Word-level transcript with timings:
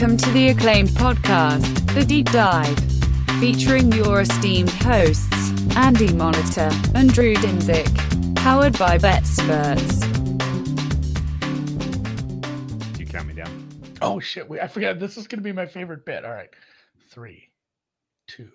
Welcome 0.00 0.16
to 0.16 0.30
the 0.30 0.48
acclaimed 0.48 0.88
podcast, 0.88 1.94
The 1.94 2.02
Deep 2.02 2.30
Dive, 2.32 2.78
featuring 3.38 3.92
your 3.92 4.22
esteemed 4.22 4.70
hosts, 4.70 5.52
Andy 5.76 6.10
Monitor 6.14 6.70
and 6.94 7.12
Drew 7.12 7.34
Dinzik, 7.34 8.34
powered 8.34 8.78
by 8.78 8.96
BetSperts. 8.96 10.00
Do 12.94 13.00
you 13.02 13.06
count 13.06 13.28
me 13.28 13.34
down? 13.34 13.68
Oh 14.00 14.18
shit! 14.20 14.48
Wait, 14.48 14.62
I 14.62 14.68
forgot. 14.68 14.98
This 14.98 15.18
is 15.18 15.26
gonna 15.26 15.42
be 15.42 15.52
my 15.52 15.66
favorite 15.66 16.06
bit. 16.06 16.24
All 16.24 16.32
right, 16.32 16.48
three, 17.10 17.50
two. 18.26 18.48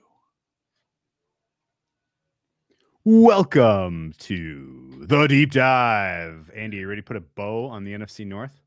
Welcome 3.04 4.14
to 4.18 5.05
the 5.05 5.27
deep 5.27 5.52
dive. 5.52 6.50
Andy, 6.55 6.77
you 6.77 6.88
ready 6.88 7.02
to 7.02 7.05
put 7.05 7.18
a 7.18 7.22
bow 7.22 7.68
on 7.68 7.84
the 7.84 7.94
NFC 7.94 8.26
North? 8.26 8.65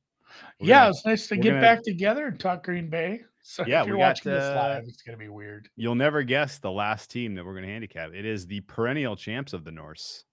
Yeah, 0.60 0.80
gonna- 0.80 0.90
it's 0.90 1.04
nice 1.06 1.26
to 1.28 1.36
get 1.36 1.50
gonna- 1.50 1.60
back 1.60 1.82
together 1.82 2.26
and 2.26 2.38
talk 2.38 2.64
Green 2.64 2.88
Bay. 2.88 3.22
So 3.40 3.64
Yeah, 3.66 3.80
if 3.80 3.86
you're 3.86 3.96
we 3.96 4.00
got, 4.02 4.08
watching 4.08 4.32
this 4.32 4.44
uh, 4.44 4.54
live, 4.56 4.84
it's 4.86 5.00
gonna 5.00 5.16
be 5.16 5.30
weird. 5.30 5.70
You'll 5.74 5.94
never 5.94 6.22
guess 6.22 6.58
the 6.58 6.70
last 6.70 7.10
team 7.10 7.34
that 7.34 7.46
we're 7.46 7.54
going 7.54 7.64
to 7.64 7.72
handicap. 7.72 8.10
It 8.12 8.26
is 8.26 8.46
the 8.46 8.60
perennial 8.60 9.16
champs 9.16 9.54
of 9.54 9.64
the 9.64 9.70
Norse, 9.70 10.24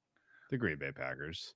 the 0.52 0.58
Green 0.58 0.78
Bay 0.78 0.92
Packers. 0.92 1.54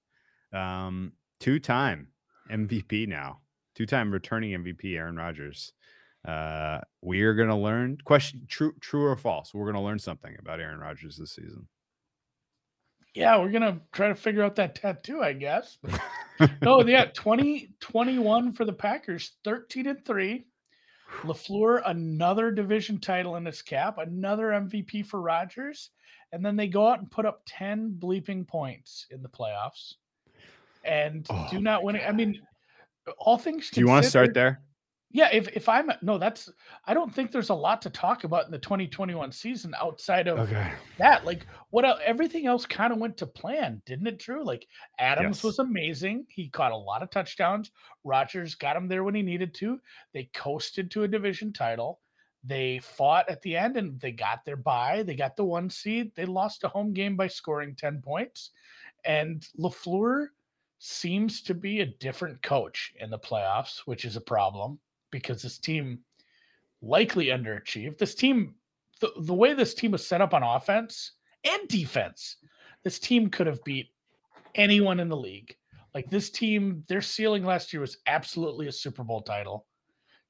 Um, 0.53 1.11
two-time 1.41 2.07
MVP 2.49 3.09
now, 3.09 3.41
two-time 3.75 4.09
returning 4.09 4.51
MVP 4.53 4.95
Aaron 4.95 5.17
Rodgers. 5.17 5.73
Uh, 6.25 6.79
we 7.01 7.23
are 7.23 7.33
going 7.33 7.49
to 7.49 7.55
learn 7.55 7.97
question 8.05 8.45
true 8.47 8.73
true 8.79 9.03
or 9.03 9.17
false. 9.17 9.53
We're 9.53 9.65
going 9.65 9.75
to 9.75 9.81
learn 9.81 9.99
something 9.99 10.37
about 10.39 10.61
Aaron 10.61 10.79
Rodgers 10.79 11.17
this 11.17 11.33
season. 11.35 11.67
Yeah, 13.13 13.37
we're 13.37 13.51
gonna 13.51 13.79
try 13.91 14.07
to 14.07 14.15
figure 14.15 14.43
out 14.43 14.55
that 14.55 14.75
tattoo, 14.75 15.21
I 15.21 15.33
guess. 15.33 15.77
No, 16.61 16.81
yeah, 16.87 17.03
20, 17.03 17.73
21 17.81 18.53
for 18.53 18.63
the 18.63 18.71
Packers, 18.71 19.33
13 19.43 19.87
and 19.87 20.05
3. 20.05 20.45
LaFleur, 21.23 21.81
another 21.85 22.49
division 22.49 22.97
title 22.97 23.35
in 23.35 23.45
his 23.45 23.61
cap, 23.61 23.97
another 23.97 24.51
MVP 24.51 25.05
for 25.05 25.19
Rodgers. 25.19 25.89
And 26.31 26.45
then 26.45 26.55
they 26.55 26.67
go 26.67 26.87
out 26.87 26.99
and 26.99 27.11
put 27.11 27.25
up 27.25 27.41
10 27.45 27.97
bleeping 27.99 28.47
points 28.47 29.05
in 29.09 29.21
the 29.21 29.27
playoffs 29.27 29.95
and 30.83 31.25
Oh 31.29 31.47
do 31.51 31.59
not 31.59 31.83
win 31.83 31.95
it. 31.95 32.03
I 32.07 32.11
mean, 32.11 32.39
all 33.17 33.37
things 33.37 33.69
Do 33.69 33.81
you 33.81 33.87
want 33.87 34.03
to 34.03 34.09
start 34.09 34.33
there? 34.33 34.61
Yeah, 35.11 35.29
if 35.33 35.47
if 35.55 35.67
I'm 35.67 35.91
no, 36.01 36.17
that's 36.19 36.49
I 36.85 36.93
don't 36.93 37.13
think 37.13 37.31
there's 37.31 37.49
a 37.49 37.53
lot 37.55 37.81
to 37.83 37.89
talk 37.89 38.23
about 38.25 38.45
in 38.45 38.51
the 38.51 38.59
2021 38.59 39.31
season 39.31 39.73
outside 39.79 40.27
of 40.27 40.39
Okay. 40.39 40.73
that. 40.97 41.25
Like 41.25 41.47
what 41.71 41.85
everything 42.01 42.45
else 42.45 42.65
kind 42.65 42.93
of 42.93 42.99
went 42.99 43.17
to 43.17 43.25
plan, 43.27 43.81
didn't 43.85 44.05
it? 44.07 44.19
True. 44.19 44.43
Like 44.43 44.67
Adams 44.99 45.41
Yes. 45.41 45.43
was 45.43 45.57
amazing. 45.59 46.27
He 46.29 46.49
caught 46.49 46.71
a 46.71 46.77
lot 46.77 47.01
of 47.01 47.09
touchdowns. 47.09 47.71
Rodgers 48.03 48.53
got 48.55 48.75
him 48.77 48.87
there 48.87 49.03
when 49.03 49.15
he 49.15 49.23
needed 49.23 49.55
to. 49.55 49.81
They 50.13 50.25
coasted 50.35 50.91
to 50.91 51.03
a 51.03 51.07
division 51.07 51.53
title. 51.53 52.01
They 52.43 52.79
fought 52.79 53.29
at 53.29 53.41
the 53.41 53.57
end 53.57 53.77
and 53.77 53.99
they 53.99 54.11
got 54.11 54.45
their 54.45 54.55
bye. 54.57 55.03
They 55.03 55.15
got 55.15 55.35
the 55.35 55.43
one 55.43 55.69
seed. 55.69 56.13
They 56.15 56.25
lost 56.25 56.63
a 56.63 56.69
home 56.69 56.93
game 56.93 57.17
by 57.17 57.27
scoring 57.27 57.75
10 57.75 58.01
points. 58.01 58.51
And 59.05 59.41
LaFleur 59.57 60.27
seems 60.77 61.41
to 61.43 61.53
be 61.53 61.81
a 61.81 61.85
different 61.85 62.41
coach 62.41 62.93
in 62.99 63.09
the 63.09 63.19
playoffs, 63.19 63.79
which 63.79 64.05
is 64.05 64.15
a 64.15 64.21
problem 64.21 64.79
because 65.11 65.41
this 65.41 65.57
team 65.57 65.99
likely 66.81 67.27
underachieved. 67.27 67.97
This 67.97 68.15
team, 68.15 68.55
the, 69.01 69.11
the 69.21 69.33
way 69.33 69.53
this 69.53 69.73
team 69.73 69.91
was 69.91 70.05
set 70.05 70.21
up 70.21 70.33
on 70.33 70.43
offense 70.43 71.13
and 71.43 71.67
defense, 71.67 72.37
this 72.83 72.99
team 72.99 73.29
could 73.29 73.47
have 73.47 73.63
beat 73.63 73.89
anyone 74.55 74.99
in 74.99 75.09
the 75.09 75.17
league. 75.17 75.55
Like 75.93 76.09
this 76.09 76.29
team, 76.29 76.83
their 76.87 77.01
ceiling 77.01 77.43
last 77.43 77.73
year 77.73 77.81
was 77.81 77.97
absolutely 78.07 78.67
a 78.67 78.71
Super 78.71 79.03
Bowl 79.03 79.21
title. 79.21 79.65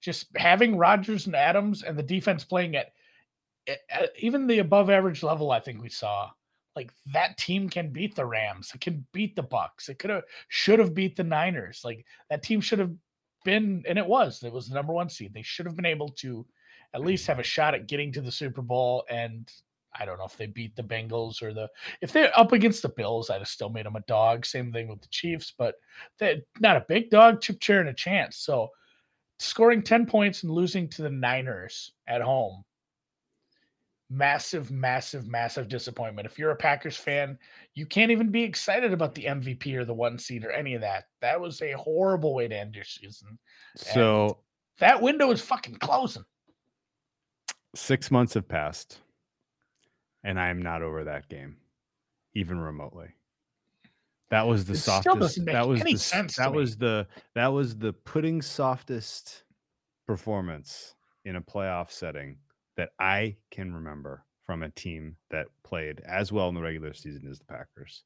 Just 0.01 0.27
having 0.37 0.77
Rodgers 0.77 1.25
and 1.25 1.35
Adams 1.35 1.83
and 1.83 1.97
the 1.97 2.03
defense 2.03 2.43
playing 2.43 2.75
at, 2.75 2.93
at- 3.67 4.11
even 4.17 4.47
the 4.47 4.59
above 4.59 4.89
average 4.89 5.23
level, 5.23 5.51
I 5.51 5.59
think 5.59 5.81
we 5.81 5.89
saw. 5.89 6.29
Like 6.75 6.93
that 7.13 7.37
team 7.37 7.67
can 7.67 7.91
beat 7.91 8.15
the 8.15 8.25
Rams. 8.25 8.71
It 8.73 8.79
can 8.79 9.05
beat 9.11 9.35
the 9.35 9.43
Bucks. 9.43 9.89
It 9.89 9.99
could 9.99 10.11
have 10.11 10.23
should 10.47 10.79
have 10.79 10.93
beat 10.93 11.17
the 11.17 11.23
Niners. 11.23 11.81
Like 11.83 12.05
that 12.29 12.41
team 12.41 12.61
should 12.61 12.79
have 12.79 12.93
been, 13.43 13.83
and 13.87 13.97
it 13.97 14.05
was. 14.05 14.43
It 14.43 14.53
was 14.53 14.67
the 14.67 14.75
number 14.75 14.93
one 14.93 15.09
seed. 15.09 15.33
They 15.33 15.41
should 15.41 15.65
have 15.65 15.75
been 15.75 15.85
able 15.85 16.09
to 16.09 16.45
at 16.93 17.01
least 17.01 17.27
have 17.27 17.39
a 17.39 17.43
shot 17.43 17.75
at 17.75 17.87
getting 17.87 18.11
to 18.13 18.21
the 18.21 18.31
Super 18.31 18.61
Bowl. 18.61 19.05
And 19.09 19.51
I 19.97 20.05
don't 20.05 20.17
know 20.17 20.25
if 20.25 20.37
they 20.37 20.47
beat 20.47 20.75
the 20.75 20.83
Bengals 20.83 21.41
or 21.41 21.53
the 21.53 21.69
if 22.01 22.11
they're 22.11 22.37
up 22.37 22.51
against 22.51 22.81
the 22.81 22.89
Bills, 22.89 23.29
I'd 23.29 23.39
have 23.39 23.47
still 23.47 23.69
made 23.69 23.85
them 23.85 23.95
a 23.95 24.01
dog. 24.01 24.45
Same 24.45 24.71
thing 24.71 24.87
with 24.87 25.01
the 25.01 25.07
Chiefs, 25.09 25.53
but 25.57 25.75
they're 26.17 26.37
not 26.59 26.77
a 26.77 26.85
big 26.87 27.09
dog, 27.09 27.41
chip 27.41 27.59
chair 27.59 27.79
and 27.79 27.89
a 27.89 27.93
chance. 27.93 28.37
So 28.37 28.69
scoring 29.39 29.81
10 29.81 30.05
points 30.05 30.43
and 30.43 30.51
losing 30.51 30.87
to 30.89 31.01
the 31.01 31.09
Niners 31.09 31.93
at 32.07 32.21
home. 32.21 32.63
Massive, 34.11 34.71
massive, 34.71 35.27
massive 35.27 35.67
disappointment. 35.67 36.25
If 36.25 36.39
you're 36.39 36.49
a 36.51 36.55
Packers 36.55 36.97
fan, 36.97 37.37
you 37.75 37.85
can't 37.85 38.09
even 38.11 38.31
be 38.31 38.41
excited 38.43 38.91
about 38.91 39.13
the 39.13 39.25
MVP 39.25 39.75
or 39.75 39.85
the 39.85 39.93
one 39.93 40.17
seed 40.17 40.43
or 40.43 40.51
any 40.51 40.73
of 40.73 40.81
that. 40.81 41.05
That 41.21 41.39
was 41.39 41.61
a 41.61 41.73
horrible 41.73 42.33
way 42.33 42.47
to 42.47 42.57
end 42.57 42.73
your 42.75 42.85
season. 42.85 43.37
So 43.75 44.39
That 44.79 45.01
window 45.01 45.29
is 45.31 45.41
fucking 45.41 45.75
closing. 45.75 46.23
six 47.75 48.09
months 48.09 48.33
have 48.33 48.47
passed, 48.47 48.99
and 50.23 50.39
I 50.39 50.49
am 50.49 50.61
not 50.61 50.81
over 50.81 51.03
that 51.03 51.29
game, 51.29 51.57
even 52.33 52.59
remotely. 52.59 53.09
That 54.31 54.47
was 54.47 54.65
the 54.65 54.73
It 54.73 54.77
softest. 54.77 55.45
that 55.45 55.67
was 55.67 55.81
the, 55.83 55.97
sense 55.97 56.35
That 56.35 56.51
was 56.53 56.77
the 56.77 57.07
that 57.35 57.47
was 57.47 57.77
the 57.77 57.93
pudding 57.93 58.41
softest 58.41 59.43
performance 60.07 60.95
in 61.25 61.35
a 61.35 61.41
playoff 61.41 61.91
setting 61.91 62.37
that 62.79 62.91
I 62.97 63.35
can 63.51 63.73
remember 63.73 64.23
from 64.45 64.63
a 64.63 64.69
team 64.69 65.17
that 65.31 65.47
played 65.65 65.99
as 66.07 66.31
well 66.31 66.47
in 66.47 66.55
the 66.55 66.61
regular 66.61 66.93
season 66.93 67.27
as 67.29 67.39
the 67.39 67.45
Packers. 67.45 68.03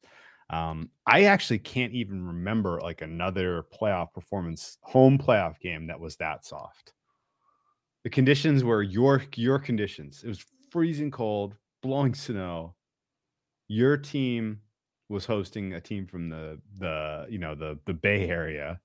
Um, 0.50 0.90
I 1.06 1.26
actually 1.26 1.60
can't 1.60 1.94
even 1.94 2.26
remember 2.26 2.80
like 2.82 3.04
another 3.04 3.66
playoff 3.72 4.12
performance, 4.14 4.80
home 4.82 5.20
playoff 5.20 5.60
game 5.60 5.86
that 5.88 6.00
was 6.00 6.16
that 6.16 6.44
soft. 6.44 6.94
The 8.04 8.10
conditions 8.10 8.64
were 8.64 8.82
your 8.82 9.24
your 9.36 9.60
conditions. 9.60 10.24
It 10.24 10.28
was 10.28 10.44
freezing 10.72 11.12
cold, 11.12 11.56
blowing 11.84 12.16
snow. 12.16 12.74
Your 13.68 13.96
team 13.96 14.60
was 15.08 15.26
hosting 15.26 15.74
a 15.74 15.82
team 15.82 16.08
from 16.08 16.30
the 16.30 16.60
the 16.80 17.28
you 17.30 17.38
know 17.38 17.54
the 17.54 17.78
the 17.86 17.94
Bay 17.94 18.28
Area, 18.28 18.80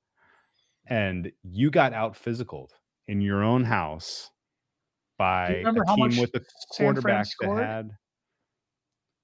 and 0.87 1.33
you 1.43 1.71
got 1.71 1.95
out 1.95 2.13
physicaled 2.13 2.73
in 3.09 3.23
your 3.23 3.43
own 3.43 3.65
house 3.65 4.31
by 5.19 5.49
a 5.49 5.73
team 5.97 6.21
with 6.21 6.35
a 6.35 6.41
quarterback 6.71 7.27
that 7.41 7.91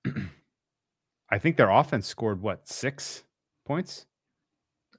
had. 0.04 0.14
I 1.30 1.38
think 1.38 1.56
their 1.56 1.70
offense 1.70 2.06
scored 2.06 2.42
what 2.42 2.68
six 2.68 3.24
points. 3.64 4.06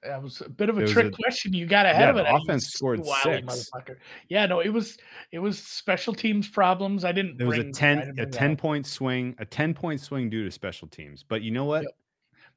That 0.03 0.21
was 0.21 0.41
a 0.41 0.49
bit 0.49 0.69
of 0.69 0.77
a 0.77 0.87
trick 0.87 1.07
a- 1.07 1.11
question. 1.11 1.53
You 1.53 1.65
got 1.65 1.85
ahead 1.85 2.01
yeah, 2.01 2.09
of 2.09 2.17
it. 2.17 2.25
offense 2.29 2.67
scored 2.67 3.03
six. 3.23 3.45
motherfucker. 3.45 3.95
Yeah, 4.29 4.45
no, 4.45 4.59
it 4.59 4.69
was 4.69 4.97
it 5.31 5.39
was 5.39 5.59
special 5.59 6.13
teams 6.13 6.47
problems. 6.47 7.03
I 7.03 7.11
didn't. 7.11 7.37
There 7.37 7.47
was 7.47 7.57
a 7.57 7.61
bring- 7.61 7.69
I 7.75 7.79
10 7.79 7.97
didn't 7.99 8.19
a 8.19 8.25
that 8.25 8.31
10 8.31 8.51
up. 8.51 8.57
point 8.57 8.85
swing, 8.85 9.35
a 9.39 9.45
10 9.45 9.73
point 9.73 10.01
swing 10.01 10.29
due 10.29 10.43
to 10.43 10.51
special 10.51 10.87
teams. 10.87 11.23
But 11.23 11.41
you 11.41 11.51
know 11.51 11.65
what? 11.65 11.83
Yep. 11.83 11.91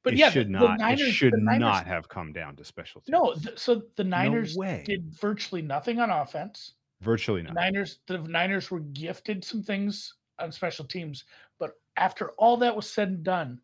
But 0.05 0.13
it 0.13 0.19
yeah, 0.21 0.31
should 0.31 0.49
the, 0.49 0.53
not 0.53 0.79
Niners, 0.79 1.01
it 1.09 1.13
should 1.13 1.35
Niners, 1.35 1.61
not 1.61 1.87
have 1.87 2.09
come 2.09 2.33
down 2.33 2.55
to 2.57 2.65
special 2.65 3.01
teams. 3.01 3.13
No, 3.13 3.35
th- 3.35 3.59
so 3.59 3.83
the 3.97 4.05
Niners 4.05 4.57
way. 4.57 4.85
did 4.87 5.13
virtually 5.21 5.61
nothing 5.63 5.99
on 6.01 6.11
offense. 6.11 6.75
Virtually 7.01 7.43
not. 7.43 7.55
Niners, 7.55 8.01
the 8.07 8.19
Niners 8.19 8.71
were 8.71 8.81
gifted 8.81 9.45
some 9.45 9.63
things 9.63 10.15
on 10.39 10.53
special 10.53 10.85
teams, 10.85 11.25
but 11.59 11.73
after 11.97 12.31
all 12.39 12.57
that 12.59 12.75
was 12.75 12.89
said 12.89 13.09
and 13.09 13.23
done, 13.23 13.61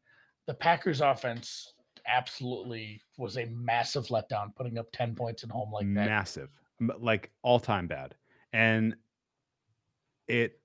the 0.47 0.55
Packers 0.55 1.01
offense 1.01 1.75
absolutely 2.07 3.01
was 3.17 3.39
a 3.39 3.47
massive 3.47 4.07
letdown, 4.09 4.55
putting 4.55 4.79
up 4.79 4.87
ten 4.93 5.15
points 5.15 5.45
at 5.45 5.51
home 5.51 5.73
like 5.73 5.87
that. 5.87 6.07
massive. 6.07 6.51
Like 6.99 7.31
all-time 7.43 7.87
bad. 7.87 8.15
And 8.53 8.95
it 10.27 10.59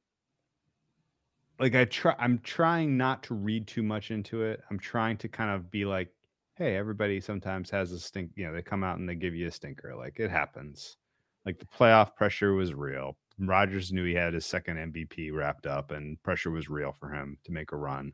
like 1.60 1.76
i 1.76 1.84
try 1.84 2.16
i'm 2.18 2.40
trying 2.40 2.96
not 2.96 3.22
to 3.24 3.34
read 3.34 3.68
too 3.68 3.84
much 3.84 4.12
into 4.12 4.44
it. 4.44 4.62
I'm 4.70 4.80
trying 4.80 5.18
to 5.18 5.28
kind 5.28 5.52
of 5.52 5.70
be 5.70 5.86
like 5.86 6.10
hey 6.56 6.76
everybody 6.76 7.20
sometimes 7.20 7.70
has 7.70 7.92
a 7.92 8.00
stink 8.00 8.32
you 8.36 8.46
know 8.46 8.54
they 8.54 8.62
come 8.62 8.84
out 8.84 8.98
and 8.98 9.08
they 9.08 9.16
give 9.16 9.36
you 9.36 9.48
a 9.48 9.52
stinker. 9.52 9.96
Like 9.96 10.20
it 10.20 10.32
happens 10.32 10.98
like 11.46 11.60
the 11.60 11.66
playoff 11.66 12.16
pressure 12.16 12.54
was 12.54 12.74
real 12.74 13.18
Rodgers 13.40 13.92
knew 13.94 14.04
he 14.04 14.14
had 14.14 14.34
his 14.34 14.46
second 14.46 14.76
MVP 14.94 15.34
wrapped 15.34 15.66
up 15.66 15.92
and 15.92 16.22
pressure 16.24 16.52
was 16.52 16.70
real 16.70 16.92
for 16.92 17.10
him 17.14 17.38
to 17.46 17.52
make 17.52 17.72
a 17.72 17.78
run. 17.78 18.12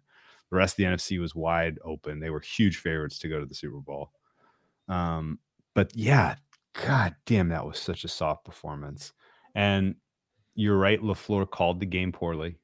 The 0.51 0.57
rest 0.57 0.73
of 0.73 0.77
the 0.77 0.83
NFC 0.83 1.19
was 1.19 1.33
wide 1.33 1.79
open. 1.83 2.19
They 2.19 2.29
were 2.29 2.39
huge 2.39 2.77
favorites 2.77 3.17
to 3.19 3.27
go 3.27 3.39
to 3.39 3.45
the 3.45 3.55
Super 3.55 3.79
Bowl. 3.79 4.11
Um, 4.87 5.39
but 5.73 5.91
yeah, 5.95 6.35
god 6.85 7.15
damn, 7.25 7.49
that 7.49 7.65
was 7.65 7.79
such 7.79 8.03
a 8.03 8.07
soft 8.07 8.45
performance. 8.45 9.13
And 9.55 9.95
you're 10.53 10.77
right, 10.77 11.01
LaFleur 11.01 11.49
called 11.49 11.79
the 11.79 11.85
game 11.87 12.11
poorly. 12.11 12.57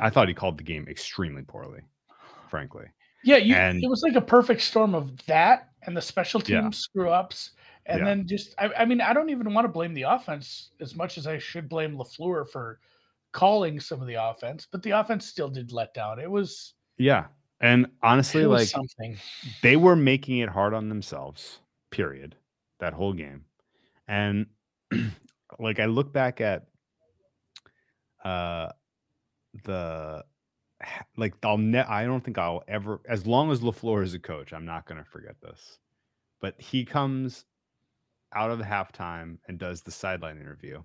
I, 0.00 0.10
thought 0.10 0.26
he 0.28 0.34
called 0.34 0.58
the 0.58 0.64
game 0.64 0.86
extremely 0.88 1.42
poorly, 1.42 1.82
frankly. 2.48 2.86
Yeah, 3.22 3.36
you, 3.36 3.54
And- 3.54 3.84
it 3.84 3.88
was 3.90 4.02
like 4.02 4.16
a 4.16 4.20
perfect 4.20 4.62
storm 4.62 4.94
of 4.94 5.24
that 5.26 5.68
and 5.82 5.96
the 5.96 6.02
special 6.02 6.42
Yeah. 6.46 6.70
screw 6.70 7.10
ups 7.10 7.52
And 7.88 8.00
Yeah. 8.00 8.04
then 8.04 8.26
just, 8.26 8.54
I, 8.58 8.70
I 8.78 8.84
mean, 8.84 9.00
I 9.00 9.12
don't 9.14 9.30
even 9.30 9.52
want 9.54 9.64
to 9.64 9.72
blame 9.72 9.94
the 9.94 10.02
offense 10.02 10.70
as 10.80 10.94
much 10.94 11.16
as 11.16 11.26
I 11.26 11.38
should 11.38 11.68
blame 11.68 11.96
LaFleur 11.96 12.48
for 12.48 12.80
calling 13.32 13.80
some 13.80 14.00
of 14.00 14.06
the 14.06 14.22
offense, 14.22 14.66
but 14.70 14.82
the 14.82 14.90
offense 14.90 15.26
still 15.26 15.48
did 15.48 15.72
let 15.72 15.94
down. 15.94 16.18
It 16.18 16.30
was, 16.30 16.74
Yeah. 16.98 17.26
And 17.60 17.86
honestly, 18.02 18.44
like 18.44 18.68
something. 18.68 19.18
they 19.62 19.76
were 19.76 19.96
making 19.96 20.38
it 20.38 20.48
hard 20.48 20.74
on 20.74 20.88
themselves, 20.88 21.58
period, 21.90 22.36
that 22.78 22.92
whole 22.92 23.12
game. 23.12 23.46
And 24.06 24.46
like 25.58 25.80
I 25.80 25.86
look 25.86 26.12
back 26.12 26.40
at 26.40 26.66
uh 28.24 28.68
the 29.64 30.24
like 31.16 31.34
I'll 31.42 31.58
ne- 31.58 31.80
I 31.80 32.04
don't 32.04 32.22
think 32.24 32.38
I'll 32.38 32.62
ever 32.68 33.00
as 33.08 33.26
long 33.26 33.50
as 33.50 33.60
LaFleur 33.60 34.04
is 34.04 34.14
a 34.14 34.20
coach, 34.20 34.52
I'm 34.52 34.64
not 34.64 34.86
gonna 34.86 35.04
forget 35.04 35.40
this. 35.40 35.78
But 36.40 36.60
he 36.60 36.84
comes 36.84 37.44
out 38.34 38.50
of 38.50 38.60
halftime 38.60 39.38
and 39.48 39.58
does 39.58 39.82
the 39.82 39.90
sideline 39.90 40.38
interview. 40.38 40.82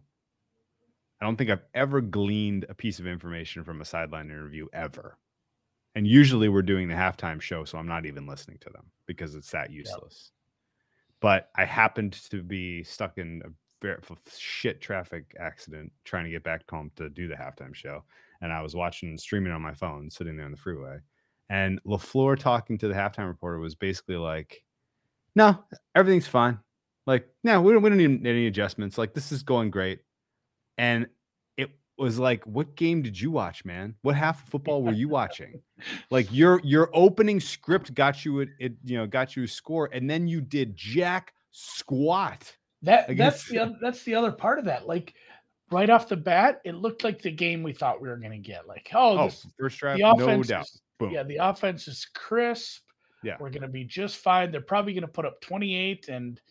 I 1.22 1.26
don't 1.26 1.38
think 1.38 1.50
I've 1.50 1.66
ever 1.74 2.02
gleaned 2.02 2.66
a 2.68 2.74
piece 2.74 3.00
of 3.00 3.08
information 3.08 3.64
from 3.64 3.82
a 3.82 3.86
sideline 3.86 4.26
interview 4.26 4.68
ever. 4.74 5.18
And 5.96 6.08
usually 6.08 6.50
we're 6.50 6.64
doing 6.64 6.88
the 6.88 6.96
halftime 6.96 7.40
show, 7.40 7.64
so 7.66 7.78
I'm 7.78 7.88
not 7.88 8.06
even 8.06 8.26
listening 8.26 8.58
to 8.62 8.70
them 8.72 8.86
because 9.06 9.36
it's 9.36 9.52
that 9.52 9.72
useless. 9.72 10.32
But 11.22 11.50
I 11.56 11.66
happened 11.66 12.14
to 12.32 12.44
be 12.44 12.84
stuck 12.84 13.18
in 13.18 13.42
a 13.46 13.50
very 13.82 14.00
f- 14.10 14.38
shit 14.38 14.82
traffic 14.82 15.36
accident 15.40 15.92
trying 16.04 16.26
to 16.26 16.32
get 16.32 16.44
back 16.44 16.70
home 16.70 16.92
to 16.96 17.10
do 17.10 17.28
the 17.28 17.36
halftime 17.36 17.76
show. 17.76 18.04
And 18.42 18.52
I 18.52 18.62
was 18.62 18.76
watching 18.76 19.18
streaming 19.18 19.54
on 19.54 19.62
my 19.62 19.74
phone, 19.74 20.10
sitting 20.10 20.36
there 20.36 20.46
on 20.46 20.52
the 20.52 20.58
freeway. 20.58 20.98
And 21.50 21.82
LaFleur 21.84 22.38
talking 22.38 22.78
to 22.80 22.88
the 22.88 22.94
halftime 22.94 23.28
reporter 23.28 23.60
was 23.60 23.76
basically 23.76 24.18
like, 24.18 24.64
No, 25.36 25.64
everything's 25.96 26.28
fine. 26.28 26.60
Like, 27.06 27.28
no, 27.44 27.62
we 27.62 27.74
don't, 27.74 27.82
we 27.82 27.90
don't 27.90 27.98
need 27.98 28.26
any 28.26 28.48
adjustments. 28.48 28.98
Like, 28.98 29.14
this 29.14 29.32
is 29.32 29.44
going 29.44 29.72
great. 29.72 30.00
And 30.78 31.08
it 31.58 31.70
was 31.98 32.18
like, 32.18 32.46
what 32.46 32.76
game 32.76 33.02
did 33.02 33.20
you 33.20 33.30
watch, 33.32 33.66
man? 33.66 33.96
What 34.02 34.16
half 34.16 34.44
of 34.44 34.50
football 34.50 34.82
were 34.84 34.94
you 34.94 35.10
watching? 35.10 35.62
Like 36.10 36.28
your 36.32 36.60
your 36.64 36.90
opening 36.94 37.40
script 37.40 37.94
got 37.94 38.26
you 38.26 38.40
it, 38.40 38.50
it 38.60 38.74
you 38.84 38.98
know 38.98 39.06
got 39.06 39.36
you 39.36 39.44
a 39.44 39.48
score, 39.48 39.90
and 39.92 40.10
then 40.10 40.28
you 40.28 40.42
did 40.42 40.76
jack 40.76 41.34
squat. 41.52 42.56
That 42.82 43.10
I 43.10 43.14
that's 43.14 43.48
the 43.48 43.60
oth- 43.60 43.78
that's 43.82 44.04
the 44.04 44.16
other 44.16 44.32
part 44.32 44.60
of 44.60 44.66
that. 44.66 44.88
Like 44.88 45.14
right 45.72 45.90
off 45.90 46.08
the 46.10 46.18
bat, 46.18 46.62
it 46.66 46.76
looked 46.76 47.04
like 47.04 47.22
the 47.22 47.32
game 47.32 47.64
we 47.64 47.74
thought 47.74 48.02
we 48.02 48.08
were 48.10 48.18
going 48.18 48.32
to 48.32 48.38
get. 48.38 48.68
Like, 48.68 48.90
oh, 48.94 49.18
Oh, 49.18 49.26
this, 49.26 49.46
first 49.60 49.80
drive, 49.80 49.98
the 49.98 50.14
no 50.16 50.44
doubt. 50.44 50.64
is- 50.66 50.82
Boom. 51.00 51.12
yeah, 51.12 51.24
the 51.24 51.38
offense 51.38 51.88
is 51.88 52.06
crisp. 52.14 52.84
Yeah. 53.24 53.38
we're 53.40 53.50
going 53.50 53.62
to 53.64 53.70
be 53.70 53.86
just 53.86 54.18
fine. 54.18 54.52
They're 54.52 54.60
probably 54.62 54.94
going 54.94 55.04
to 55.04 55.08
put 55.08 55.26
up 55.26 55.40
28, 55.42 56.10
and 56.10 56.42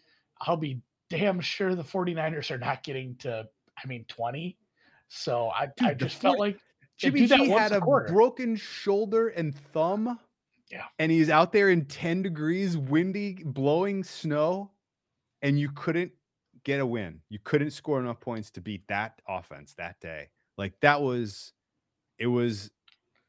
I'll 0.43 0.57
be 0.57 0.81
damn 1.11 1.41
sure 1.41 1.75
the 1.75 1.85
49ers 1.85 2.51
are 2.51 2.59
not 2.59 2.83
getting 2.83 3.17
to, 3.17 3.47
I 3.83 3.87
mean, 3.87 4.05
20. 4.09 4.57
So 5.09 5.51
I, 5.51 5.67
Dude, 5.77 5.89
I 5.89 5.95
just 5.95 6.17
felt 6.17 6.39
like 6.39 6.59
Jimmy 6.97 7.27
G 7.27 7.49
had 7.49 7.73
a 7.73 7.79
a 7.79 7.81
broken 7.81 8.57
shoulder 8.57 9.29
and 9.29 9.55
thumb. 9.73 10.19
Yeah. 10.71 10.85
And 10.99 11.13
he's 11.13 11.29
out 11.29 11.53
there 11.53 11.69
in 11.69 11.85
10 11.85 12.23
degrees, 12.23 12.79
windy, 12.79 13.43
blowing 13.45 14.03
snow, 14.03 14.71
and 15.43 15.59
you 15.59 15.71
couldn't 15.71 16.13
get 16.65 16.81
a 16.81 16.87
win. 16.87 17.21
You 17.29 17.39
couldn't 17.45 17.73
score 17.73 18.01
enough 18.01 18.21
points 18.21 18.51
to 18.53 18.61
beat 18.61 18.87
that 18.89 19.21
offense 19.29 19.75
that 19.75 20.01
day. 20.01 20.31
Like 20.57 20.73
that 20.81 21.03
was 21.03 21.53
it 22.19 22.27
was 22.27 22.71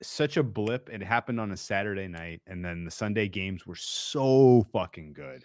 such 0.01 0.37
a 0.37 0.43
blip. 0.43 0.89
It 0.89 1.01
happened 1.01 1.39
on 1.39 1.51
a 1.51 1.57
Saturday 1.57 2.07
night, 2.07 2.41
and 2.47 2.63
then 2.63 2.85
the 2.85 2.91
Sunday 2.91 3.27
games 3.27 3.65
were 3.65 3.75
so 3.75 4.65
fucking 4.71 5.13
good. 5.13 5.43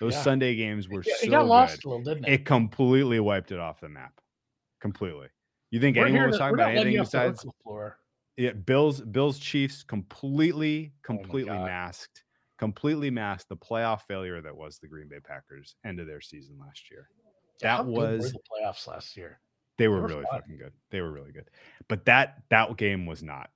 Those 0.00 0.14
Yeah. 0.14 0.22
Sunday 0.22 0.54
games 0.54 0.88
were 0.88 1.00
it, 1.00 1.06
so 1.06 1.26
it 1.26 1.30
got 1.30 1.46
lost 1.46 1.82
good. 1.82 1.84
a 1.84 1.88
little, 1.88 2.04
didn't 2.04 2.26
it? 2.28 2.32
It 2.40 2.44
completely 2.46 3.18
wiped 3.20 3.50
it 3.52 3.58
off 3.58 3.80
the 3.80 3.88
map. 3.88 4.12
Completely. 4.80 5.28
You 5.70 5.80
think 5.80 5.96
we're 5.96 6.04
anyone 6.04 6.20
here 6.20 6.26
was 6.28 6.36
to- 6.36 6.38
talking 6.38 6.54
about 6.54 6.70
anything 6.70 6.92
you 6.94 7.00
off 7.00 7.10
the 7.10 7.18
hook, 7.20 7.32
besides 7.34 7.94
yeah, 8.36 8.52
Bills, 8.52 9.00
Bills, 9.00 9.38
Chiefs 9.40 9.82
completely, 9.82 10.92
oh 10.94 10.98
completely 11.02 11.50
God. 11.52 11.66
masked, 11.66 12.22
completely 12.58 13.10
masked 13.10 13.48
the 13.48 13.56
playoff 13.56 14.02
failure 14.02 14.40
that 14.40 14.56
was 14.56 14.78
the 14.78 14.86
Green 14.86 15.08
Bay 15.08 15.18
Packers 15.20 15.74
end 15.84 15.98
of 15.98 16.06
their 16.06 16.20
season 16.20 16.56
last 16.60 16.88
year. 16.90 17.08
Yeah, 17.60 17.76
That 17.76 17.86
was 17.86 18.32
the 18.32 18.38
playoffs 18.38 18.86
last 18.86 19.16
year. 19.16 19.40
they 19.76 19.88
were 19.88 20.00
were 20.02 20.06
really 20.08 20.24
fun. 20.30 20.40
fucking 20.40 20.58
good. 20.58 20.72
They 20.90 21.00
were 21.00 21.10
really 21.10 21.32
good. 21.32 21.50
But 21.88 22.04
that 22.04 22.42
that 22.50 22.76
game 22.76 23.04
was 23.06 23.22
not. 23.24 23.50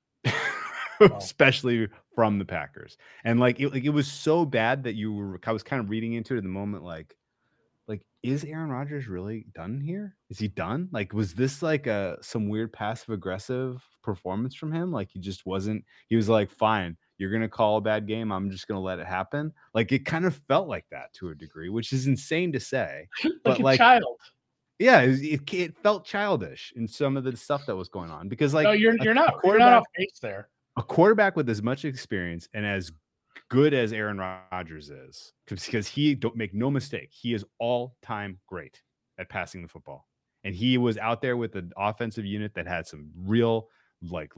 Especially 1.19 1.89
from 2.15 2.39
the 2.39 2.45
Packers. 2.45 2.97
And 3.25 3.41
like 3.41 3.61
it, 3.61 3.71
like 3.71 3.85
it 3.85 3.91
was 3.91 4.11
so 4.11 4.45
bad 4.45 4.85
that 4.85 4.95
you 4.95 5.13
were 5.13 5.41
I 5.47 5.53
was 5.53 5.63
kind 5.63 5.81
of 5.83 5.91
reading 5.91 6.13
into 6.15 6.35
it 6.35 6.39
in 6.39 6.45
the 6.45 6.51
moment 6.51 6.85
like 6.85 7.17
like 7.89 8.03
is 8.23 8.45
Aaron 8.45 8.71
Rodgers 8.71 9.09
really 9.09 9.47
done 9.55 9.81
here? 9.81 10.17
Is 10.31 10.39
he 10.39 10.49
done? 10.49 10.89
Like 10.93 11.13
was 11.13 11.35
this 11.35 11.63
like 11.63 11.87
a 11.87 12.19
some 12.21 12.49
weird 12.49 12.73
passive 12.73 13.11
aggressive 13.11 13.83
performance 14.03 14.55
from 14.55 14.73
him? 14.73 14.93
Like 14.93 15.09
he 15.11 15.19
just 15.19 15.47
wasn't 15.47 15.85
he 16.09 16.17
was 16.17 16.29
like 16.29 16.51
fine, 16.51 16.97
you're 17.19 17.31
going 17.31 17.43
to 17.43 17.49
call 17.49 17.77
a 17.77 17.81
bad 17.81 18.07
game, 18.07 18.33
I'm 18.33 18.51
just 18.51 18.67
going 18.69 18.77
to 18.79 18.83
let 18.83 18.99
it 18.99 19.07
happen. 19.07 19.53
Like 19.75 19.93
it 19.93 20.05
kind 20.05 20.25
of 20.25 20.35
felt 20.49 20.69
like 20.69 20.87
that 20.91 21.13
to 21.15 21.31
a 21.31 21.35
degree, 21.35 21.69
which 21.69 21.93
is 21.93 22.07
insane 22.07 22.53
to 22.53 22.61
say 22.61 23.09
like 23.25 23.33
But, 23.45 23.59
a 23.61 23.63
like, 23.63 23.79
child. 23.79 24.19
yeah, 24.79 25.01
it, 25.01 25.21
it, 25.23 25.55
it 25.55 25.77
felt 25.83 26.05
childish 26.05 26.73
in 26.77 26.87
some 26.89 27.17
of 27.17 27.25
the 27.25 27.37
stuff 27.37 27.67
that 27.67 27.77
was 27.77 27.89
going 27.89 28.11
on 28.11 28.29
because 28.29 28.55
like 28.55 28.65
no, 28.65 28.73
you're 28.73 28.97
you're 29.03 29.15
not 29.15 29.35
you're 29.45 29.59
not 29.59 29.73
off 29.73 29.87
base 29.97 30.19
there. 30.21 30.49
A 30.77 30.83
quarterback 30.83 31.37
with 31.37 31.49
as 31.51 31.63
much 31.63 31.85
experience 31.85 32.49
and 32.55 32.65
as 32.65 32.93
good 33.49 33.75
as 33.75 33.93
Aaron 33.93 34.19
Rodgers 34.19 34.91
is, 34.91 35.33
because 35.47 35.87
he 35.87 36.15
don't 36.15 36.37
make 36.37 36.55
no 36.55 36.71
mistake, 36.71 37.11
he 37.13 37.35
is 37.35 37.45
all 37.59 37.97
time 38.03 38.39
great 38.47 38.83
at 39.19 39.29
passing 39.29 39.63
the 39.63 39.69
football, 39.69 40.07
and 40.45 40.55
he 40.55 40.79
was 40.79 40.97
out 40.99 41.21
there 41.21 41.37
with 41.37 41.55
an 41.57 41.73
offensive 41.77 42.25
unit 42.25 42.55
that 42.55 42.67
had 42.67 42.87
some 42.87 43.11
real 43.17 43.69
like 44.11 44.33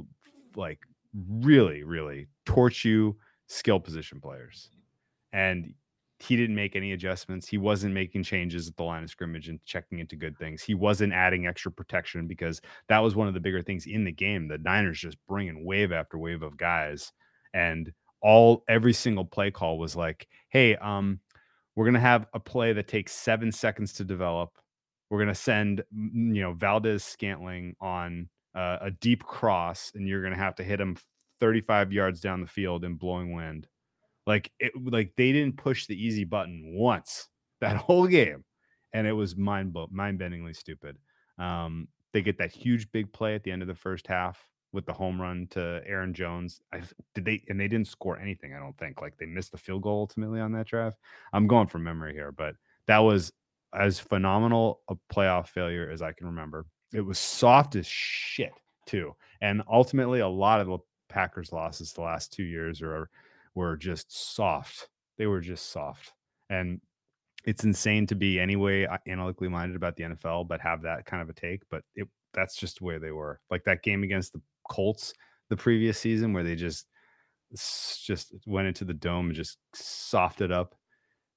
like 0.57 0.81
really 1.39 1.85
really 1.85 2.27
torch 2.45 2.85
you 2.85 3.17
skill 3.47 3.79
position 3.79 4.21
players, 4.21 4.71
and 5.33 5.75
he 6.25 6.37
didn't 6.37 6.56
make 6.56 6.75
any 6.75 6.93
adjustments. 6.93 7.47
He 7.47 7.59
wasn't 7.59 7.93
making 7.93 8.23
changes 8.23 8.69
at 8.69 8.76
the 8.76 8.82
line 8.82 9.05
of 9.05 9.11
scrimmage 9.11 9.49
and 9.49 9.62
checking 9.65 9.99
into 9.99 10.17
good 10.17 10.38
things. 10.38 10.62
He 10.62 10.75
wasn't 10.75 11.12
adding 11.12 11.47
extra 11.47 11.71
protection 11.71 12.26
because 12.26 12.60
that 12.89 13.01
was 13.01 13.15
one 13.15 13.29
of 13.29 13.34
the 13.34 13.41
bigger 13.41 13.63
things 13.63 13.87
in 13.87 14.05
the 14.05 14.13
game. 14.13 14.49
The 14.49 14.58
Niners 14.58 15.01
just 15.01 15.19
bringing 15.29 15.65
wave 15.65 15.93
after 15.93 16.17
wave 16.17 16.43
of 16.43 16.56
guys, 16.56 17.13
and 17.53 17.93
all 18.22 18.65
every 18.69 18.94
single 18.94 19.25
play 19.25 19.51
call 19.51 19.79
was 19.79 19.94
like, 19.94 20.27
"Hey, 20.49 20.77
um, 20.77 21.20
we're 21.75 21.84
gonna 21.84 22.01
have 22.01 22.27
a 22.32 22.41
play 22.41 22.72
that 22.72 22.89
takes 22.89 23.13
seven 23.13 23.53
seconds 23.53 23.93
to 23.94 24.05
develop. 24.05 24.51
We're 25.10 25.19
gonna 25.19 25.34
send, 25.34 25.82
mm, 25.94 26.34
you 26.34 26.43
know, 26.43 26.55
Valdes-Scantling 26.55 27.77
on 27.81 28.29
uh, 28.55 28.79
a 28.81 28.91
deep 28.93 29.25
cross, 29.25 29.93
and 29.94 30.08
you're 30.08 30.22
gonna 30.22 30.37
have 30.37 30.55
to 30.56 30.65
hit 30.65 30.81
him 30.81 30.96
35 31.41 31.93
yards 31.93 32.20
down 32.20 32.41
the 32.41 32.46
field 32.46 32.84
in 32.84 32.94
blowing 32.94 33.32
wind." 33.32 33.69
Like 34.27 34.51
it, 34.59 34.73
like 34.85 35.13
they 35.17 35.33
didn't 35.33 35.57
push 35.57 35.87
the 35.87 36.03
easy 36.03 36.25
button 36.25 36.75
once 36.77 37.29
that 37.61 37.77
whole 37.77 38.07
game, 38.07 38.45
and 38.93 39.07
it 39.07 39.13
was 39.13 39.37
mind 39.37 39.77
mind 39.91 40.19
bendingly 40.19 40.57
stupid. 40.57 40.97
Um, 41.39 41.89
they 42.13 42.23
get 42.23 42.39
that 42.39 42.53
huge 42.53 42.91
big 42.93 43.13
play 43.13 43.35
at 43.35 43.43
the 43.43 43.51
end 43.51 43.63
of 43.63 43.69
the 43.69 43.75
first 43.75 44.07
half 44.07 44.39
with 44.73 44.87
the 44.87 44.93
home 44.93 45.21
run 45.21 45.47
to 45.51 45.81
Aaron 45.87 46.15
Jones. 46.15 46.61
I 46.73 46.83
did 47.15 47.25
they 47.25 47.43
and 47.49 47.59
they 47.59 47.69
didn't 47.69 47.89
score 47.89 48.19
anything. 48.19 48.55
I 48.55 48.59
don't 48.59 48.77
think 48.79 49.01
like 49.01 49.17
they 49.17 49.27
missed 49.27 49.53
the 49.53 49.59
field 49.59 49.83
goal 49.83 50.01
ultimately 50.01 50.41
on 50.41 50.53
that 50.53 50.67
drive. 50.67 50.95
I'm 51.33 51.47
going 51.47 51.69
from 51.69 51.85
memory 51.85 52.13
here, 52.13 52.33
but 52.33 52.55
that 52.87 52.99
was 52.99 53.33
as 53.75 53.99
phenomenal 53.99 54.81
a 54.89 54.97
playoff 55.13 55.49
failure 55.49 55.91
as 55.91 56.03
I 56.03 56.13
can 56.13 56.27
remember. 56.27 56.67
It 56.93 57.01
was 57.01 57.19
soft 57.19 57.77
as 57.77 57.87
shit 57.87 58.53
too, 58.87 59.15
and 59.41 59.63
ultimately 59.71 60.21
a 60.21 60.29
lot 60.29 60.61
of 60.61 60.67
the 60.67 60.79
Packers 61.09 61.53
losses 61.53 61.93
the 61.93 62.03
last 62.03 62.33
two 62.33 62.43
years 62.43 62.83
are 62.83 63.09
were 63.55 63.77
just 63.77 64.34
soft. 64.34 64.89
They 65.19 65.27
were 65.27 65.41
just 65.41 65.70
soft, 65.70 66.13
and 66.51 66.81
it's 67.44 67.65
insane 67.65 68.06
to 68.08 68.15
be 68.15 68.41
anyway 68.41 68.84
uh, 68.84 68.99
analytically 69.06 69.49
minded 69.49 69.77
about 69.77 69.96
the 69.96 70.05
NFL, 70.05 70.49
but 70.49 70.61
have 70.61 70.82
that 70.82 71.05
kind 71.06 71.23
of 71.23 71.29
a 71.29 71.34
take. 71.34 71.63
But 71.70 71.82
it 71.94 72.08
that's 72.32 72.56
just 72.56 72.79
the 72.79 72.84
way 72.84 72.99
they 72.99 73.13
were. 73.13 73.41
Like 73.51 73.65
that 73.65 73.82
game 73.82 74.03
against 74.03 74.32
the 74.32 74.41
Colts 74.69 75.13
the 75.51 75.56
previous 75.56 75.99
season, 75.99 76.32
where 76.32 76.44
they 76.44 76.56
just 76.56 76.87
just 78.05 78.34
went 78.46 78.67
into 78.67 78.84
the 78.84 78.94
dome 78.94 79.27
and 79.27 79.34
just 79.34 79.58
softed 79.77 80.51
up, 80.51 80.75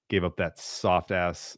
gave 0.10 0.24
up 0.24 0.38
that 0.38 0.60
soft 0.60 1.12
ass 1.12 1.58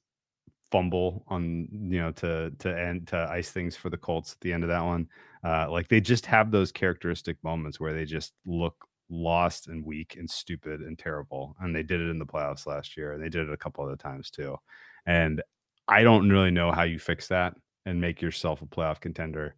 fumble 0.71 1.23
on 1.29 1.67
you 1.71 1.99
know 1.99 2.11
to 2.11 2.51
to 2.59 2.69
end 2.69 3.07
to 3.07 3.17
ice 3.31 3.49
things 3.51 3.75
for 3.75 3.89
the 3.89 3.97
Colts 3.97 4.33
at 4.33 4.41
the 4.41 4.53
end 4.53 4.63
of 4.63 4.69
that 4.69 4.83
one. 4.83 5.07
Uh, 5.43 5.69
like 5.71 5.87
they 5.87 6.01
just 6.01 6.25
have 6.25 6.51
those 6.51 6.71
characteristic 6.71 7.37
moments 7.43 7.79
where 7.79 7.93
they 7.93 8.05
just 8.05 8.33
look 8.45 8.75
lost 9.09 9.67
and 9.67 9.83
weak 9.83 10.15
and 10.17 10.29
stupid 10.29 10.81
and 10.81 10.97
terrible. 10.97 11.55
And 11.59 11.75
they 11.75 11.83
did 11.83 12.01
it 12.01 12.09
in 12.09 12.19
the 12.19 12.25
playoffs 12.25 12.67
last 12.67 12.95
year, 12.95 13.13
and 13.13 13.23
they 13.23 13.29
did 13.29 13.47
it 13.47 13.53
a 13.53 13.57
couple 13.57 13.83
other 13.83 13.95
times 13.95 14.29
too. 14.29 14.57
And 15.05 15.41
I 15.87 16.03
don't 16.03 16.29
really 16.29 16.51
know 16.51 16.71
how 16.71 16.83
you 16.83 16.99
fix 16.99 17.27
that 17.29 17.55
and 17.85 17.99
make 17.99 18.21
yourself 18.21 18.61
a 18.61 18.65
playoff 18.65 18.99
contender 18.99 19.55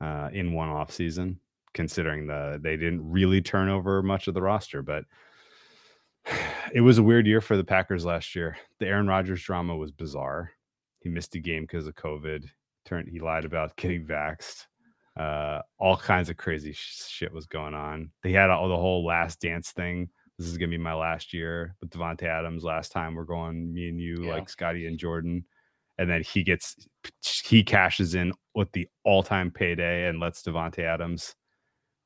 uh, 0.00 0.30
in 0.32 0.52
one 0.52 0.68
off 0.68 0.90
season, 0.90 1.40
considering 1.74 2.26
the 2.26 2.58
they 2.62 2.76
didn't 2.76 3.08
really 3.08 3.42
turn 3.42 3.68
over 3.68 4.02
much 4.02 4.28
of 4.28 4.34
the 4.34 4.42
roster. 4.42 4.82
But 4.82 5.04
it 6.72 6.80
was 6.80 6.98
a 6.98 7.02
weird 7.02 7.26
year 7.26 7.40
for 7.40 7.56
the 7.56 7.64
Packers 7.64 8.04
last 8.04 8.34
year. 8.34 8.56
The 8.78 8.86
Aaron 8.86 9.06
Rodgers 9.06 9.42
drama 9.42 9.76
was 9.76 9.90
bizarre. 9.90 10.52
He 11.00 11.08
missed 11.08 11.34
a 11.34 11.40
game 11.40 11.62
because 11.62 11.86
of 11.86 11.94
COVID. 11.94 12.46
Turned 12.84 13.08
he 13.08 13.20
lied 13.20 13.44
about 13.44 13.76
getting 13.76 14.06
vaxxed. 14.06 14.66
Uh, 15.16 15.62
all 15.78 15.96
kinds 15.96 16.28
of 16.28 16.36
crazy 16.36 16.72
sh- 16.72 17.04
shit 17.08 17.32
was 17.32 17.46
going 17.46 17.72
on. 17.74 18.10
They 18.22 18.32
had 18.32 18.50
all 18.50 18.68
the 18.68 18.76
whole 18.76 19.04
last 19.04 19.40
dance 19.40 19.70
thing. 19.72 20.10
This 20.38 20.46
is 20.48 20.58
gonna 20.58 20.68
be 20.70 20.76
my 20.78 20.92
last 20.92 21.32
year 21.32 21.74
with 21.80 21.88
Davante 21.90 22.24
Adams. 22.24 22.62
Last 22.64 22.92
time 22.92 23.14
we're 23.14 23.24
going, 23.24 23.72
me 23.72 23.88
and 23.88 23.98
you, 24.00 24.24
Yeah. 24.24 24.32
like 24.34 24.50
Scotty 24.50 24.86
and 24.86 24.98
Jordan, 24.98 25.46
and 25.96 26.10
then 26.10 26.22
he 26.22 26.42
gets 26.42 26.76
he 27.44 27.62
cashes 27.62 28.14
in 28.14 28.32
with 28.54 28.70
the 28.72 28.86
all-time 29.04 29.50
payday 29.50 30.06
and 30.08 30.20
lets 30.20 30.42
Davante 30.42 30.80
Adams 30.80 31.34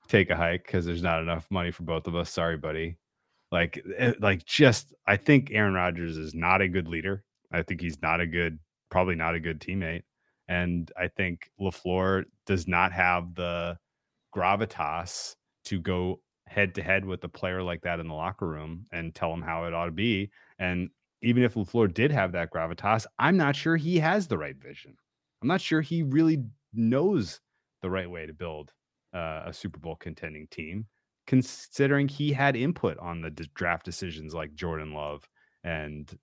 take 0.06 0.30
a 0.30 0.36
hike 0.36 0.64
because 0.64 0.84
there's 0.86 1.02
not 1.02 1.20
enough 1.20 1.46
money 1.50 1.72
for 1.72 1.82
both 1.82 2.06
of 2.06 2.14
us. 2.14 2.30
Sorry, 2.30 2.56
buddy. 2.56 2.96
Like, 3.50 3.82
eh, 3.96 4.12
like 4.20 4.44
just 4.44 4.94
I 5.08 5.16
think 5.16 5.50
Aaron 5.50 5.74
Rodgers 5.74 6.16
is 6.16 6.32
not 6.34 6.60
a 6.60 6.68
good 6.68 6.86
leader. 6.86 7.24
I 7.50 7.62
think 7.62 7.80
he's 7.80 8.00
not 8.00 8.20
a 8.20 8.26
good, 8.28 8.60
probably 8.90 9.16
not 9.16 9.34
a 9.34 9.40
good 9.40 9.60
teammate. 9.60 10.02
And 10.50 10.90
I 10.98 11.06
think 11.06 11.48
LaFleur 11.60 12.24
does 12.44 12.66
not 12.66 12.90
have 12.90 13.36
the 13.36 13.78
gravitas 14.34 15.36
to 15.66 15.78
go 15.78 16.20
head 16.48 16.74
to 16.74 16.82
head 16.82 17.04
with 17.04 17.22
a 17.22 17.28
player 17.28 17.62
like 17.62 17.82
that 17.82 18.00
in 18.00 18.08
the 18.08 18.14
locker 18.14 18.48
room 18.48 18.84
and 18.90 19.14
tell 19.14 19.32
him 19.32 19.42
how 19.42 19.64
it 19.66 19.74
ought 19.74 19.84
to 19.84 19.92
be. 19.92 20.28
And 20.58 20.90
even 21.22 21.44
if 21.44 21.54
LaFleur 21.54 21.94
did 21.94 22.10
have 22.10 22.32
that 22.32 22.50
gravitas, 22.52 23.06
I'm 23.16 23.36
not 23.36 23.54
sure 23.54 23.76
he 23.76 24.00
has 24.00 24.26
the 24.26 24.38
right 24.38 24.56
vision. 24.56 24.96
I'm 25.40 25.46
not 25.46 25.60
sure 25.60 25.82
he 25.82 26.02
really 26.02 26.42
knows 26.74 27.40
the 27.80 27.90
right 27.90 28.10
way 28.10 28.26
to 28.26 28.32
build 28.32 28.72
uh, 29.14 29.42
a 29.46 29.52
Super 29.52 29.78
Bowl 29.78 29.94
contending 29.94 30.48
team, 30.48 30.86
considering 31.28 32.08
he 32.08 32.32
had 32.32 32.56
input 32.56 32.98
on 32.98 33.20
the 33.20 33.30
draft 33.30 33.84
decisions 33.84 34.34
like 34.34 34.54
Jordan 34.54 34.94
Love 34.94 35.28
and 35.62 36.18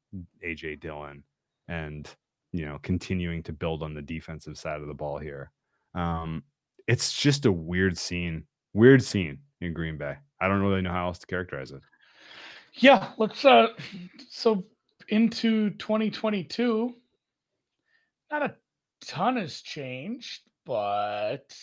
AJ 0.45 0.81
Dillon 0.81 1.23
and 1.69 2.13
you 2.51 2.65
know 2.65 2.79
continuing 2.81 3.43
to 3.43 3.53
build 3.53 3.83
on 3.83 3.93
the 3.93 4.01
defensive 4.01 4.57
side 4.57 4.81
of 4.81 4.87
the 4.87 4.93
ball 4.93 5.17
here. 5.17 5.51
Um, 5.93 6.43
it's 6.87 7.13
just 7.13 7.45
a 7.45 7.51
weird 7.51 7.97
scene, 7.97 8.45
weird 8.73 9.03
scene 9.03 9.39
in 9.61 9.73
Green 9.73 9.97
Bay. 9.97 10.15
I 10.39 10.47
don't 10.47 10.61
really 10.61 10.81
know 10.81 10.91
how 10.91 11.07
else 11.07 11.19
to 11.19 11.27
characterize 11.27 11.71
it. 11.71 11.81
Yeah, 12.73 13.09
let's 13.17 13.43
uh 13.43 13.69
so 14.29 14.65
into 15.09 15.71
2022 15.71 16.93
not 18.29 18.43
a 18.43 18.55
ton 19.05 19.37
has 19.37 19.61
changed, 19.61 20.41
but 20.65 21.55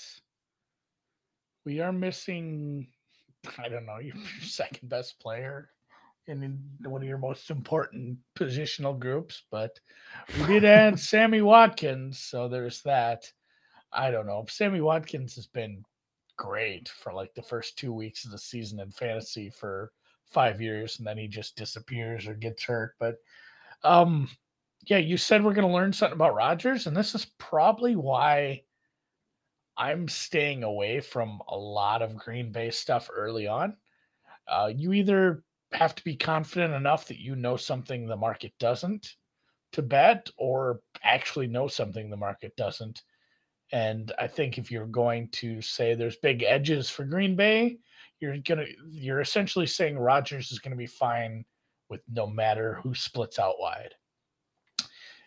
we 1.65 1.81
are 1.81 1.93
missing 1.93 2.89
I 3.59 3.69
don't 3.69 3.87
know, 3.87 3.99
your 3.99 4.17
your 4.17 4.43
second 4.43 4.89
best 4.89 5.21
player 5.21 5.71
in 6.27 6.59
one 6.83 7.03
of 7.03 7.09
your 7.09 7.19
most 7.19 7.51
important 7.51 8.19
positional 8.39 8.99
groups, 8.99 9.43
but 9.51 9.79
we 10.39 10.47
did 10.47 10.65
add 10.65 10.99
Sammy 10.99 11.43
Watkins, 11.43 12.19
so 12.19 12.49
there's 12.49 12.83
that. 12.83 13.31
I 13.93 14.11
don't 14.11 14.27
know. 14.27 14.45
Sammy 14.49 14.81
Watkins 14.81 15.35
has 15.37 15.47
been 15.47 15.85
great 16.37 16.89
for 16.89 17.13
like 17.13 17.33
the 17.35 17.43
first 17.43 17.79
two 17.79 17.93
weeks 17.93 18.25
of 18.25 18.31
the 18.31 18.39
season 18.39 18.81
in 18.81 18.91
fantasy 18.91 19.51
for 19.51 19.93
five 20.31 20.61
years, 20.61 20.99
and 20.99 21.07
then 21.07 21.19
he 21.19 21.29
just 21.29 21.57
disappears 21.57 22.27
or 22.27 22.35
gets 22.35 22.65
hurt. 22.65 22.95
But 22.99 23.17
um, 23.83 24.29
yeah, 24.87 24.99
you 24.99 25.17
said 25.17 25.45
we're 25.45 25.55
going 25.55 25.67
to 25.67 25.73
learn 25.73 25.93
something 25.93 26.17
about 26.17 26.35
Rodgers, 26.35 26.87
and 26.87 26.97
this 26.97 27.15
is 27.15 27.27
probably 27.39 27.97
why 27.97 28.63
I'm 29.77 30.09
staying 30.09 30.63
away 30.63 31.01
from 31.01 31.41
a 31.49 31.57
lot 31.57 32.03
of 32.03 32.17
Green 32.17 32.53
Bay 32.53 32.71
stuff 32.71 33.09
early 33.15 33.47
on. 33.47 33.77
Uh, 34.47 34.71
you 34.75 34.93
either 34.93 35.43
have 35.75 35.95
to 35.95 36.05
be 36.05 36.17
confident 36.17 36.75
enough 36.75 37.07
that 37.09 37.21
you 37.21 37.37
know 37.37 37.57
something 37.57 38.07
the 38.07 38.17
market 38.17 38.53
doesn't 38.59 39.17
to 39.73 39.83
bet, 39.83 40.31
or 40.37 40.81
actually 41.03 41.49
know 41.49 41.67
something 41.67 42.09
the 42.09 42.17
market 42.17 42.57
doesn't. 42.57 43.03
And 43.73 44.13
I 44.21 44.29
think 44.29 44.57
if 44.57 44.71
you're 44.71 44.87
going 44.87 45.29
to 45.31 45.61
say 45.61 45.95
there's 45.95 46.17
big 46.17 46.45
edges 46.45 46.89
for 46.89 47.05
Green 47.05 47.35
Bay, 47.35 47.79
you're 48.21 48.39
gonna 48.39 48.67
you're 48.89 49.21
essentially 49.21 49.67
saying 49.67 49.99
Rodgers 49.99 50.53
is 50.53 50.61
gonna 50.61 50.77
be 50.77 50.87
fine 50.87 51.45
with 51.89 52.01
no 52.09 52.27
matter 52.27 52.79
who 52.83 52.95
splits 52.95 53.39
out 53.39 53.57
wide. 53.59 53.95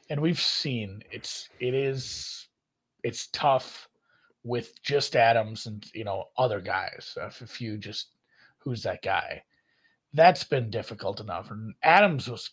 And 0.10 0.22
we've 0.22 0.39
seen 0.39 1.04
it's 1.12 1.50
it 1.60 1.74
is 1.74 2.48
it's 3.04 3.27
tough 3.27 3.89
with 4.44 4.82
just 4.82 5.16
Adams 5.16 5.66
and 5.66 5.86
you 5.94 6.06
know 6.06 6.25
other 6.38 6.62
guys. 6.62 7.18
If 7.18 7.42
a 7.42 7.48
few 7.48 7.77
just 7.77 8.12
who's 8.60 8.84
that 8.84 9.01
guy? 9.01 9.44
That's 10.17 10.43
been 10.43 10.71
difficult 10.71 11.19
enough. 11.21 11.51
And 11.51 11.75
Adams 11.83 12.27
was, 12.27 12.50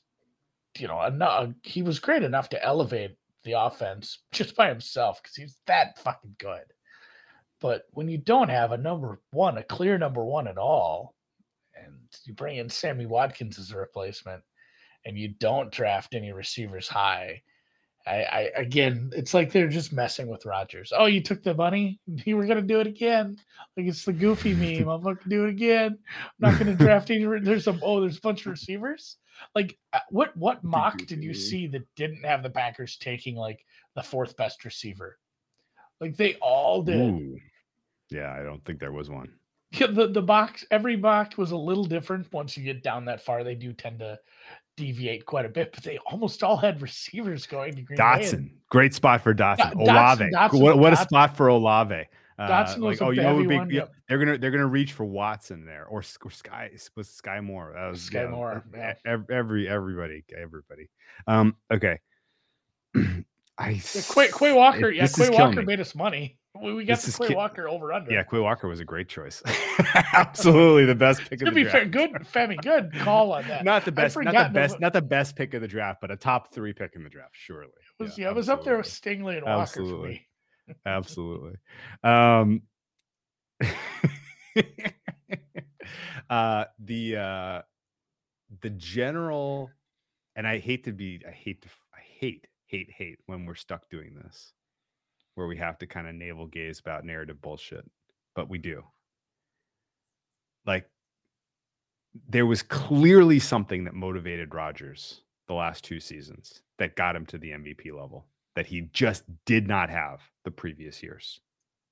you 0.79 0.87
know, 0.87 1.03
enough, 1.03 1.49
he 1.63 1.83
was 1.83 1.99
great 1.99 2.23
enough 2.23 2.51
to 2.51 2.63
elevate 2.63 3.17
the 3.43 3.53
offense 3.53 4.19
just 4.33 4.55
by 4.55 4.69
himself 4.69 5.23
because 5.23 5.35
he's 5.35 5.57
that 5.67 5.99
fucking 5.99 6.37
good. 6.39 6.65
But 7.61 7.85
when 7.93 8.09
you 8.09 8.19
don't 8.19 8.51
have 8.51 8.73
a 8.73 8.77
number 8.77 9.19
one, 9.31 9.57
a 9.57 9.63
clear 9.63 9.97
number 9.97 10.23
one 10.23 10.47
at 10.47 10.59
all, 10.59 11.15
and 11.75 11.97
you 12.25 12.35
bring 12.35 12.59
in 12.59 12.69
Sammy 12.69 13.07
Watkins 13.07 13.59
as 13.59 13.71
a 13.71 13.79
replacement, 13.79 14.43
and 15.07 15.19
you 15.19 15.29
don't 15.29 15.73
draft 15.73 16.15
any 16.15 16.33
receivers 16.33 16.87
high, 16.87 17.43
I, 18.07 18.25
I 18.25 18.51
again, 18.57 19.11
it's 19.15 19.33
like 19.33 19.51
they're 19.51 19.69
just 19.69 19.93
messing 19.93 20.27
with 20.27 20.45
Rodgers. 20.45 20.93
Oh, 20.95 21.07
you 21.07 21.23
took 21.23 21.43
the 21.43 21.55
money? 21.55 22.01
You 22.27 22.37
were 22.37 22.47
gonna 22.47 22.63
do 22.63 22.81
it 22.81 22.87
again? 22.87 23.37
Like 23.77 23.87
it's 23.87 24.05
the 24.05 24.13
goofy 24.13 24.55
meme. 24.55 24.89
I'm 24.89 25.03
gonna 25.03 25.19
do 25.29 25.45
it 25.45 25.51
again. 25.51 25.99
I'm 26.19 26.51
not 26.51 26.59
gonna 26.59 26.75
draft 26.77 27.11
any. 27.11 27.25
There's 27.41 27.65
some. 27.65 27.81
Oh, 27.83 28.01
there's 28.01 28.19
a 28.19 28.23
bunch 28.23 28.47
of 28.47 28.53
receivers. 28.53 29.17
Like 29.55 29.79
uh, 29.93 30.01
what? 30.11 30.37
What 30.37 30.63
mock 30.63 30.99
did 30.99 31.23
you 31.23 31.35
see 31.35 31.67
that 31.69 31.87
didn't 31.97 32.25
have 32.25 32.43
the 32.43 32.51
Packers 32.51 32.97
taking 32.97 33.37
like 33.37 33.65
the 33.95 34.03
fourth 34.03 34.37
best 34.37 34.65
receiver? 34.65 35.19
Like 36.01 36.17
they 36.17 36.35
all 36.37 36.83
did. 36.83 36.97
Ooh. 36.97 37.39
Yeah, 38.11 38.33
I 38.33 38.43
don't 38.43 38.65
think 38.65 38.81
there 38.81 38.93
was 38.93 39.11
one. 39.11 39.33
Yeah, 39.79 39.89
the 39.89 40.07
the 40.07 40.23
box 40.23 40.65
every 40.71 40.97
box 40.97 41.37
was 41.37 41.51
a 41.51 41.57
little 41.57 41.85
different. 41.85 42.33
Once 42.33 42.57
you 42.57 42.63
get 42.65 42.83
down 42.83 43.05
that 43.07 43.21
far, 43.21 43.43
they 43.43 43.55
do 43.55 43.73
tend 43.73 43.99
to 44.01 44.19
deviate 44.77 45.25
quite 45.27 45.45
a 45.45 45.49
bit, 45.49 45.73
but 45.73 45.83
they 45.83 45.99
almost 45.99 46.43
all 46.43 46.57
had 46.57 46.83
receivers 46.83 47.47
going 47.47 47.75
to 47.75 47.83
Green 47.83 48.01
and 48.01 48.21
Dotson, 48.23 48.51
great 48.71 48.95
spot 48.95 49.23
for 49.23 49.35
Dotson. 49.35 49.73
Dotson- 49.73 49.81
Olave, 49.81 50.25
Dotson- 50.31 50.61
what, 50.61 50.79
what 50.79 50.93
a 50.93 50.97
spot 50.97 51.37
for 51.37 51.49
Olave. 51.49 52.05
Uh, 52.37 52.49
Dotson 52.49 52.79
like, 52.81 53.01
a 53.01 53.05
oh, 53.05 53.11
you 53.11 53.23
know, 53.23 53.37
would 53.37 53.49
be, 53.49 53.57
one, 53.57 53.71
yeah, 53.71 53.81
yep. 53.81 53.93
they're 54.09 54.19
gonna 54.19 54.39
they're 54.39 54.51
gonna 54.51 54.67
reach 54.67 54.93
for 54.93 55.05
Watson 55.05 55.65
there, 55.65 55.85
or, 55.87 56.03
or 56.25 56.31
Sky 56.31 56.71
was 56.97 57.09
Skyy 57.09 57.43
Moore. 57.43 57.73
That 57.75 57.91
was 57.91 58.03
Sky 58.03 58.23
yeah, 58.23 58.29
Moore, 58.29 58.65
yeah. 58.75 58.95
Every 59.31 59.69
everybody 59.69 60.25
everybody. 60.37 60.89
Um, 61.27 61.57
okay. 61.73 62.01
I 63.57 63.71
Yeah, 63.71 64.03
Quay, 64.13 64.29
Quay 64.37 64.53
Walker, 64.53 64.91
it- 64.91 64.97
yeah, 64.97 65.07
Quay 65.07 65.31
Walker 65.31 65.61
me. 65.61 65.65
made 65.65 65.81
us 65.81 65.95
money. 65.95 66.39
We, 66.61 66.85
got 66.85 67.01
This 67.01 67.17
the 67.17 67.27
Quay 67.27 67.35
Walker 67.35 67.69
over 67.69 67.93
under. 67.93 68.13
Yeah, 68.13 68.23
Quay 68.23 68.39
Walker 68.39 68.69
was 68.69 68.79
a 68.79 68.85
great 68.85 69.09
choice. 69.09 69.43
Absolutely 70.13 70.85
the 70.85 70.95
best 70.95 71.23
pick 71.23 71.43
of 71.43 71.47
to 71.49 71.53
be 71.53 71.63
draft. 71.63 71.77
fair, 71.77 71.85
good, 71.87 72.13
Femi, 72.33 72.57
good 72.63 72.93
call 73.01 73.33
on 73.33 73.47
that. 73.49 73.65
Not 73.65 73.85
the 73.85 73.91
best, 73.91 74.17
not 74.17 74.33
the 74.33 74.53
best, 74.55 74.79
not 74.79 74.93
the 74.93 75.03
best 75.03 75.35
pick 75.35 75.55
of 75.55 75.63
the 75.63 75.69
draft, 75.69 76.01
but 76.01 76.13
a 76.13 76.17
top 76.17 76.55
three 76.55 76.73
pick 76.73 76.93
in 76.95 77.03
the 77.03 77.11
draft, 77.11 77.35
surely. 77.35 77.73
It 77.99 78.03
was, 78.05 78.17
yeah, 78.17 78.29
it 78.31 78.37
was 78.37 78.49
up 78.49 78.63
there 78.65 78.77
with 78.77 78.87
Stingley 78.87 79.37
and 79.37 79.45
Walker 79.47 79.67
for 79.67 79.81
Absolutely. 79.81 80.09
me. 80.09 80.29
absolutely 80.87 81.53
um 82.05 82.63
uh 86.31 86.65
the 86.79 87.17
uh 87.17 87.61
the 88.63 88.71
general 88.71 89.71
and 90.37 90.47
i 90.47 90.59
hate 90.59 90.85
to 90.85 90.93
be 90.93 91.21
i 91.29 91.31
hate 91.31 91.61
to 91.61 91.69
i 91.95 92.01
hate 92.01 92.47
hate 92.67 92.91
hate 92.97 93.19
when 93.27 93.45
we're 93.45 93.55
stuck 93.55 93.91
doing 93.91 94.15
this 94.15 94.55
where 95.35 95.47
we 95.47 95.57
have 95.57 95.79
to 95.79 95.87
kind 95.87 96.07
of 96.07 96.15
navel 96.15 96.47
gaze 96.47 96.81
about 96.81 97.05
narrative 97.05 97.41
bullshit 97.41 97.85
but 98.35 98.49
we 98.49 98.59
do 98.59 98.83
like 100.67 100.89
there 102.29 102.47
was 102.47 102.63
clearly 102.63 103.39
something 103.39 103.85
that 103.85 103.95
motivated 103.95 104.55
Rodgers 104.55 105.23
the 105.49 105.55
last 105.55 105.85
two 105.85 106.01
seasons 106.01 106.63
that 106.79 106.97
got 106.97 107.17
him 107.17 107.27
to 107.27 107.39
the 107.39 107.51
MVP 107.51 107.93
level 107.93 108.27
that 108.55 108.67
he 108.67 108.83
just 108.93 109.25
did 109.45 109.67
not 109.67 109.91
have 109.91 110.21
the 110.45 110.51
previous 110.51 111.03
years. 111.03 111.41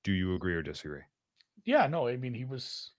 Do 0.03 0.11
you 0.11 0.33
agree 0.35 0.55
or 0.55 0.61
disagree? 0.61 1.01
Yeah, 1.65 1.87
no, 1.87 2.07
I 2.07 2.17
mean 2.17 2.33
he 2.33 2.45
was 2.45 2.91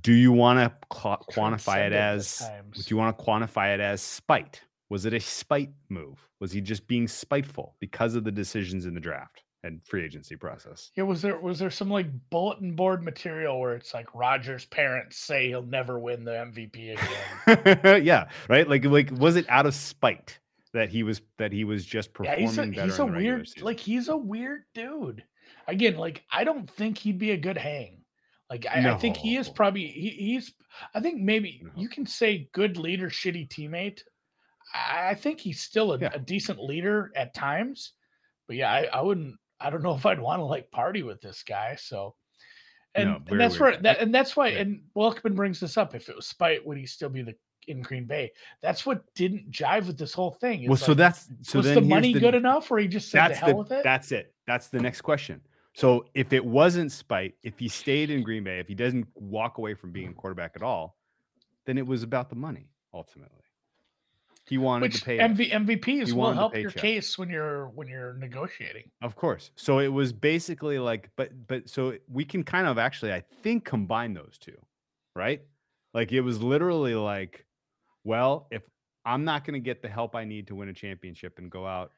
Do 0.00 0.12
you 0.12 0.32
want 0.32 0.58
to 0.58 0.96
cl- 0.96 1.24
quantify 1.30 1.86
it 1.86 1.92
as 1.92 2.42
do 2.72 2.82
you 2.88 2.96
want 2.96 3.16
to 3.16 3.24
quantify 3.24 3.74
it 3.74 3.80
as 3.80 4.02
spite? 4.02 4.62
Was 4.88 5.04
it 5.04 5.14
a 5.14 5.20
spite 5.20 5.72
move? 5.88 6.18
Was 6.40 6.52
he 6.52 6.60
just 6.60 6.86
being 6.86 7.08
spiteful 7.08 7.74
because 7.80 8.14
of 8.14 8.24
the 8.24 8.30
decisions 8.30 8.86
in 8.86 8.94
the 8.94 9.00
draft 9.00 9.42
and 9.64 9.80
free 9.84 10.04
agency 10.04 10.36
process? 10.36 10.90
Yeah, 10.96 11.04
was 11.04 11.22
there 11.22 11.38
was 11.38 11.58
there 11.58 11.70
some 11.70 11.90
like 11.90 12.06
bulletin 12.30 12.74
board 12.76 13.02
material 13.02 13.58
where 13.60 13.74
it's 13.74 13.92
like 13.94 14.14
Rodgers' 14.14 14.64
parents 14.66 15.16
say 15.18 15.48
he'll 15.48 15.62
never 15.62 15.98
win 15.98 16.24
the 16.24 16.32
MVP 16.32 16.98
again? 17.46 18.04
yeah, 18.04 18.28
right. 18.48 18.68
Like, 18.68 18.84
like, 18.84 19.10
was 19.12 19.36
it 19.36 19.46
out 19.48 19.66
of 19.66 19.74
spite 19.74 20.38
that 20.72 20.88
he 20.88 21.02
was 21.02 21.20
that 21.38 21.52
he 21.52 21.64
was 21.64 21.84
just 21.84 22.10
yeah, 22.22 22.34
performing 22.34 22.46
he's 22.46 22.58
a 22.58 22.62
better? 22.66 22.82
he's 22.84 22.98
a 22.98 23.06
weird 23.06 23.48
season? 23.48 23.64
like 23.64 23.80
he's 23.80 24.08
a 24.08 24.16
weird 24.16 24.62
dude. 24.74 25.24
Again, 25.68 25.96
like 25.96 26.22
I 26.30 26.44
don't 26.44 26.70
think 26.70 26.98
he'd 26.98 27.18
be 27.18 27.32
a 27.32 27.36
good 27.36 27.58
hang. 27.58 28.02
Like 28.48 28.66
I, 28.66 28.88
I 28.92 28.96
think 28.96 29.16
he 29.16 29.36
is 29.36 29.48
probably 29.48 29.86
he, 29.88 30.10
he's. 30.10 30.52
I 30.94 31.00
think 31.00 31.20
maybe 31.20 31.62
No. 31.64 31.70
you 31.74 31.88
can 31.88 32.06
say 32.06 32.48
good 32.52 32.76
leader, 32.76 33.08
shitty 33.08 33.48
teammate. 33.48 34.02
I, 34.72 35.10
I 35.10 35.14
think 35.14 35.40
he's 35.40 35.60
still 35.60 35.94
a, 35.94 35.98
Yeah. 35.98 36.10
a 36.12 36.18
decent 36.20 36.62
leader 36.62 37.10
at 37.16 37.34
times, 37.34 37.94
but 38.46 38.56
yeah, 38.56 38.70
I, 38.70 38.82
I 38.92 39.00
wouldn't. 39.00 39.34
I 39.60 39.70
don't 39.70 39.82
know 39.82 39.94
if 39.94 40.06
I'd 40.06 40.20
want 40.20 40.40
to 40.40 40.44
like 40.44 40.70
party 40.70 41.02
with 41.02 41.20
this 41.20 41.42
guy. 41.42 41.76
So, 41.76 42.14
and, 42.94 43.10
No, 43.10 43.20
and 43.28 43.40
that's 43.40 43.58
where 43.58 43.76
that 43.78 44.00
and 44.00 44.14
that's 44.14 44.36
why. 44.36 44.48
Yeah. 44.48 44.60
And 44.60 44.82
Welkman 44.96 45.34
brings 45.34 45.60
this 45.60 45.76
up. 45.76 45.94
If 45.94 46.08
it 46.08 46.16
was 46.16 46.26
Spite, 46.26 46.66
would 46.66 46.78
he 46.78 46.86
still 46.86 47.08
be 47.08 47.22
the 47.22 47.34
in 47.68 47.82
Green 47.82 48.04
Bay? 48.04 48.32
That's 48.62 48.86
what 48.86 49.02
didn't 49.14 49.50
jive 49.50 49.86
with 49.86 49.98
this 49.98 50.12
whole 50.12 50.32
thing. 50.32 50.64
Well, 50.64 50.74
is 50.74 50.80
so 50.80 50.92
like, 50.92 50.98
that's 50.98 51.28
so 51.42 51.58
was 51.58 51.74
the 51.74 51.80
money 51.80 52.12
the- 52.12 52.20
good 52.20 52.34
enough, 52.34 52.70
or 52.70 52.78
he 52.78 52.88
just 52.88 53.10
said 53.10 53.28
to 53.28 53.34
hell 53.34 53.48
the 53.48 53.54
with 53.56 53.72
it? 53.72 53.84
that's 53.84 54.12
it. 54.12 54.34
That's 54.46 54.68
the 54.68 54.80
next 54.80 55.02
question. 55.02 55.40
So 55.74 56.06
if 56.14 56.32
it 56.32 56.42
wasn't 56.42 56.90
spite, 56.90 57.34
if 57.42 57.58
he 57.58 57.68
stayed 57.68 58.08
in 58.08 58.22
Green 58.22 58.44
Bay, 58.44 58.60
if 58.60 58.66
he 58.66 58.74
doesn't 58.74 59.06
walk 59.14 59.58
away 59.58 59.74
from 59.74 59.92
being 59.92 60.08
a 60.08 60.14
quarterback 60.14 60.52
at 60.56 60.62
all, 60.62 60.96
then 61.66 61.76
it 61.76 61.86
was 61.86 62.02
about 62.02 62.30
the 62.30 62.34
money 62.36 62.70
ultimately. 62.94 63.42
He 64.48 64.58
wanted 64.58 64.92
Which 64.92 65.00
to 65.00 65.04
pay. 65.04 65.18
MV, 65.18 65.50
MVPs 65.50 66.12
will 66.12 66.32
help 66.32 66.56
your 66.56 66.70
case 66.70 67.18
when 67.18 67.28
you're 67.28 67.68
when 67.70 67.88
you're 67.88 68.14
negotiating. 68.14 68.90
Of 69.02 69.16
course. 69.16 69.50
So 69.56 69.80
it 69.80 69.88
was 69.88 70.12
basically 70.12 70.78
like, 70.78 71.10
but 71.16 71.30
but 71.48 71.68
so 71.68 71.94
we 72.08 72.24
can 72.24 72.44
kind 72.44 72.68
of 72.68 72.78
actually, 72.78 73.12
I 73.12 73.24
think, 73.42 73.64
combine 73.64 74.14
those 74.14 74.38
two, 74.38 74.56
right? 75.16 75.42
Like 75.94 76.12
it 76.12 76.20
was 76.20 76.40
literally 76.40 76.94
like, 76.94 77.44
well, 78.04 78.46
if 78.52 78.62
I'm 79.04 79.24
not 79.24 79.44
going 79.44 79.54
to 79.54 79.64
get 79.64 79.82
the 79.82 79.88
help 79.88 80.14
I 80.14 80.24
need 80.24 80.46
to 80.48 80.54
win 80.54 80.68
a 80.68 80.72
championship 80.74 81.38
and 81.38 81.50
go 81.50 81.66
out 81.66 81.90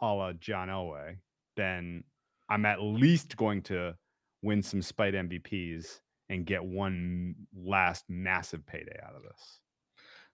a 0.00 0.06
la 0.06 0.32
John 0.32 0.68
Elway, 0.68 1.16
then 1.56 2.04
I'm 2.48 2.64
at 2.64 2.80
least 2.80 3.36
going 3.36 3.60
to 3.64 3.94
win 4.42 4.62
some 4.62 4.80
spite 4.80 5.12
MVPs 5.12 6.00
and 6.30 6.46
get 6.46 6.64
one 6.64 7.34
last 7.54 8.04
massive 8.08 8.64
payday 8.64 8.98
out 9.06 9.14
of 9.14 9.22
this. 9.22 9.60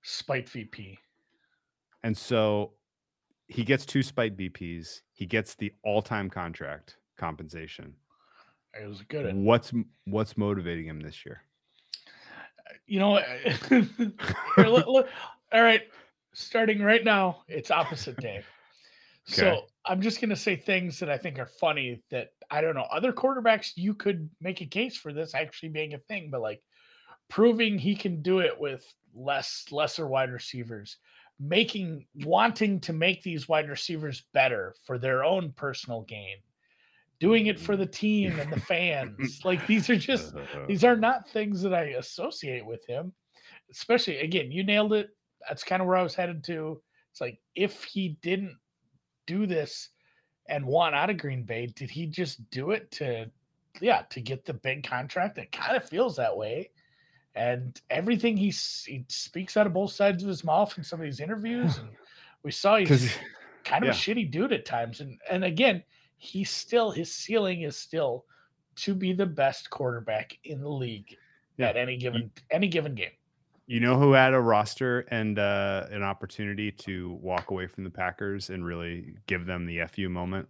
Spite 0.02 0.48
VP. 0.48 0.98
And 2.06 2.16
so 2.16 2.72
he 3.48 3.64
gets 3.64 3.84
two 3.84 4.02
spite 4.02 4.36
BPs. 4.36 5.00
He 5.12 5.26
gets 5.26 5.56
the 5.56 5.72
all-time 5.82 6.30
contract 6.30 6.98
compensation. 7.18 7.94
It 8.80 8.88
was 8.88 9.02
good. 9.02 9.34
What's 9.34 9.72
what's 10.04 10.36
motivating 10.36 10.86
him 10.86 11.00
this 11.00 11.26
year? 11.26 11.42
you 12.86 13.00
know, 13.00 13.16
here, 13.68 13.82
look, 14.58 14.86
look, 14.86 15.08
all 15.52 15.62
right. 15.62 15.82
Starting 16.32 16.80
right 16.82 17.02
now, 17.02 17.42
it's 17.48 17.70
opposite 17.70 18.16
day. 18.18 18.42
So 19.28 19.62
I'm 19.84 20.00
just 20.00 20.20
gonna 20.20 20.36
say 20.36 20.54
things 20.54 21.00
that 21.00 21.10
I 21.10 21.18
think 21.18 21.40
are 21.40 21.50
funny 21.60 22.00
that 22.12 22.28
I 22.48 22.60
don't 22.60 22.76
know. 22.76 22.86
Other 22.92 23.12
quarterbacks, 23.12 23.72
you 23.74 23.92
could 23.92 24.30
make 24.40 24.60
a 24.60 24.66
case 24.66 24.96
for 24.96 25.12
this 25.12 25.34
actually 25.34 25.70
being 25.70 25.94
a 25.94 25.98
thing, 25.98 26.28
but 26.30 26.40
like 26.40 26.62
proving 27.28 27.76
he 27.76 27.96
can 27.96 28.22
do 28.22 28.38
it 28.38 28.52
with 28.56 28.84
less 29.16 29.64
lesser 29.72 30.06
wide 30.06 30.30
receivers, 30.30 30.98
making 31.38 32.06
wanting 32.24 32.80
to 32.80 32.92
make 32.92 33.22
these 33.22 33.48
wide 33.48 33.68
receivers 33.68 34.24
better 34.32 34.74
for 34.84 34.98
their 34.98 35.24
own 35.24 35.52
personal 35.52 36.02
gain, 36.02 36.36
doing 37.20 37.46
it 37.46 37.60
for 37.60 37.76
the 37.76 37.86
team 37.86 38.38
and 38.38 38.52
the 38.52 38.60
fans. 38.60 39.40
like 39.44 39.66
these 39.66 39.90
are 39.90 39.96
just 39.96 40.34
Uh, 40.34 40.66
these 40.66 40.84
are 40.84 40.96
not 40.96 41.28
things 41.28 41.62
that 41.62 41.74
I 41.74 41.96
associate 41.98 42.64
with 42.64 42.84
him. 42.86 43.12
Especially 43.70 44.18
again, 44.18 44.50
you 44.50 44.64
nailed 44.64 44.92
it. 44.92 45.10
That's 45.48 45.64
kind 45.64 45.82
of 45.82 45.88
where 45.88 45.96
I 45.96 46.02
was 46.02 46.14
headed 46.14 46.42
to. 46.44 46.80
It's 47.10 47.20
like 47.20 47.38
if 47.54 47.84
he 47.84 48.18
didn't 48.22 48.56
do 49.26 49.46
this 49.46 49.90
and 50.48 50.64
want 50.64 50.94
out 50.94 51.10
of 51.10 51.18
Green 51.18 51.42
Bay, 51.42 51.66
did 51.66 51.90
he 51.90 52.06
just 52.06 52.48
do 52.50 52.70
it 52.70 52.90
to 52.92 53.30
yeah, 53.80 54.02
to 54.10 54.20
get 54.20 54.44
the 54.44 54.54
big 54.54 54.84
contract? 54.84 55.38
It 55.38 55.52
kind 55.52 55.76
of 55.76 55.88
feels 55.88 56.16
that 56.16 56.36
way. 56.36 56.70
And 57.36 57.78
everything 57.90 58.36
he, 58.36 58.48
he 58.86 59.04
speaks 59.08 59.56
out 59.56 59.66
of 59.66 59.74
both 59.74 59.92
sides 59.92 60.22
of 60.22 60.28
his 60.28 60.42
mouth 60.42 60.76
in 60.78 60.82
some 60.84 61.00
of 61.00 61.04
these 61.04 61.20
interviews, 61.20 61.76
and 61.78 61.88
we 62.42 62.50
saw 62.50 62.76
he's 62.76 63.14
kind 63.64 63.84
of 63.84 63.90
a 63.90 63.92
shitty 63.92 64.30
dude 64.30 64.52
at 64.52 64.64
times. 64.64 65.00
And 65.00 65.20
and 65.30 65.44
again, 65.44 65.82
he's 66.16 66.50
still 66.50 66.90
his 66.90 67.12
ceiling 67.12 67.62
is 67.62 67.76
still 67.76 68.24
to 68.76 68.94
be 68.94 69.12
the 69.12 69.26
best 69.26 69.68
quarterback 69.70 70.38
in 70.44 70.60
the 70.60 70.68
league 70.68 71.14
Yeah. 71.58 71.68
at 71.68 71.76
any 71.76 71.96
given 71.98 72.30
any 72.50 72.68
given 72.68 72.94
game. 72.94 73.12
you 73.66 73.80
know 73.80 73.98
who 73.98 74.12
had 74.12 74.32
a 74.34 74.40
roster 74.40 75.00
and 75.10 75.38
uh, 75.38 75.86
an 75.90 76.02
opportunity 76.02 76.70
to 76.72 77.18
walk 77.20 77.50
away 77.50 77.66
from 77.66 77.84
the 77.84 77.90
Packers 77.90 78.48
and 78.50 78.64
really 78.64 79.14
give 79.26 79.44
them 79.46 79.66
the 79.66 79.80
fu 79.92 80.08
moment, 80.08 80.48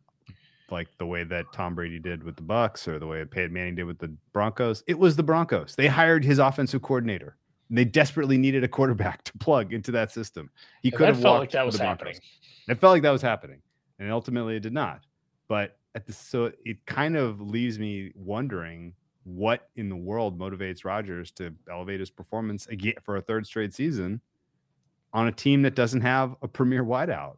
like 0.70 0.88
the 0.98 1.06
way 1.06 1.24
that 1.24 1.46
Tom 1.52 1.74
Brady 1.74 1.98
did 1.98 2.22
with 2.22 2.36
the 2.36 2.42
Bucks 2.42 2.86
or 2.88 2.98
the 2.98 3.06
way 3.06 3.24
Peyton 3.24 3.52
Manning 3.52 3.76
did 3.76 3.84
with 3.84 3.98
the 3.98 4.14
Broncos. 4.32 4.82
It 4.86 4.98
was 4.98 5.16
the 5.16 5.22
Broncos. 5.22 5.74
They 5.76 5.86
hired 5.86 6.24
his 6.24 6.38
offensive 6.38 6.82
coordinator. 6.82 7.36
They 7.70 7.84
desperately 7.84 8.38
needed 8.38 8.64
a 8.64 8.68
quarterback 8.68 9.22
to 9.24 9.32
plug 9.38 9.72
into 9.72 9.90
that 9.92 10.12
system. 10.12 10.50
He 10.82 10.90
could 10.90 11.08
have 11.08 11.20
felt 11.20 11.40
like 11.40 11.50
that 11.52 11.66
was 11.66 11.78
happening. 11.78 12.18
It 12.68 12.78
felt 12.78 12.92
like 12.92 13.02
that 13.02 13.10
was 13.10 13.22
happening, 13.22 13.60
and 13.98 14.10
ultimately 14.10 14.56
it 14.56 14.60
did 14.60 14.72
not. 14.72 15.02
But 15.48 15.78
at 15.94 16.06
the 16.06 16.12
so 16.12 16.52
it 16.64 16.84
kind 16.86 17.16
of 17.16 17.40
leaves 17.40 17.78
me 17.78 18.12
wondering 18.14 18.92
what 19.24 19.70
in 19.74 19.88
the 19.88 19.96
world 19.96 20.38
motivates 20.38 20.84
Rodgers 20.84 21.32
to 21.32 21.52
elevate 21.70 21.98
his 21.98 22.10
performance 22.10 22.66
again 22.68 22.94
for 23.02 23.16
a 23.16 23.20
third 23.20 23.46
straight 23.46 23.74
season 23.74 24.20
on 25.12 25.26
a 25.26 25.32
team 25.32 25.62
that 25.62 25.74
doesn't 25.74 26.02
have 26.02 26.36
a 26.42 26.48
premier 26.48 26.84
wideout. 26.84 27.36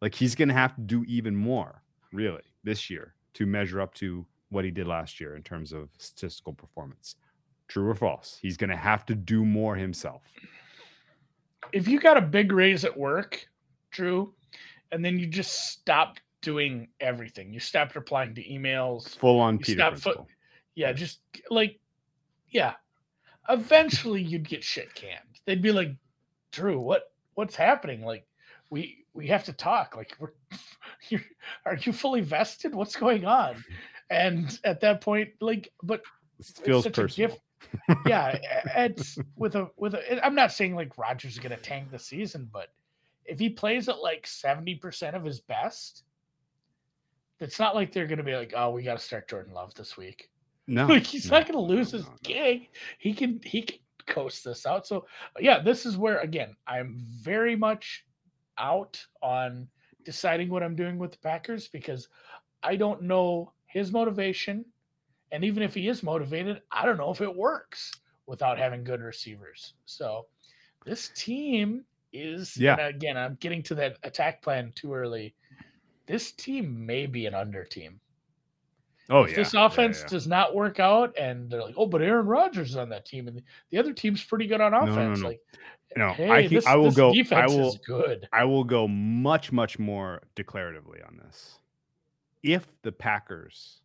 Like 0.00 0.14
he's 0.14 0.34
going 0.34 0.48
to 0.48 0.54
have 0.54 0.76
to 0.76 0.82
do 0.82 1.04
even 1.08 1.34
more, 1.34 1.82
really, 2.12 2.42
this 2.64 2.90
year 2.90 3.14
to 3.34 3.46
measure 3.46 3.80
up 3.80 3.94
to 3.94 4.26
what 4.50 4.64
he 4.64 4.70
did 4.70 4.86
last 4.86 5.20
year 5.20 5.36
in 5.36 5.42
terms 5.42 5.72
of 5.72 5.88
statistical 5.98 6.52
performance. 6.52 7.16
True 7.68 7.88
or 7.88 7.94
false? 7.94 8.38
He's 8.40 8.56
going 8.56 8.70
to 8.70 8.76
have 8.76 9.06
to 9.06 9.14
do 9.14 9.44
more 9.44 9.74
himself. 9.74 10.22
If 11.72 11.88
you 11.88 11.98
got 11.98 12.16
a 12.16 12.20
big 12.20 12.52
raise 12.52 12.84
at 12.84 12.96
work, 12.96 13.46
Drew, 13.90 14.32
and 14.92 15.04
then 15.04 15.18
you 15.18 15.26
just 15.26 15.70
stopped 15.70 16.20
doing 16.40 16.88
everything, 17.00 17.52
you 17.52 17.60
stopped 17.60 17.96
replying 17.96 18.34
to 18.34 18.44
emails, 18.44 19.16
Full 19.16 19.40
on 19.40 19.58
Peter 19.58 19.96
fo- 19.96 20.26
yeah, 20.74 20.92
just 20.92 21.20
like, 21.50 21.78
yeah. 22.48 22.74
Eventually, 23.48 24.22
you'd 24.22 24.48
get 24.48 24.64
shit 24.64 24.94
canned. 24.94 25.40
They'd 25.44 25.60
be 25.60 25.72
like, 25.72 25.90
"Drew, 26.50 26.80
what 26.80 27.12
what's 27.34 27.54
happening? 27.54 28.02
Like, 28.02 28.26
we 28.70 29.03
we 29.14 29.26
have 29.28 29.44
to 29.44 29.52
talk. 29.52 29.96
Like, 29.96 30.16
we're, 30.18 30.32
you're, 31.08 31.22
are 31.64 31.76
you 31.76 31.92
fully 31.92 32.20
vested? 32.20 32.74
What's 32.74 32.96
going 32.96 33.24
on?" 33.24 33.64
And 34.10 34.58
at 34.64 34.80
that 34.80 35.00
point, 35.00 35.30
like, 35.40 35.72
but 35.82 36.02
It 36.38 36.46
feels 36.64 36.86
personal. 36.88 37.28
gift- 37.28 37.40
yeah, 38.06 38.38
it's 38.76 39.18
with 39.36 39.54
a 39.56 39.70
with 39.76 39.94
a. 39.94 40.24
I'm 40.24 40.34
not 40.34 40.52
saying 40.52 40.74
like 40.74 40.98
Rodgers 40.98 41.32
is 41.32 41.38
going 41.38 41.56
to 41.56 41.62
tank 41.62 41.90
the 41.90 41.98
season, 41.98 42.48
but 42.52 42.68
if 43.24 43.38
he 43.38 43.48
plays 43.48 43.88
at 43.88 44.00
like 44.00 44.26
seventy 44.26 44.74
percent 44.74 45.16
of 45.16 45.24
his 45.24 45.40
best, 45.40 46.04
it's 47.40 47.58
not 47.58 47.74
like 47.74 47.92
they're 47.92 48.06
going 48.06 48.18
to 48.18 48.24
be 48.24 48.36
like, 48.36 48.52
"Oh, 48.56 48.70
we 48.70 48.82
got 48.82 48.98
to 48.98 49.04
start 49.04 49.28
Jordan 49.28 49.54
Love 49.54 49.74
this 49.74 49.96
week." 49.96 50.30
No, 50.66 50.86
like 50.86 51.06
he's 51.06 51.30
no, 51.30 51.38
not 51.38 51.46
going 51.46 51.54
to 51.58 51.74
lose 51.74 51.92
no, 51.92 51.98
his 51.98 52.06
no. 52.06 52.14
gig. 52.22 52.68
He 52.98 53.14
can 53.14 53.40
he 53.44 53.62
can 53.62 53.78
coast 54.06 54.44
this 54.44 54.66
out. 54.66 54.86
So 54.86 55.06
yeah, 55.40 55.62
this 55.62 55.86
is 55.86 55.96
where 55.96 56.18
again 56.18 56.54
I'm 56.66 56.98
very 56.98 57.56
much 57.56 58.04
out 58.58 59.04
on 59.22 59.68
deciding 60.04 60.48
what 60.48 60.62
I'm 60.62 60.76
doing 60.76 60.98
with 60.98 61.12
the 61.12 61.18
Packers 61.18 61.68
because 61.68 62.08
I 62.62 62.76
don't 62.76 63.02
know 63.02 63.52
his 63.66 63.92
motivation, 63.92 64.64
and 65.32 65.44
even 65.44 65.62
if 65.62 65.74
he 65.74 65.88
is 65.88 66.02
motivated, 66.02 66.62
I 66.70 66.86
don't 66.86 66.96
know 66.96 67.10
if 67.10 67.20
it 67.20 67.34
works 67.34 67.92
without 68.26 68.58
having 68.58 68.84
good 68.84 69.00
receivers. 69.00 69.74
So 69.84 70.26
this 70.84 71.10
team 71.16 71.84
is 72.12 72.56
Yeah. 72.56 72.76
again 72.78 73.16
I'm 73.16 73.36
getting 73.40 73.62
to 73.64 73.74
that 73.76 73.98
attack 74.04 74.40
plan 74.42 74.72
too 74.74 74.94
early. 74.94 75.34
This 76.06 76.32
team 76.32 76.84
may 76.86 77.06
be 77.06 77.26
an 77.26 77.34
under 77.34 77.64
team 77.64 78.00
Oh 79.10 79.24
if 79.24 79.30
yeah. 79.30 79.36
this 79.36 79.54
offense 79.54 80.00
yeah. 80.00 80.06
does 80.08 80.26
not 80.26 80.54
work 80.54 80.80
out 80.80 81.16
and 81.18 81.50
they're 81.50 81.62
like, 81.62 81.74
oh, 81.76 81.86
but 81.86 82.00
Aaron 82.00 82.26
Rodgers 82.26 82.70
is 82.70 82.76
on 82.76 82.88
that 82.88 83.04
team 83.04 83.28
and 83.28 83.42
the 83.70 83.78
other 83.78 83.92
team's 83.92 84.24
pretty 84.24 84.46
good 84.46 84.60
on 84.60 84.72
no, 84.72 84.78
offense. 84.80 85.20
no. 85.20 85.28
Like, 85.28 85.40
No, 85.96 86.12
hey, 86.12 86.30
I 86.30 86.46
this, 86.48 86.66
I 86.66 86.76
will 86.76 86.90
go- 86.90 87.12
I 87.32 87.46
will- 87.46 87.68
is 87.68 87.78
good. 87.78 88.28
I 88.32 88.44
will 88.44 88.64
go 88.64 88.88
much, 88.88 89.52
much 89.52 89.78
more 89.78 90.22
declaratively 90.36 91.06
on 91.06 91.16
this. 91.24 91.58
If 92.42 92.80
the 92.82 92.92
Packers 92.92 93.80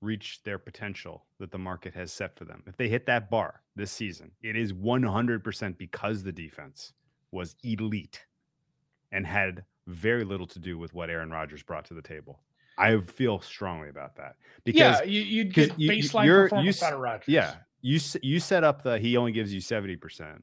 reach 0.00 0.42
their 0.44 0.58
potential 0.58 1.26
that 1.38 1.50
the 1.50 1.58
market 1.58 1.94
has 1.94 2.12
set 2.12 2.36
for 2.36 2.44
them, 2.44 2.62
if 2.66 2.76
they 2.76 2.88
hit 2.88 3.06
that 3.06 3.30
bar 3.30 3.62
this 3.76 3.92
season, 3.92 4.30
it 4.42 4.56
is 4.56 4.72
100% 4.72 5.76
because 5.78 6.22
the 6.22 6.32
defense 6.32 6.92
was 7.30 7.54
elite 7.62 8.24
and 9.12 9.26
had 9.26 9.64
very 9.86 10.24
little 10.24 10.46
to 10.46 10.58
do 10.58 10.78
with 10.78 10.94
what 10.94 11.10
Aaron 11.10 11.30
Rodgers 11.30 11.62
brought 11.62 11.84
to 11.86 11.94
the 11.94 12.02
table. 12.02 12.40
I 12.78 12.98
feel 13.02 13.40
strongly 13.40 13.88
about 13.90 14.16
that 14.16 14.36
because 14.64 15.00
yeah, 15.00 15.02
you, 15.02 15.20
you'd 15.20 15.54
'cause 15.54 15.66
get 15.68 15.78
you- 15.78 15.92
you- 15.92 16.02
baseline 16.02 16.24
you 16.24 16.32
performance 16.32 16.76
s- 16.78 16.82
out 16.82 16.94
of 16.94 17.00
Rodgers. 17.00 17.28
yeah, 17.28 17.56
you 17.82 18.00
you 18.22 18.40
set 18.40 18.64
up 18.64 18.82
the 18.82 18.98
he 18.98 19.16
only 19.18 19.32
gives 19.32 19.52
you 19.52 19.60
seventy 19.60 19.96
percent, 19.96 20.42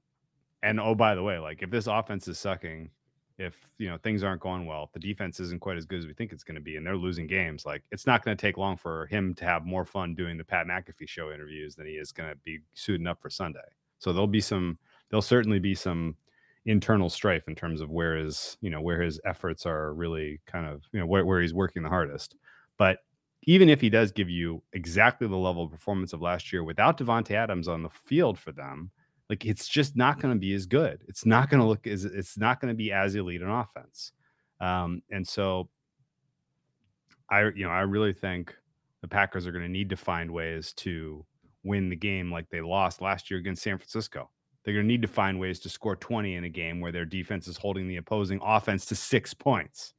and 0.64 0.80
oh 0.80 0.96
by 0.96 1.16
the 1.16 1.24
way, 1.24 1.40
like 1.40 1.62
if 1.62 1.70
this 1.70 1.88
offense 1.88 2.28
is 2.28 2.40
sucking, 2.40 2.90
if 3.38 3.56
you 3.78 3.88
know 3.88 3.98
things 3.98 4.24
aren't 4.24 4.42
going 4.42 4.66
well, 4.66 4.84
if 4.84 4.92
the 4.92 5.00
defense 5.00 5.40
isn't 5.40 5.62
quite 5.62 5.78
as 5.78 5.86
good 5.86 6.00
as 6.00 6.08
we 6.08 6.14
think 6.14 6.32
it's 6.32 6.44
going 6.44 6.56
to 6.56 6.62
be, 6.62 6.76
and 6.78 6.86
they're 6.86 6.98
losing 6.98 7.28
games, 7.28 7.66
like 7.66 7.84
it's 7.92 8.08
not 8.08 8.24
going 8.24 8.36
to 8.36 8.42
take 8.42 8.58
long 8.58 8.78
for 8.78 9.06
him 9.08 9.34
to 9.36 9.46
have 9.46 9.66
more 9.66 9.86
fun 9.86 10.16
doing 10.16 10.38
the 10.38 10.44
Pat 10.44 10.68
McAfee 10.68 11.08
show 11.08 11.32
interviews 11.32 11.76
than 11.76 11.86
he 11.86 11.94
is 11.94 12.12
going 12.12 12.30
to 12.30 12.36
be 12.38 12.60
suiting 12.74 13.08
up 13.08 13.22
for 13.22 13.30
Sunday. 13.30 13.60
So 14.00 14.12
there'll 14.12 14.28
be 14.28 14.42
some, 14.42 14.78
there'll 15.10 15.22
certainly 15.22 15.60
be 15.60 15.76
some 15.76 16.16
internal 16.66 17.10
strife 17.10 17.48
in 17.48 17.56
terms 17.56 17.82
of 17.82 17.90
where 17.90 18.18
his, 18.18 18.58
you 18.62 18.70
know, 18.70 18.82
where 18.82 19.02
his 19.02 19.20
efforts 19.26 19.66
are 19.66 19.94
really 19.94 20.40
kind 20.46 20.66
of, 20.66 20.84
you 20.92 21.00
know, 21.00 21.06
where, 21.06 21.26
where 21.26 21.42
he's 21.42 21.54
working 21.54 21.84
the 21.84 21.90
hardest. 21.90 22.36
But 22.78 23.00
even 23.44 23.70
if 23.70 23.80
he 23.80 23.90
does 23.90 24.12
give 24.12 24.30
you 24.30 24.62
exactly 24.74 25.28
the 25.28 25.38
level 25.38 25.64
of 25.64 25.72
performance 25.72 26.12
of 26.12 26.22
last 26.22 26.52
year 26.52 26.64
without 26.64 26.98
Davante 26.98 27.32
Adams 27.32 27.68
on 27.68 27.84
the 27.84 27.90
field 27.90 28.38
for 28.38 28.52
them, 28.52 28.92
like 29.30 29.46
it's 29.46 29.68
just 29.68 29.96
not 29.96 30.22
going 30.22 30.34
to 30.34 30.40
be 30.40 30.54
as 30.54 30.66
good. 30.66 31.04
It's 31.08 31.26
not 31.26 31.50
going 31.50 31.62
to 31.62 31.68
look 31.68 31.86
as 31.86 32.06
it's 32.06 32.38
not 32.38 32.62
going 32.62 32.74
to 32.74 32.78
be 32.78 32.92
as 32.92 33.16
elite 33.16 33.42
an 33.42 33.50
offense. 33.50 34.12
Um, 34.62 35.02
and 35.12 35.28
so 35.28 35.70
I 37.30 37.44
you 37.56 37.66
know, 37.66 37.72
I 37.72 37.82
really 37.82 38.14
think 38.14 38.56
the 39.02 39.08
Packers 39.08 39.46
are 39.46 39.52
going 39.52 39.64
to 39.64 39.70
need 39.70 39.90
to 39.90 39.98
find 39.98 40.32
ways 40.32 40.74
to 40.74 41.26
win 41.64 41.90
the 41.90 41.96
game 41.96 42.32
like 42.32 42.50
they 42.50 42.62
lost 42.62 43.02
last 43.02 43.30
year 43.30 43.40
against 43.40 43.64
San 43.64 43.78
Francisco. 43.78 44.30
They're 44.64 44.74
going 44.74 44.86
to 44.86 44.92
need 44.92 45.02
to 45.02 45.08
find 45.08 45.40
ways 45.40 45.60
to 45.62 45.70
score 45.70 45.96
20 45.96 46.36
in 46.36 46.44
a 46.44 46.50
game 46.50 46.82
where 46.82 46.92
their 46.92 47.06
defense 47.06 47.48
is 47.48 47.58
holding 47.58 47.88
the 47.88 47.98
opposing 47.98 48.40
offense 48.44 48.86
to 48.88 48.96
6 48.96 49.34
points. 49.36 49.94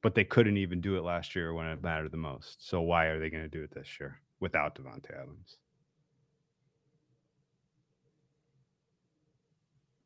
But 0.00 0.14
they 0.14 0.24
couldn't 0.24 0.58
even 0.58 0.80
do 0.80 0.96
it 0.96 1.02
last 1.02 1.34
year 1.34 1.54
when 1.54 1.66
it 1.66 1.82
mattered 1.82 2.12
the 2.12 2.18
most. 2.18 2.68
So 2.68 2.82
why 2.82 3.06
are 3.06 3.18
they 3.18 3.30
going 3.30 3.42
to 3.42 3.48
do 3.48 3.64
it 3.64 3.74
this 3.74 3.98
year 3.98 4.20
without 4.38 4.76
Davante 4.76 5.10
Adams? 5.10 5.56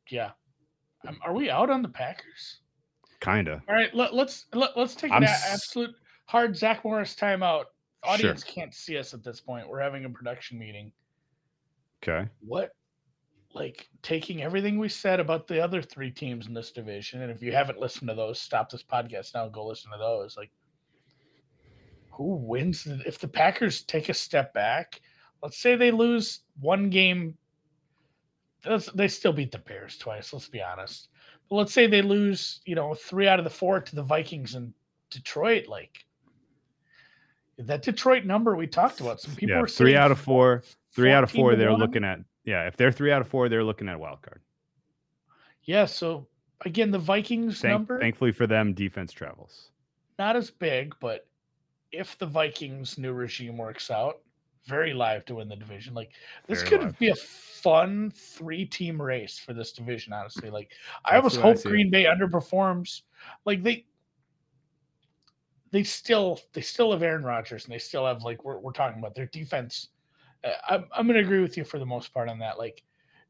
Yeah. 0.09 0.31
Um, 1.07 1.17
are 1.23 1.33
we 1.33 1.49
out 1.49 1.69
on 1.69 1.81
the 1.81 1.89
Packers? 1.89 2.59
Kinda. 3.21 3.61
All 3.67 3.75
right, 3.75 3.93
let, 3.93 4.13
let's 4.13 4.45
let, 4.53 4.77
let's 4.77 4.95
take 4.95 5.11
I'm 5.11 5.23
an 5.23 5.29
s- 5.29 5.49
absolute 5.53 5.95
hard 6.25 6.55
Zach 6.57 6.83
Morris 6.83 7.15
timeout. 7.15 7.63
Sure. 8.05 8.13
Audience 8.13 8.43
can't 8.43 8.73
see 8.73 8.97
us 8.97 9.13
at 9.13 9.23
this 9.23 9.41
point. 9.41 9.67
We're 9.67 9.81
having 9.81 10.05
a 10.05 10.09
production 10.09 10.57
meeting. 10.57 10.91
Okay. 12.01 12.29
What, 12.39 12.71
like, 13.53 13.89
taking 14.03 14.41
everything 14.41 14.77
we 14.79 14.87
said 14.87 15.19
about 15.19 15.47
the 15.47 15.61
other 15.61 15.81
three 15.81 16.11
teams 16.11 16.47
in 16.47 16.53
this 16.53 16.71
division, 16.71 17.21
and 17.23 17.31
if 17.31 17.41
you 17.41 17.51
haven't 17.51 17.77
listened 17.79 18.07
to 18.07 18.15
those, 18.15 18.39
stop 18.39 18.69
this 18.69 18.83
podcast 18.83 19.33
now 19.33 19.43
and 19.45 19.53
go 19.53 19.65
listen 19.65 19.91
to 19.91 19.97
those. 19.97 20.37
Like, 20.37 20.51
who 22.11 22.35
wins 22.35 22.83
the- 22.83 23.01
if 23.05 23.19
the 23.19 23.27
Packers 23.27 23.83
take 23.83 24.09
a 24.09 24.13
step 24.13 24.53
back? 24.53 25.01
Let's 25.43 25.57
say 25.57 25.75
they 25.75 25.91
lose 25.91 26.41
one 26.59 26.89
game. 26.89 27.37
They 28.93 29.07
still 29.07 29.33
beat 29.33 29.51
the 29.51 29.57
Bears 29.59 29.97
twice. 29.97 30.33
Let's 30.33 30.49
be 30.49 30.61
honest. 30.61 31.09
But 31.49 31.55
let's 31.55 31.73
say 31.73 31.87
they 31.87 32.01
lose, 32.01 32.61
you 32.65 32.75
know, 32.75 32.93
three 32.93 33.27
out 33.27 33.39
of 33.39 33.43
the 33.45 33.49
four 33.49 33.79
to 33.79 33.95
the 33.95 34.03
Vikings 34.03 34.55
and 34.55 34.73
Detroit. 35.09 35.67
Like 35.67 36.05
that 37.57 37.81
Detroit 37.81 38.25
number 38.25 38.55
we 38.55 38.67
talked 38.67 38.99
about. 39.01 39.19
Some 39.21 39.35
people 39.35 39.55
yeah, 39.57 39.65
three 39.65 39.95
out 39.95 40.11
of 40.11 40.19
four. 40.19 40.63
Three 40.91 41.11
out 41.11 41.23
of 41.23 41.31
four 41.31 41.55
they're 41.55 41.71
one. 41.71 41.79
looking 41.79 42.03
at. 42.03 42.19
Yeah, 42.45 42.67
if 42.67 42.75
they're 42.77 42.91
three 42.91 43.11
out 43.11 43.21
of 43.21 43.27
four, 43.27 43.47
they're 43.49 43.63
looking 43.63 43.87
at 43.89 43.95
a 43.95 43.99
wild 43.99 44.21
card. 44.21 44.41
Yeah. 45.63 45.85
So 45.85 46.27
again, 46.65 46.91
the 46.91 46.99
Vikings 46.99 47.61
Thank- 47.61 47.71
number 47.71 47.99
thankfully 47.99 48.31
for 48.31 48.47
them, 48.47 48.73
defense 48.73 49.11
travels. 49.11 49.71
not 50.17 50.35
as 50.35 50.49
big, 50.51 50.95
but 50.99 51.27
if 51.91 52.17
the 52.17 52.25
Vikings 52.25 52.97
new 52.97 53.13
regime 53.13 53.57
works 53.57 53.89
out, 53.89 54.19
very 54.69 54.93
live 54.93 55.25
to 55.25 55.35
win 55.35 55.49
the 55.49 55.55
division. 55.55 55.93
Like 55.93 56.11
this 56.47 56.61
Very 56.61 56.69
could 56.69 56.81
live. 56.83 56.99
be 56.99 57.09
a 57.09 57.15
fun 57.15 58.11
three 58.15 58.65
team 58.65 59.01
race 59.01 59.39
for 59.39 59.53
this 59.53 59.73
division. 59.73 60.13
Honestly, 60.13 60.49
like 60.49 60.71
I 61.03 61.19
That's 61.19 61.37
almost 61.37 61.37
way 61.37 61.43
I 61.43 61.53
hope. 61.53 61.63
Green 61.63 61.89
Bay 61.89 62.05
underperforms. 62.05 63.01
Like 63.45 63.63
they. 63.63 63.85
They 65.71 65.83
still, 65.83 66.39
they 66.53 66.61
still 66.61 66.91
have 66.93 67.03
Aaron 67.03 67.23
Rodgers, 67.23 67.65
and 67.65 67.71
they 67.71 67.77
still 67.77 68.03
have 68.03 68.23
like 68.23 68.43
we're, 68.43 68.57
we're 68.57 68.71
talking 68.71 68.97
about 68.97 69.13
their 69.13 69.27
defense. 69.27 69.89
Uh, 70.43 70.53
I'm, 70.67 70.85
I'm 70.91 71.05
going 71.05 71.19
to 71.19 71.23
agree 71.23 71.43
with 71.43 71.57
you 71.57 71.63
for 71.63 71.77
the 71.77 71.85
most 71.85 72.11
part 72.11 72.27
on 72.27 72.39
that. 72.39 72.57
Like, 72.57 72.81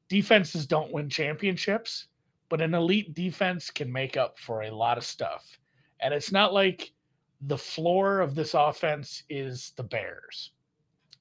defenses 0.07 0.65
don't 0.65 0.93
win 0.93 1.09
championships, 1.09 2.07
but 2.47 2.61
an 2.61 2.73
elite 2.73 3.13
defense 3.13 3.69
can 3.69 3.91
make 3.91 4.15
up 4.15 4.39
for 4.39 4.61
a 4.61 4.71
lot 4.71 4.97
of 4.97 5.03
stuff. 5.03 5.59
And 5.99 6.13
it's 6.13 6.31
not 6.31 6.53
like 6.53 6.93
the 7.41 7.57
floor 7.57 8.21
of 8.21 8.35
this 8.35 8.53
offense 8.53 9.23
is 9.29 9.73
the 9.75 9.83
Bears. 9.83 10.53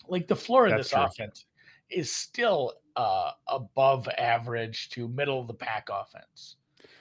Like 0.08 0.26
the 0.28 0.36
floor 0.36 0.66
of 0.66 0.70
That's 0.70 0.88
this 0.88 0.92
true. 0.92 1.02
offense 1.02 1.44
is 1.90 2.10
still 2.12 2.74
uh, 2.96 3.30
above 3.46 4.08
average 4.18 4.90
to 4.90 5.08
middle 5.08 5.40
of 5.40 5.46
the 5.46 5.54
pack 5.54 5.88
offense. 5.90 6.56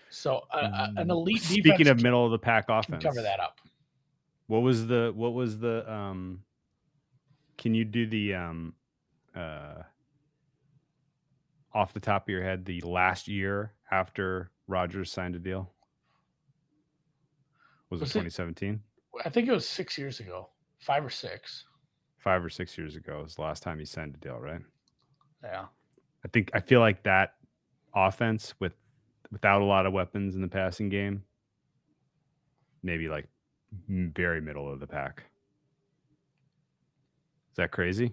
So 0.10 0.44
uh, 0.52 0.88
an 0.98 1.10
elite 1.10 1.36
defense 1.42 1.52
Mm, 1.52 1.62
Speaking 1.62 1.88
of 1.88 2.02
middle 2.02 2.26
of 2.26 2.32
the 2.32 2.40
pack 2.40 2.66
offense, 2.70 3.04
cover 3.04 3.22
that 3.22 3.40
up. 3.40 3.60
What 4.48 4.60
was 4.60 4.88
the 4.88 5.12
what 5.16 5.34
was 5.34 5.60
the 5.60 5.90
um? 5.92 6.44
Can 7.58 7.74
you 7.74 7.84
do 7.86 8.08
the 8.08 8.36
um, 8.36 8.74
uh, 9.36 9.82
off 11.74 11.94
the 11.94 12.00
top 12.00 12.24
of 12.28 12.30
your 12.30 12.44
head 12.44 12.66
the 12.66 12.80
last 12.82 13.28
year 13.28 13.74
after 13.92 14.52
Rodgers 14.68 15.12
signed 15.12 15.36
a 15.36 15.40
deal? 15.40 15.72
Was, 17.90 18.02
Was 18.02 18.10
it 18.12 18.20
it- 18.20 18.32
2017? 18.32 18.82
I 19.26 19.30
think 19.30 19.48
it 19.48 19.52
was 19.52 19.68
six 19.68 19.98
years 19.98 20.20
ago, 20.20 20.50
five 20.80 21.04
or 21.04 21.10
six. 21.10 21.66
Five 22.28 22.44
or 22.44 22.50
six 22.50 22.78
years 22.78 22.98
ago 22.98 23.22
was 23.24 23.36
the 23.36 23.42
last 23.42 23.64
time 23.64 23.80
he 23.80 23.86
signed 23.86 24.14
a 24.14 24.18
deal, 24.18 24.38
right? 24.38 24.60
Yeah. 25.42 25.68
I 26.26 26.28
think 26.28 26.52
I 26.54 26.60
feel 26.60 26.82
like 26.82 27.02
that 27.04 27.36
offense 27.96 28.54
with 28.60 28.74
without 29.32 29.62
a 29.62 29.64
lot 29.64 29.86
of 29.86 29.94
weapons 29.94 30.36
in 30.36 30.42
the 30.42 30.48
passing 30.50 30.90
game, 30.90 31.24
maybe 32.84 33.08
like 33.08 33.30
very 33.88 34.42
middle 34.42 34.70
of 34.70 34.82
the 34.82 34.88
pack. 34.88 35.24
Is 37.52 37.56
that 37.56 37.72
crazy? 37.72 38.12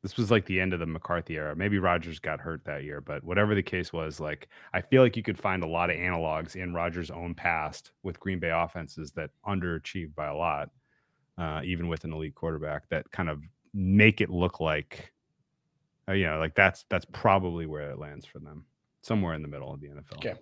This 0.00 0.16
was 0.16 0.30
like 0.30 0.46
the 0.46 0.58
end 0.58 0.72
of 0.72 0.80
the 0.80 0.86
McCarthy 0.86 1.36
era. 1.36 1.54
Maybe 1.54 1.78
Rodgers 1.78 2.18
got 2.18 2.40
hurt 2.40 2.64
that 2.64 2.82
year, 2.84 3.02
but 3.02 3.22
whatever 3.24 3.54
the 3.54 3.62
case 3.62 3.92
was, 3.92 4.20
like 4.20 4.48
I 4.72 4.80
feel 4.80 5.02
like 5.02 5.18
you 5.18 5.22
could 5.22 5.38
find 5.38 5.62
a 5.62 5.68
lot 5.68 5.90
of 5.90 5.96
analogs 5.96 6.56
in 6.56 6.72
Rodgers' 6.72 7.10
own 7.10 7.34
past 7.34 7.90
with 8.02 8.18
Green 8.18 8.38
Bay 8.38 8.52
offenses 8.54 9.12
that 9.16 9.32
underachieved 9.46 10.14
by 10.14 10.28
a 10.28 10.34
lot, 10.34 10.70
uh, 11.38 11.60
even 11.64 11.88
with 11.88 12.04
an 12.04 12.12
elite 12.12 12.34
quarterback 12.34 12.88
that 12.88 13.10
kind 13.10 13.28
of 13.28 13.40
make 13.72 14.20
it 14.20 14.30
look 14.30 14.60
like 14.60 15.12
uh, 16.08 16.12
you 16.12 16.26
know, 16.26 16.38
like 16.38 16.54
that's 16.54 16.84
that's 16.88 17.06
probably 17.12 17.66
where 17.66 17.90
it 17.90 17.98
lands 17.98 18.26
for 18.26 18.38
them, 18.38 18.64
somewhere 19.02 19.34
in 19.34 19.42
the 19.42 19.48
middle 19.48 19.72
of 19.72 19.80
the 19.80 19.88
NFL. 19.88 20.18
Okay. 20.18 20.34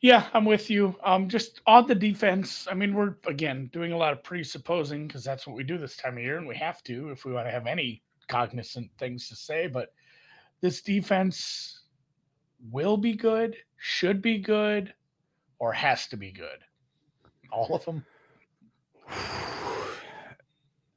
Yeah, 0.00 0.26
I'm 0.32 0.44
with 0.44 0.70
you. 0.70 0.94
Um, 1.02 1.28
just 1.28 1.60
on 1.66 1.86
the 1.86 1.94
defense, 1.94 2.66
I 2.70 2.74
mean, 2.74 2.94
we're 2.94 3.16
again 3.26 3.68
doing 3.72 3.92
a 3.92 3.96
lot 3.96 4.12
of 4.12 4.22
presupposing 4.22 5.06
because 5.06 5.24
that's 5.24 5.46
what 5.46 5.56
we 5.56 5.64
do 5.64 5.78
this 5.78 5.96
time 5.96 6.16
of 6.16 6.22
year, 6.22 6.38
and 6.38 6.46
we 6.46 6.56
have 6.56 6.82
to 6.84 7.10
if 7.10 7.24
we 7.24 7.32
want 7.32 7.46
to 7.46 7.50
have 7.50 7.66
any 7.66 8.02
cognizant 8.28 8.90
things 8.98 9.28
to 9.28 9.36
say. 9.36 9.66
But 9.66 9.92
this 10.60 10.80
defense 10.80 11.82
will 12.70 12.96
be 12.96 13.14
good, 13.14 13.56
should 13.76 14.22
be 14.22 14.38
good, 14.38 14.94
or 15.58 15.72
has 15.72 16.06
to 16.08 16.16
be 16.16 16.32
good. 16.32 16.64
All 17.52 17.74
of 17.74 17.84
them. 17.84 18.04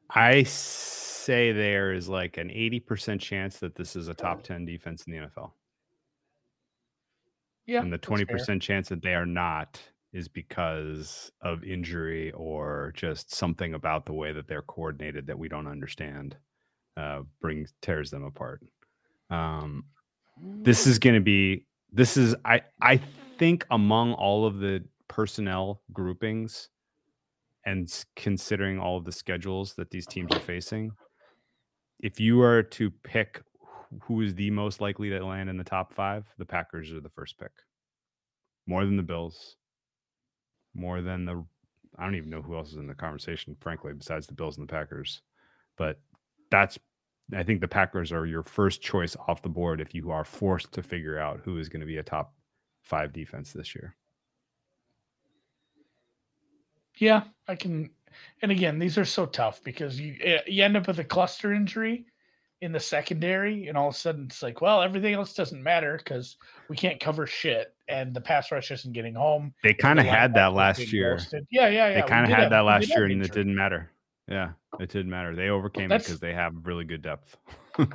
I 0.10 0.44
say 0.44 1.52
there 1.52 1.94
is 1.94 2.08
like 2.08 2.38
an 2.38 2.50
80% 2.50 3.20
chance 3.20 3.60
that 3.60 3.76
this 3.76 3.96
is 3.96 4.08
a 4.08 4.14
top 4.14 4.44
10 4.44 4.66
defense 4.66 5.04
in 5.06 5.14
the 5.14 5.20
NFL. 5.20 5.52
Yeah, 7.66 7.82
and 7.82 7.92
the 7.92 7.98
20% 7.98 8.62
chance 8.62 8.88
that 8.90 9.02
they 9.02 9.14
are 9.14 9.26
not 9.26 9.80
is 10.14 10.30
because 10.30 11.32
of 11.42 11.64
injury 11.66 12.32
or 12.32 12.94
just 12.96 13.36
something 13.36 13.74
about 13.74 14.06
the 14.06 14.14
way 14.14 14.32
that 14.32 14.48
they're 14.48 14.62
coordinated 14.62 15.28
that 15.28 15.38
we 15.38 15.50
don't 15.50 15.68
understand 15.68 16.38
uh, 16.96 17.22
brings 17.42 17.74
tears 17.82 18.10
them 18.10 18.24
apart. 18.24 18.64
Um, 19.30 19.84
this 20.42 20.88
is 20.88 20.98
going 20.98 21.16
to 21.16 21.22
be 21.22 21.66
this 21.92 22.18
is 22.18 22.36
I 22.46 22.62
I 22.82 23.00
think 23.38 23.66
among 23.72 24.14
all 24.14 24.46
of 24.46 24.60
the 24.60 24.84
personnel 25.08 25.82
groupings 25.94 26.70
and 27.68 28.06
considering 28.16 28.80
all 28.80 28.96
of 28.96 29.04
the 29.04 29.12
schedules 29.12 29.74
that 29.74 29.92
these 29.92 30.08
teams 30.08 30.34
are 30.34 30.40
facing, 30.40 30.90
if 32.00 32.18
you 32.18 32.42
are 32.42 32.64
to 32.64 32.90
pick 33.04 33.42
who 34.04 34.22
is 34.22 34.34
the 34.36 34.50
most 34.52 34.80
likely 34.80 35.10
to 35.10 35.26
land 35.26 35.50
in 35.50 35.58
the 35.58 35.66
top 35.66 35.94
five, 35.94 36.26
the 36.38 36.46
Packers 36.46 36.94
are 36.94 37.02
the 37.02 37.10
first 37.10 37.38
pick. 37.38 37.52
More 38.68 38.86
than 38.86 38.96
the 38.96 39.04
Bills, 39.04 39.58
more 40.74 41.02
than 41.02 41.26
the 41.26 41.46
I 42.00 42.06
don't 42.06 42.16
even 42.16 42.30
know 42.30 42.42
who 42.42 42.56
else 42.56 42.70
is 42.70 42.78
in 42.78 42.88
the 42.88 42.94
conversation, 42.94 43.58
frankly, 43.60 43.92
besides 43.94 44.28
the 44.28 44.34
Bills 44.34 44.58
and 44.58 44.68
the 44.68 44.72
Packers. 44.72 45.22
But 45.78 46.00
that's 46.50 46.80
I 47.36 47.44
think 47.44 47.60
the 47.60 47.68
Packers 47.68 48.14
are 48.14 48.26
your 48.26 48.44
first 48.44 48.82
choice 48.82 49.18
off 49.28 49.42
the 49.42 49.50
board 49.50 49.82
if 49.82 49.94
you 49.94 50.10
are 50.12 50.24
forced 50.24 50.72
to 50.72 50.84
figure 50.84 51.20
out 51.20 51.42
who 51.44 51.58
is 51.58 51.68
going 51.68 51.82
to 51.82 51.86
be 51.86 51.98
a 51.98 52.04
top 52.04 52.34
five 52.82 53.12
defense 53.12 53.52
this 53.52 53.76
year. 53.76 53.98
Yeah, 56.98 57.24
I 57.48 57.56
can. 57.56 57.90
And 58.42 58.52
again, 58.52 58.80
these 58.80 58.98
are 58.98 59.06
so 59.06 59.26
tough 59.26 59.64
because 59.64 60.00
you 60.00 60.16
eh, 60.22 60.42
you 60.48 60.64
end 60.64 60.78
up 60.78 60.88
with 60.88 61.00
a 61.00 61.04
cluster 61.04 61.54
injury, 61.54 62.06
in 62.62 62.72
the 62.72 62.80
secondary, 62.80 63.68
and 63.68 63.78
all 63.78 63.90
of 63.90 63.94
a 63.94 63.98
sudden 63.98 64.26
it's 64.26 64.42
like, 64.42 64.62
well, 64.62 64.82
everything 64.82 65.14
else 65.14 65.34
doesn't 65.34 65.62
matter 65.62 65.98
because 65.98 66.38
we 66.70 66.76
can't 66.76 67.00
cover 67.00 67.28
shit, 67.28 67.74
and 67.88 68.14
the 68.14 68.22
pass 68.22 68.52
rush 68.52 68.72
isn't 68.72 68.94
getting 68.94 69.14
home. 69.14 69.54
They 69.64 69.74
kind 69.74 70.00
of 70.00 70.06
had 70.06 70.34
that 70.34 70.54
last 70.54 70.92
year. 70.92 71.12
roasted. 71.12 71.46
Yeah, 71.52 71.68
yeah, 71.68 71.90
yeah. 71.90 72.02
They 72.02 72.08
kind 72.08 72.26
of 72.26 72.30
had 72.30 72.44
have- 72.44 72.50
that 72.52 72.62
last 72.62 72.90
year, 72.90 73.06
and 73.06 73.24
it 73.24 73.32
didn't 73.32 73.56
matter. 73.56 73.92
Yeah, 74.28 74.52
it 74.80 74.90
didn't 74.90 75.12
matter. 75.12 75.36
They 75.36 75.50
overcame 75.50 75.92
it 75.92 76.00
because 76.00 76.20
they 76.20 76.34
have 76.34 76.54
really 76.64 76.86
good 76.86 77.02
depth. 77.02 77.38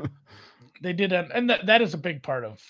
They 0.80 0.92
did, 0.92 1.12
and 1.12 1.30
and 1.30 1.48
that, 1.48 1.66
that 1.66 1.80
is 1.80 1.94
a 1.94 1.98
big 1.98 2.24
part 2.24 2.44
of 2.44 2.60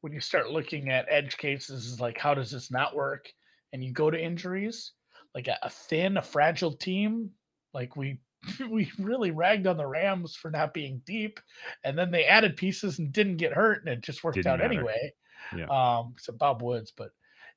when 0.00 0.12
you 0.12 0.20
start 0.20 0.52
looking 0.52 0.88
at 0.88 1.06
edge 1.08 1.36
cases. 1.36 1.86
Is 1.86 1.98
like, 1.98 2.16
how 2.16 2.32
does 2.32 2.48
this 2.48 2.70
not 2.70 2.94
work? 2.94 3.32
And 3.72 3.82
you 3.82 3.92
go 3.92 4.08
to 4.08 4.16
injuries, 4.16 4.92
like 5.36 5.46
a, 5.48 5.56
a 5.62 5.70
thin, 5.70 6.16
a 6.16 6.22
fragile 6.22 6.72
team, 6.72 7.30
like 7.72 7.94
we 7.94 8.18
we 8.70 8.90
really 8.98 9.30
ragged 9.30 9.66
on 9.68 9.76
the 9.76 9.86
Rams 9.86 10.34
for 10.34 10.50
not 10.50 10.74
being 10.74 11.00
deep, 11.04 11.38
and 11.84 11.96
then 11.96 12.10
they 12.10 12.24
added 12.24 12.56
pieces 12.56 12.98
and 12.98 13.12
didn't 13.12 13.36
get 13.36 13.52
hurt, 13.52 13.80
and 13.80 13.88
it 13.90 14.00
just 14.00 14.24
worked 14.24 14.36
Didn't 14.36 14.50
out 14.52 14.58
matter. 14.60 14.72
anyway. 14.72 15.12
Yeah. 15.56 15.66
Um, 15.66 16.14
so 16.18 16.32
Bob 16.32 16.62
Woods, 16.62 16.92
but 16.96 17.10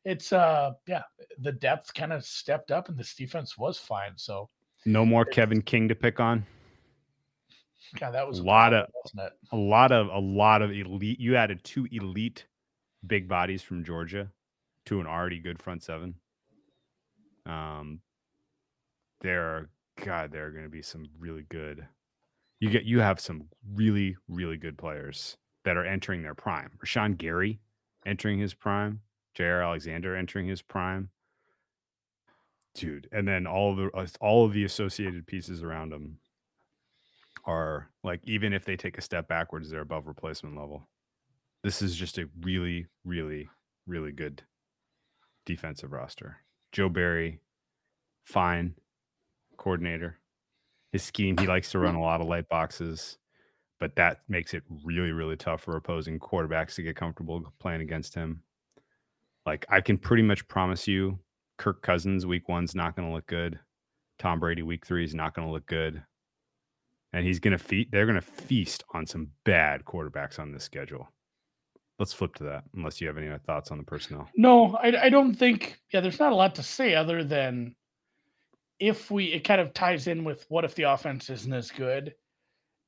it's 0.05 0.31
uh, 0.33 0.71
yeah, 0.87 1.03
the 1.39 1.53
depth 1.53 1.93
kind 1.93 2.13
of 2.13 2.23
stepped 2.25 2.69
up, 2.69 2.89
and 2.89 2.97
this 2.97 3.15
defense 3.15 3.57
was 3.57 3.77
fine. 3.79 4.11
So 4.17 4.49
No 4.85 5.05
more 5.05 5.25
Kevin 5.25 5.61
King 5.61 5.87
to 5.87 5.95
pick 5.95 6.19
on. 6.19 6.45
Yeah, 7.99 8.11
that 8.11 8.27
was 8.27 8.39
A 8.39 8.43
lot 8.43 8.73
of- 8.73 8.87
wasn't 9.03 9.21
it? 9.23 9.33
A 9.51 9.57
lot 9.57 9.91
of 9.91 10.07
a 10.09 10.19
lot 10.19 10.61
of 10.61 10.71
elite. 10.71 11.19
You 11.19 11.35
added 11.37 11.63
two 11.63 11.87
elite 11.91 12.45
big 13.07 13.27
bodies 13.27 13.61
from 13.63 13.83
Georgia 13.85 14.29
to 14.85 14.99
an 14.99 15.07
already 15.07 15.39
good 15.39 15.61
front 15.61 15.81
seven. 15.83 16.15
Um, 17.45 18.01
there 19.21 19.43
are 19.43 19.69
God, 20.03 20.31
there 20.31 20.47
are 20.47 20.51
going 20.51 20.63
to 20.63 20.69
be 20.69 20.81
some 20.81 21.05
really 21.19 21.45
good. 21.49 21.85
You 22.59 22.69
get 22.69 22.83
you 22.83 22.99
have 22.99 23.19
some 23.19 23.45
really 23.73 24.17
really 24.27 24.57
good 24.57 24.77
players 24.77 25.37
that 25.65 25.77
are 25.77 25.85
entering 25.85 26.23
their 26.23 26.35
prime. 26.35 26.71
Rashan 26.83 27.17
Gary 27.17 27.59
entering 28.05 28.39
his 28.39 28.53
prime. 28.53 29.01
Jaire 29.37 29.63
Alexander 29.63 30.15
entering 30.15 30.47
his 30.47 30.61
prime. 30.61 31.09
Dude, 32.73 33.07
and 33.11 33.27
then 33.27 33.47
all 33.47 33.75
the 33.75 33.89
uh, 33.93 34.07
all 34.21 34.45
of 34.45 34.53
the 34.53 34.63
associated 34.63 35.27
pieces 35.27 35.63
around 35.63 35.91
him 35.91 36.19
are 37.45 37.89
like 38.03 38.21
even 38.23 38.53
if 38.53 38.63
they 38.63 38.75
take 38.75 38.97
a 38.97 39.01
step 39.01 39.27
backwards, 39.27 39.69
they're 39.69 39.81
above 39.81 40.07
replacement 40.07 40.57
level. 40.57 40.87
This 41.63 41.81
is 41.81 41.95
just 41.95 42.17
a 42.17 42.29
really, 42.41 42.87
really, 43.03 43.49
really 43.85 44.11
good 44.11 44.43
defensive 45.45 45.91
roster. 45.91 46.37
Joe 46.71 46.89
Barry, 46.89 47.39
fine 48.23 48.75
coordinator. 49.57 50.19
His 50.91 51.03
scheme, 51.03 51.37
he 51.37 51.47
likes 51.47 51.71
to 51.71 51.79
run 51.79 51.95
a 51.95 52.01
lot 52.01 52.21
of 52.21 52.27
light 52.27 52.49
boxes, 52.49 53.17
but 53.79 53.95
that 53.95 54.21
makes 54.27 54.53
it 54.53 54.63
really, 54.83 55.11
really 55.11 55.35
tough 55.35 55.61
for 55.61 55.75
opposing 55.75 56.19
quarterbacks 56.19 56.75
to 56.75 56.83
get 56.83 56.95
comfortable 56.95 57.53
playing 57.59 57.81
against 57.81 58.15
him. 58.15 58.43
Like 59.45 59.65
I 59.69 59.81
can 59.81 59.97
pretty 59.97 60.23
much 60.23 60.47
promise 60.47 60.87
you, 60.87 61.19
Kirk 61.57 61.81
Cousins 61.81 62.25
week 62.25 62.49
one's 62.49 62.75
not 62.75 62.95
going 62.95 63.07
to 63.07 63.13
look 63.13 63.27
good. 63.27 63.59
Tom 64.17 64.39
Brady 64.39 64.63
week 64.63 64.85
three 64.85 65.03
is 65.03 65.15
not 65.15 65.33
going 65.33 65.47
to 65.47 65.51
look 65.51 65.65
good 65.65 66.03
and 67.13 67.25
he's 67.25 67.39
going 67.39 67.57
to 67.57 67.63
feast. 67.63 67.89
They're 67.91 68.05
going 68.05 68.19
to 68.19 68.21
feast 68.21 68.83
on 68.93 69.05
some 69.05 69.29
bad 69.45 69.85
quarterbacks 69.85 70.39
on 70.39 70.51
this 70.51 70.63
schedule. 70.63 71.09
Let's 71.99 72.13
flip 72.13 72.33
to 72.35 72.45
that. 72.45 72.63
Unless 72.75 73.01
you 73.01 73.07
have 73.07 73.17
any 73.17 73.29
thoughts 73.45 73.71
on 73.71 73.77
the 73.77 73.83
personnel. 73.83 74.29
No, 74.35 74.77
I, 74.81 75.05
I 75.05 75.09
don't 75.09 75.35
think. 75.35 75.79
Yeah, 75.91 75.99
there's 75.99 76.19
not 76.19 76.31
a 76.31 76.35
lot 76.35 76.55
to 76.55 76.63
say 76.63 76.95
other 76.95 77.23
than 77.25 77.75
if 78.79 79.11
we. 79.11 79.25
It 79.25 79.43
kind 79.43 79.59
of 79.59 79.73
ties 79.73 80.07
in 80.07 80.23
with 80.23 80.45
what 80.47 80.63
if 80.63 80.73
the 80.75 80.83
offense 80.83 81.29
isn't 81.29 81.53
as 81.53 81.69
good. 81.71 82.15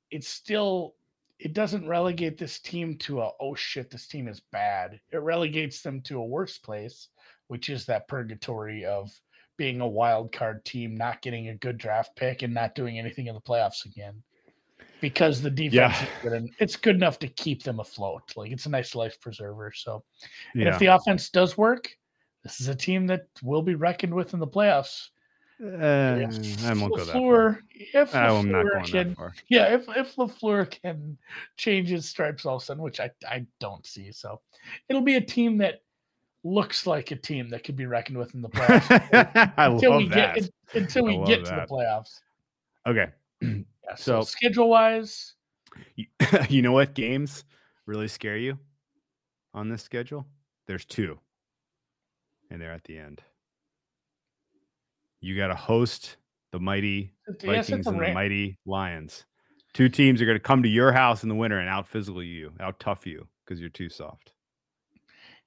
It's 0.10 0.30
still. 0.30 0.96
It 1.40 1.54
doesn't 1.54 1.88
relegate 1.88 2.38
this 2.38 2.60
team 2.60 2.98
to 3.00 3.22
a 3.22 3.32
oh 3.40 3.56
shit 3.56 3.90
this 3.90 4.08
team 4.08 4.28
is 4.28 4.42
bad. 4.52 5.00
It 5.12 5.18
relegates 5.18 5.82
them 5.82 6.02
to 6.04 6.20
a 6.20 6.26
worse 6.26 6.58
place, 6.58 7.10
which 7.48 7.70
is 7.70 7.86
that 7.88 8.08
purgatory 8.08 8.86
of 8.86 9.12
being 9.58 9.82
a 9.82 9.88
wild 9.88 10.32
card 10.32 10.64
team, 10.64 10.96
not 10.96 11.22
getting 11.22 11.50
a 11.50 11.58
good 11.58 11.78
draft 11.78 12.16
pick, 12.16 12.44
and 12.44 12.54
not 12.54 12.76
doing 12.76 12.98
anything 12.98 13.28
in 13.28 13.36
the 13.36 13.42
playoffs 13.42 13.86
again. 13.86 14.24
Because 15.02 15.42
the 15.42 15.50
defense 15.50 15.74
Yeah. 15.74 16.04
is 16.04 16.10
good 16.22 16.34
and 16.34 16.50
it's 16.60 16.76
good 16.76 16.96
enough 16.96 17.18
to 17.20 17.28
keep 17.28 17.64
them 17.64 17.80
afloat. 17.80 18.32
Like 18.36 18.52
it's 18.52 18.68
a 18.68 18.70
nice 18.70 18.96
life 18.96 19.20
preserver. 19.20 19.72
So 19.76 20.04
Yeah, 20.56 20.70
if 20.74 20.80
the 20.80 20.88
offense 20.88 21.30
does 21.30 21.58
work, 21.58 21.90
this 22.44 22.62
is 22.62 22.68
a 22.68 22.76
team 22.76 23.08
that 23.08 23.28
will 23.44 23.64
be 23.64 23.76
reckoned 23.76 24.14
with 24.14 24.34
in 24.34 24.40
the 24.40 24.48
playoffs. 24.48 25.10
uh, 25.62 26.18
If 26.22 26.64
I 26.64 26.74
won't 26.74 26.96
go 26.96 27.06
that 27.06 27.14
far. 27.14 27.60
If 27.94 28.16
I'm 28.16 28.52
not 28.52 28.66
going 28.72 28.86
can, 28.86 29.10
that 29.10 29.18
far. 29.18 29.34
yeah, 29.50 29.74
if 29.74 29.88
if 29.90 30.16
LaFleur 30.16 30.70
can 30.70 31.18
change 31.58 31.90
his 31.90 32.08
stripes 32.08 32.46
all 32.46 32.56
of 32.58 32.62
a 32.62 32.66
sudden, 32.66 32.84
which 32.84 33.00
I 33.00 33.12
I 33.28 33.46
don't 33.60 33.86
see, 33.86 34.12
so 34.12 34.42
it'll 34.90 35.02
be 35.04 35.16
a 35.18 35.22
team 35.22 35.58
that 35.60 35.82
looks 36.44 36.88
like 36.88 37.12
a 37.12 37.16
team 37.16 37.50
that 37.52 37.64
could 37.64 37.76
be 37.76 37.86
reckoned 37.86 38.18
with 38.18 38.34
in 38.34 38.42
the 38.42 38.50
playoffs 38.50 39.54
I 39.58 39.68
until 39.68 39.92
love 39.92 40.00
we 40.00 40.08
that. 40.10 40.36
get 40.36 40.50
until 40.74 41.06
we 41.06 41.24
get 41.28 41.46
to 41.46 41.52
the 41.56 41.68
playoffs. 41.70 42.22
Okay, 42.88 43.08
Yeah, 43.92 43.96
so, 43.96 44.22
So- 44.22 44.26
schedule 44.26 44.70
wise, 44.70 45.34
you, 45.96 46.06
you 46.50 46.62
know 46.62 46.72
what 46.72 46.94
games 46.94 47.44
really 47.86 48.08
scare 48.08 48.38
you 48.38 48.58
on 49.54 49.70
this 49.70 49.84
schedule? 49.84 50.26
There's 50.68 50.86
two, 50.86 51.20
and 52.50 52.62
they're 52.62 52.72
at 52.72 52.84
the 52.86 52.98
end. 52.98 53.22
You 55.20 55.36
got 55.38 55.48
to 55.48 55.56
host 55.56 56.18
the 56.52 56.60
mighty 56.60 57.14
Vikings 57.44 57.86
a 57.88 57.90
and 57.90 58.00
the 58.00 58.14
mighty 58.14 58.58
Lions. 58.66 59.26
Two 59.74 59.88
teams 59.88 60.22
are 60.22 60.26
going 60.26 60.36
to 60.36 60.40
come 60.40 60.64
to 60.64 60.70
your 60.70 60.92
house 60.92 61.24
in 61.24 61.30
the 61.30 61.36
winter 61.36 61.60
and 61.60 61.70
out 61.70 61.88
physical 61.88 62.24
you, 62.24 62.52
out 62.60 62.80
tough 62.80 63.06
you 63.06 63.28
because 63.46 63.60
you're 63.60 63.70
too 63.70 63.90
soft. 63.90 64.34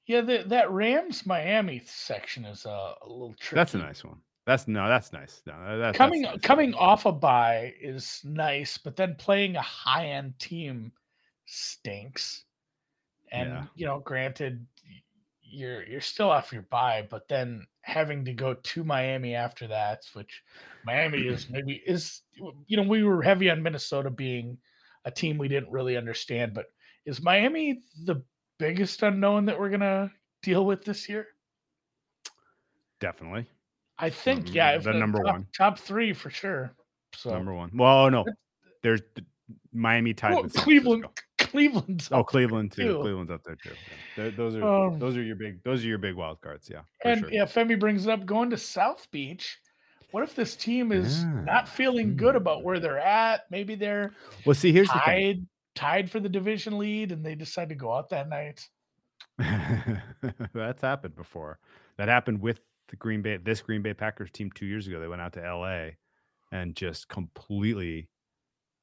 yeah, 0.06 0.20
the, 0.20 0.44
that 0.46 0.70
Rams 0.70 1.26
Miami 1.26 1.82
section 1.84 2.44
is 2.44 2.64
uh, 2.66 2.92
a 3.02 3.08
little 3.08 3.34
tricky. 3.38 3.56
That's 3.56 3.74
a 3.74 3.78
nice 3.78 4.04
one. 4.04 4.20
That's 4.46 4.68
no, 4.68 4.88
that's 4.88 5.12
nice. 5.12 5.42
No, 5.46 5.78
that- 5.78 5.94
coming 5.94 6.22
nice. 6.22 6.40
coming 6.42 6.74
off 6.74 7.06
a 7.06 7.12
bye 7.12 7.72
is 7.80 8.20
nice, 8.24 8.76
but 8.76 8.96
then 8.96 9.14
playing 9.16 9.56
a 9.56 9.62
high 9.62 10.06
end 10.08 10.38
team 10.38 10.92
stinks. 11.46 12.44
And 13.32 13.48
Yeah. 13.50 13.64
you 13.74 13.86
know, 13.86 14.00
granted, 14.00 14.66
you're 15.42 15.84
you're 15.86 16.00
still 16.02 16.30
off 16.30 16.52
your 16.52 16.62
bye, 16.62 17.06
but 17.08 17.26
then 17.28 17.66
having 17.80 18.24
to 18.26 18.34
go 18.34 18.54
to 18.54 18.84
Miami 18.84 19.34
after 19.34 19.66
that, 19.68 20.04
which 20.12 20.42
Miami 20.84 21.18
is 21.26 21.48
maybe 21.48 21.82
is 21.86 22.22
you 22.66 22.76
know 22.76 22.82
we 22.82 23.02
were 23.02 23.22
heavy 23.22 23.48
on 23.50 23.62
Minnesota 23.62 24.10
being 24.10 24.58
a 25.06 25.10
team 25.10 25.38
we 25.38 25.48
didn't 25.48 25.70
really 25.70 25.96
understand, 25.96 26.52
but 26.54 26.66
is 27.06 27.22
Miami 27.22 27.82
the 28.04 28.22
biggest 28.58 29.02
unknown 29.02 29.46
that 29.46 29.58
we're 29.58 29.70
gonna 29.70 30.12
deal 30.42 30.66
with 30.66 30.84
this 30.84 31.08
year? 31.08 31.28
Definitely 33.00 33.46
I 33.98 34.10
think, 34.10 34.46
Mm, 34.46 34.54
yeah, 34.54 34.76
the 34.78 34.92
the 34.92 34.98
number 34.98 35.18
top, 35.22 35.32
one. 35.32 35.46
top 35.56 35.78
three 35.78 36.12
for 36.12 36.30
sure. 36.30 36.74
So 37.14 37.30
number 37.30 37.54
one. 37.54 37.70
Well, 37.74 38.10
no, 38.10 38.24
there's 38.82 39.00
th- 39.14 39.26
Miami 39.72 40.14
tied 40.14 40.34
Well, 40.34 40.42
with 40.44 40.54
Cleveland, 40.54 41.06
Cleveland's 41.38 42.08
Oh, 42.10 42.24
Cleveland 42.24 42.72
too. 42.72 42.82
too. 42.94 42.98
Cleveland's 43.00 43.30
up 43.30 43.42
there 43.44 43.56
too. 43.56 43.70
Yeah. 44.16 44.24
Th- 44.24 44.36
Those 44.36 44.56
are 44.56 44.64
Um, 44.88 44.98
those 44.98 45.16
are 45.16 45.22
your 45.22 45.36
big 45.36 45.62
those 45.62 45.84
are 45.84 45.88
your 45.88 45.98
big 45.98 46.14
wild 46.16 46.40
cards. 46.40 46.68
Yeah, 46.70 46.80
And 47.04 47.20
sure. 47.20 47.30
yeah, 47.30 47.44
Femi 47.44 47.78
brings 47.78 48.06
it 48.06 48.10
up 48.10 48.26
going 48.26 48.50
to 48.50 48.56
South 48.56 49.06
Beach. 49.12 49.58
What 50.10 50.22
if 50.24 50.34
this 50.34 50.56
team 50.56 50.90
is 50.92 51.22
Yeah. 51.22 51.42
not 51.44 51.68
feeling 51.68 52.16
good 52.16 52.34
about 52.36 52.58
Hmm. 52.58 52.64
where 52.64 52.80
they're 52.80 52.98
at? 52.98 53.42
Maybe 53.50 53.74
they're 53.76 54.12
Well, 54.46 54.54
see, 54.54 54.72
here's 54.72 54.88
the 54.88 54.94
thing. 55.04 55.36
tied 55.36 55.46
tied 55.76 56.10
for 56.10 56.20
the 56.20 56.28
division 56.28 56.78
lead 56.78 57.12
and 57.12 57.24
they 57.24 57.34
decide 57.34 57.68
to 57.68 57.74
go 57.74 57.92
out 57.92 58.08
that 58.10 58.28
night. 58.28 58.68
That's 60.52 60.82
happened 60.82 61.14
before. 61.16 61.58
That 61.96 62.08
happened 62.08 62.40
with 62.40 62.60
the 62.94 62.98
Green 62.98 63.22
Bay, 63.22 63.36
this 63.38 63.60
Green 63.60 63.82
Bay 63.82 63.92
Packers 63.92 64.30
team 64.30 64.50
two 64.54 64.66
years 64.66 64.86
ago. 64.86 65.00
They 65.00 65.08
went 65.08 65.20
out 65.20 65.32
to 65.32 65.40
LA 65.40 65.90
and 66.52 66.76
just 66.76 67.08
completely 67.08 68.08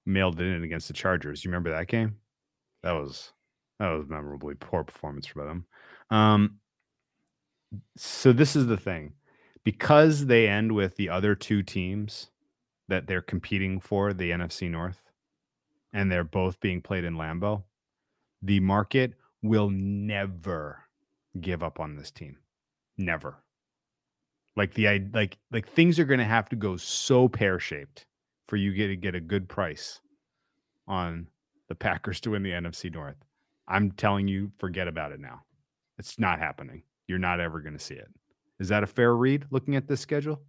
mailed 0.06 0.39
it 0.39 0.45
in 0.45 0.63
against 0.63 0.88
the 0.88 0.93
Chargers. 0.93 1.45
You 1.45 1.50
remember 1.50 1.71
that 1.71 1.88
game? 1.88 2.17
That 2.84 2.91
was 2.91 3.32
that 3.80 3.89
was 3.89 4.08
memorably 4.08 4.56
poor 4.56 4.84
performance 4.84 5.26
for 5.26 5.45
them. 5.45 5.65
Um, 6.10 6.58
so 7.95 8.34
this 8.34 8.56
is 8.56 8.67
the 8.67 8.78
thing, 8.78 9.13
because 9.63 10.26
they 10.26 10.47
end 10.47 10.74
with 10.74 10.97
the 10.97 11.10
other 11.10 11.34
two 11.34 11.63
teams 11.63 12.30
that 12.89 13.08
they're 13.08 13.21
competing 13.21 13.80
for 13.80 14.13
the 14.13 14.32
NFC 14.32 14.69
North, 14.69 15.00
and 15.93 16.12
they're 16.12 16.26
both 16.26 16.60
being 16.60 16.82
played 16.82 17.06
in 17.06 17.15
Lambeau. 17.15 17.63
The 18.41 18.60
market 18.60 19.13
will 19.41 19.69
never 19.69 20.84
give 21.39 21.63
up 21.63 21.80
on 21.80 21.95
this 21.95 22.12
team. 22.12 22.38
Never. 22.97 23.38
Like 24.55 24.73
the 24.73 25.01
like 25.13 25.37
like 25.51 25.67
things 25.69 25.99
are 25.99 26.05
going 26.05 26.19
to 26.19 26.25
have 26.25 26.49
to 26.49 26.55
go 26.55 26.75
so 26.77 27.27
pear 27.29 27.59
shaped 27.59 28.05
for 28.47 28.57
you 28.57 28.73
get 28.73 28.87
to 28.87 28.95
get 28.95 29.15
a 29.15 29.21
good 29.21 29.47
price 29.47 30.01
on 30.87 31.27
the 31.69 31.75
Packers 31.75 32.19
to 32.21 32.31
win 32.31 32.43
the 32.43 32.51
NFC 32.51 32.93
North. 32.93 33.15
I'm 33.67 33.91
telling 33.91 34.27
you, 34.27 34.51
forget 34.57 34.89
about 34.89 35.13
it 35.13 35.21
now. 35.21 35.43
It's 35.97 36.19
not 36.19 36.39
happening. 36.39 36.83
You're 37.07 37.19
not 37.19 37.39
ever 37.39 37.61
going 37.61 37.77
to 37.77 37.83
see 37.83 37.95
it. 37.95 38.09
Is 38.59 38.67
that 38.67 38.83
a 38.83 38.87
fair 38.87 39.15
read 39.15 39.45
looking 39.51 39.75
at 39.75 39.87
this 39.87 40.01
schedule? 40.01 40.41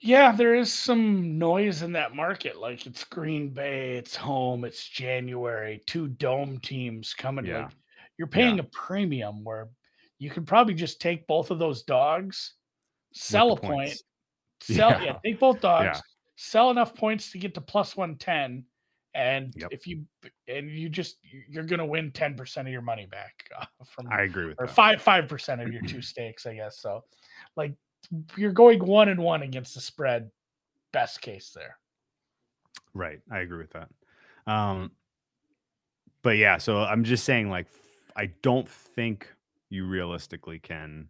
Yeah, 0.00 0.32
there 0.32 0.54
is 0.54 0.72
some 0.72 1.38
noise 1.38 1.82
in 1.82 1.92
that 1.92 2.14
market. 2.14 2.58
Like 2.58 2.86
it's 2.86 3.04
Green 3.04 3.48
Bay, 3.50 3.96
it's 3.96 4.14
home, 4.14 4.64
it's 4.64 4.86
January, 4.86 5.80
two 5.86 6.08
dome 6.08 6.58
teams 6.60 7.14
coming. 7.14 7.46
Yeah. 7.46 7.62
Like 7.64 7.70
you're 8.18 8.28
paying 8.28 8.58
a 8.58 8.64
premium 8.64 9.44
where 9.44 9.68
you 10.18 10.30
could 10.30 10.46
probably 10.46 10.74
just 10.74 11.00
take 11.00 11.26
both 11.26 11.50
of 11.50 11.58
those 11.58 11.82
dogs, 11.82 12.54
sell 13.12 13.52
a 13.52 13.54
the 13.56 13.60
point, 13.60 14.02
sell 14.62 14.90
yeah. 14.90 15.02
Yeah. 15.02 15.18
take 15.24 15.38
both 15.40 15.60
dogs, 15.60 15.84
Yeah. 15.96 16.00
sell 16.36 16.70
enough 16.70 16.94
points 16.94 17.30
to 17.32 17.38
get 17.38 17.54
to 17.54 17.60
plus 17.60 17.96
one 17.96 18.16
ten, 18.16 18.64
and 19.14 19.52
Yep. 19.56 19.68
if 19.72 19.86
you 19.86 20.04
and 20.48 20.70
you 20.70 20.88
just 20.88 21.18
you're 21.48 21.64
gonna 21.64 21.86
win 21.86 22.10
ten 22.12 22.34
percent 22.36 22.66
of 22.68 22.72
your 22.72 22.82
money 22.82 23.06
back 23.06 23.48
uh, 23.60 23.66
from 23.86 24.08
I 24.10 24.22
agree 24.22 24.46
with 24.46 24.60
or 24.60 24.66
that. 24.66 24.74
five 24.74 25.02
five 25.02 25.28
percent 25.28 25.60
of 25.60 25.72
your 25.72 25.82
two 25.82 26.00
stakes, 26.12 26.46
I 26.46 26.54
guess. 26.54 26.78
So, 26.80 27.04
like 27.56 27.74
you're 28.36 28.52
going 28.52 28.84
one 28.84 29.08
and 29.08 29.20
one 29.20 29.42
against 29.42 29.74
the 29.74 29.80
spread. 29.80 30.30
Best 30.92 31.22
case 31.22 31.50
there. 31.54 31.76
Right. 32.92 33.20
I 33.30 33.40
agree 33.40 33.58
with 33.58 33.72
that. 33.72 33.88
Um, 34.46 34.92
but 36.22 36.36
yeah, 36.36 36.58
so 36.58 36.78
I'm 36.78 37.02
just 37.02 37.24
saying, 37.24 37.50
like, 37.50 37.66
I 38.14 38.26
don't 38.42 38.68
think 38.68 39.26
you 39.74 39.86
realistically 39.86 40.58
can 40.58 41.08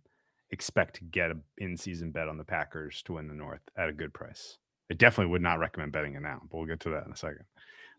expect 0.51 0.97
to 0.97 1.05
get 1.05 1.31
an 1.31 1.43
in 1.59 1.77
season 1.77 2.11
bet 2.11 2.29
on 2.29 2.39
the 2.39 2.45
Packers 2.45 3.03
to 3.05 3.15
win 3.15 3.29
the 3.29 3.35
North 3.35 3.63
at 3.77 3.89
a 3.89 3.93
good 3.93 4.13
price. 4.13 4.59
I 4.91 4.95
definitely 4.95 5.33
would 5.33 5.43
not 5.43 5.59
recommend 5.59 5.93
betting 5.93 6.15
it 6.15 6.23
now, 6.23 6.41
but 6.51 6.57
we'll 6.57 6.67
get 6.67 6.81
to 6.81 6.91
that 6.91 7.07
in 7.07 7.13
a 7.13 7.17
second. 7.17 7.45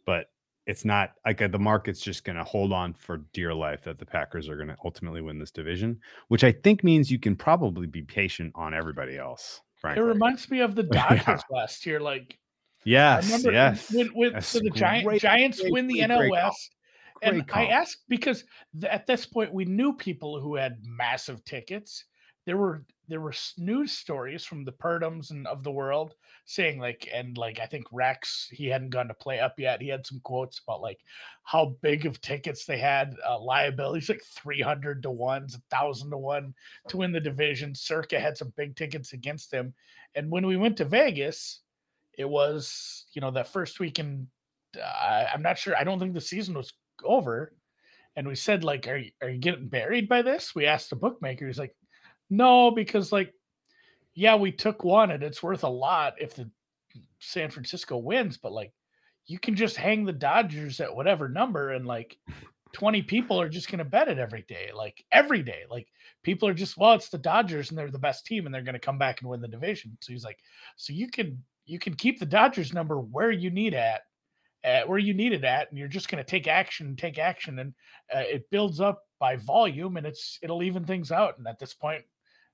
But 0.05 0.27
it's 0.67 0.85
not 0.85 1.11
like 1.25 1.41
uh, 1.41 1.47
the 1.47 1.59
market's 1.59 2.01
just 2.01 2.23
going 2.23 2.37
to 2.37 2.43
hold 2.43 2.73
on 2.73 2.93
for 2.93 3.17
dear 3.33 3.53
life 3.53 3.83
that 3.83 3.99
the 3.99 4.05
Packers 4.05 4.49
are 4.49 4.55
going 4.55 4.69
to 4.69 4.77
ultimately 4.83 5.21
win 5.21 5.39
this 5.39 5.51
division, 5.51 5.99
which 6.29 6.43
I 6.43 6.51
think 6.51 6.83
means 6.83 7.11
you 7.11 7.19
can 7.19 7.35
probably 7.35 7.87
be 7.87 8.01
patient 8.01 8.51
on 8.55 8.73
everybody 8.73 9.17
else. 9.17 9.61
It 9.83 9.99
reminds 9.99 10.49
me 10.49 10.61
of 10.61 10.73
the 10.73 10.87
Yeah. 10.91 11.15
Dodgers 11.15 11.43
last 11.51 11.85
year. 11.85 11.99
Like 11.99 12.39
yes, 12.83 13.43
yes. 13.45 13.93
when, 13.93 14.07
when 14.07 14.41
so 14.41 14.59
the 14.59 14.69
great, 14.69 14.79
Giant, 14.79 15.21
Giants 15.21 15.61
win 15.63 15.85
the 15.85 15.99
NL 15.99 16.51
great 17.15 17.33
And 17.33 17.47
Great 17.47 17.57
I 17.57 17.65
call. 17.67 17.73
asked 17.81 18.03
because 18.07 18.43
th- 18.79 18.91
at 18.91 19.07
this 19.07 19.25
point 19.25 19.53
we 19.53 19.65
knew 19.65 19.93
people 19.93 20.39
who 20.39 20.55
had 20.55 20.77
massive 20.83 21.43
tickets. 21.45 22.05
There 22.45 22.57
were 22.57 22.85
there 23.07 23.21
were 23.21 23.33
news 23.57 23.91
stories 23.91 24.43
from 24.43 24.63
the 24.63 24.71
Purdums 24.71 25.31
and 25.31 25.47
of 25.47 25.63
the 25.63 25.71
world 25.71 26.15
saying 26.45 26.79
like 26.79 27.07
and 27.13 27.37
like 27.37 27.59
I 27.59 27.65
think 27.65 27.85
Rex 27.91 28.47
he 28.51 28.67
hadn't 28.67 28.91
gone 28.91 29.07
to 29.07 29.13
play 29.15 29.39
up 29.39 29.59
yet. 29.59 29.81
He 29.81 29.87
had 29.87 30.05
some 30.05 30.19
quotes 30.23 30.59
about 30.59 30.81
like 30.81 30.99
how 31.43 31.75
big 31.81 32.05
of 32.05 32.21
tickets 32.21 32.65
they 32.65 32.77
had, 32.77 33.15
uh, 33.27 33.39
liabilities 33.39 34.09
like 34.09 34.23
three 34.23 34.61
hundred 34.61 35.01
to 35.03 35.11
ones, 35.11 35.55
a 35.55 35.75
thousand 35.75 36.11
to 36.11 36.17
one 36.17 36.53
to 36.89 36.97
win 36.97 37.11
the 37.11 37.19
division. 37.19 37.73
Circa 37.73 38.19
had 38.19 38.37
some 38.37 38.53
big 38.55 38.75
tickets 38.75 39.13
against 39.13 39.51
him, 39.51 39.73
and 40.15 40.29
when 40.29 40.45
we 40.45 40.57
went 40.57 40.77
to 40.77 40.85
Vegas, 40.85 41.61
it 42.17 42.29
was 42.29 43.05
you 43.13 43.21
know 43.21 43.31
that 43.31 43.47
first 43.47 43.79
week 43.79 43.97
in 43.99 44.27
uh, 44.79 45.25
I'm 45.33 45.41
not 45.41 45.57
sure. 45.57 45.75
I 45.77 45.83
don't 45.83 45.99
think 45.99 46.13
the 46.13 46.21
season 46.21 46.55
was 46.55 46.73
over. 47.05 47.53
And 48.15 48.27
we 48.27 48.35
said, 48.35 48.63
like, 48.63 48.87
are 48.87 48.97
you, 48.97 49.11
are 49.21 49.29
you 49.29 49.39
getting 49.39 49.67
buried 49.67 50.07
by 50.07 50.21
this? 50.21 50.55
We 50.55 50.65
asked 50.65 50.89
the 50.89 50.95
bookmaker. 50.95 51.47
He's 51.47 51.59
like, 51.59 51.75
no, 52.29 52.71
because 52.71 53.11
like, 53.11 53.33
yeah, 54.13 54.35
we 54.35 54.51
took 54.51 54.83
one 54.83 55.11
and 55.11 55.21
it's 55.23 55.43
worth 55.43 55.63
a 55.63 55.69
lot 55.69 56.15
if 56.19 56.35
the 56.35 56.49
San 57.19 57.49
Francisco 57.49 57.97
wins, 57.97 58.37
but 58.37 58.53
like, 58.53 58.71
you 59.27 59.39
can 59.39 59.55
just 59.55 59.75
hang 59.75 60.05
the 60.05 60.13
Dodgers 60.13 60.79
at 60.79 60.95
whatever 60.95 61.27
number 61.27 61.71
and 61.71 61.85
like 61.85 62.17
20 62.73 63.01
people 63.03 63.39
are 63.39 63.49
just 63.49 63.69
going 63.71 63.79
to 63.79 63.85
bet 63.85 64.07
it 64.07 64.19
every 64.19 64.43
day, 64.47 64.69
like 64.73 65.03
every 65.11 65.41
day. 65.41 65.63
Like 65.69 65.87
people 66.23 66.47
are 66.47 66.53
just, 66.53 66.77
well, 66.77 66.93
it's 66.93 67.09
the 67.09 67.17
Dodgers 67.17 67.69
and 67.69 67.77
they're 67.77 67.89
the 67.89 67.97
best 67.97 68.25
team 68.25 68.45
and 68.45 68.53
they're 68.53 68.61
going 68.61 68.73
to 68.73 68.79
come 68.79 68.97
back 68.97 69.21
and 69.21 69.29
win 69.29 69.41
the 69.41 69.47
division. 69.47 69.97
So 70.01 70.11
he's 70.13 70.23
like, 70.23 70.39
so 70.75 70.93
you 70.93 71.09
can 71.09 71.43
you 71.65 71.79
can 71.79 71.95
keep 71.95 72.19
the 72.19 72.25
Dodgers 72.25 72.73
number 72.73 72.99
where 72.99 73.31
you 73.31 73.49
need 73.49 73.73
at 73.73 74.01
at 74.65 74.89
where 74.89 74.97
you 74.97 75.13
need 75.13 75.31
it 75.31 75.43
at, 75.43 75.69
and 75.69 75.77
you're 75.77 75.87
just 75.87 76.09
going 76.09 76.21
to 76.21 76.29
take 76.29 76.47
action, 76.47 76.95
take 76.95 77.19
action, 77.19 77.59
and 77.59 77.73
uh, 78.13 78.23
it 78.25 78.49
builds 78.49 78.81
up 78.81 79.03
by 79.19 79.35
volume, 79.37 79.95
and 79.95 80.05
it's 80.07 80.39
it'll 80.41 80.63
even 80.63 80.83
things 80.83 81.11
out. 81.11 81.37
And 81.37 81.47
at 81.47 81.59
this 81.59 81.73
point, 81.73 82.03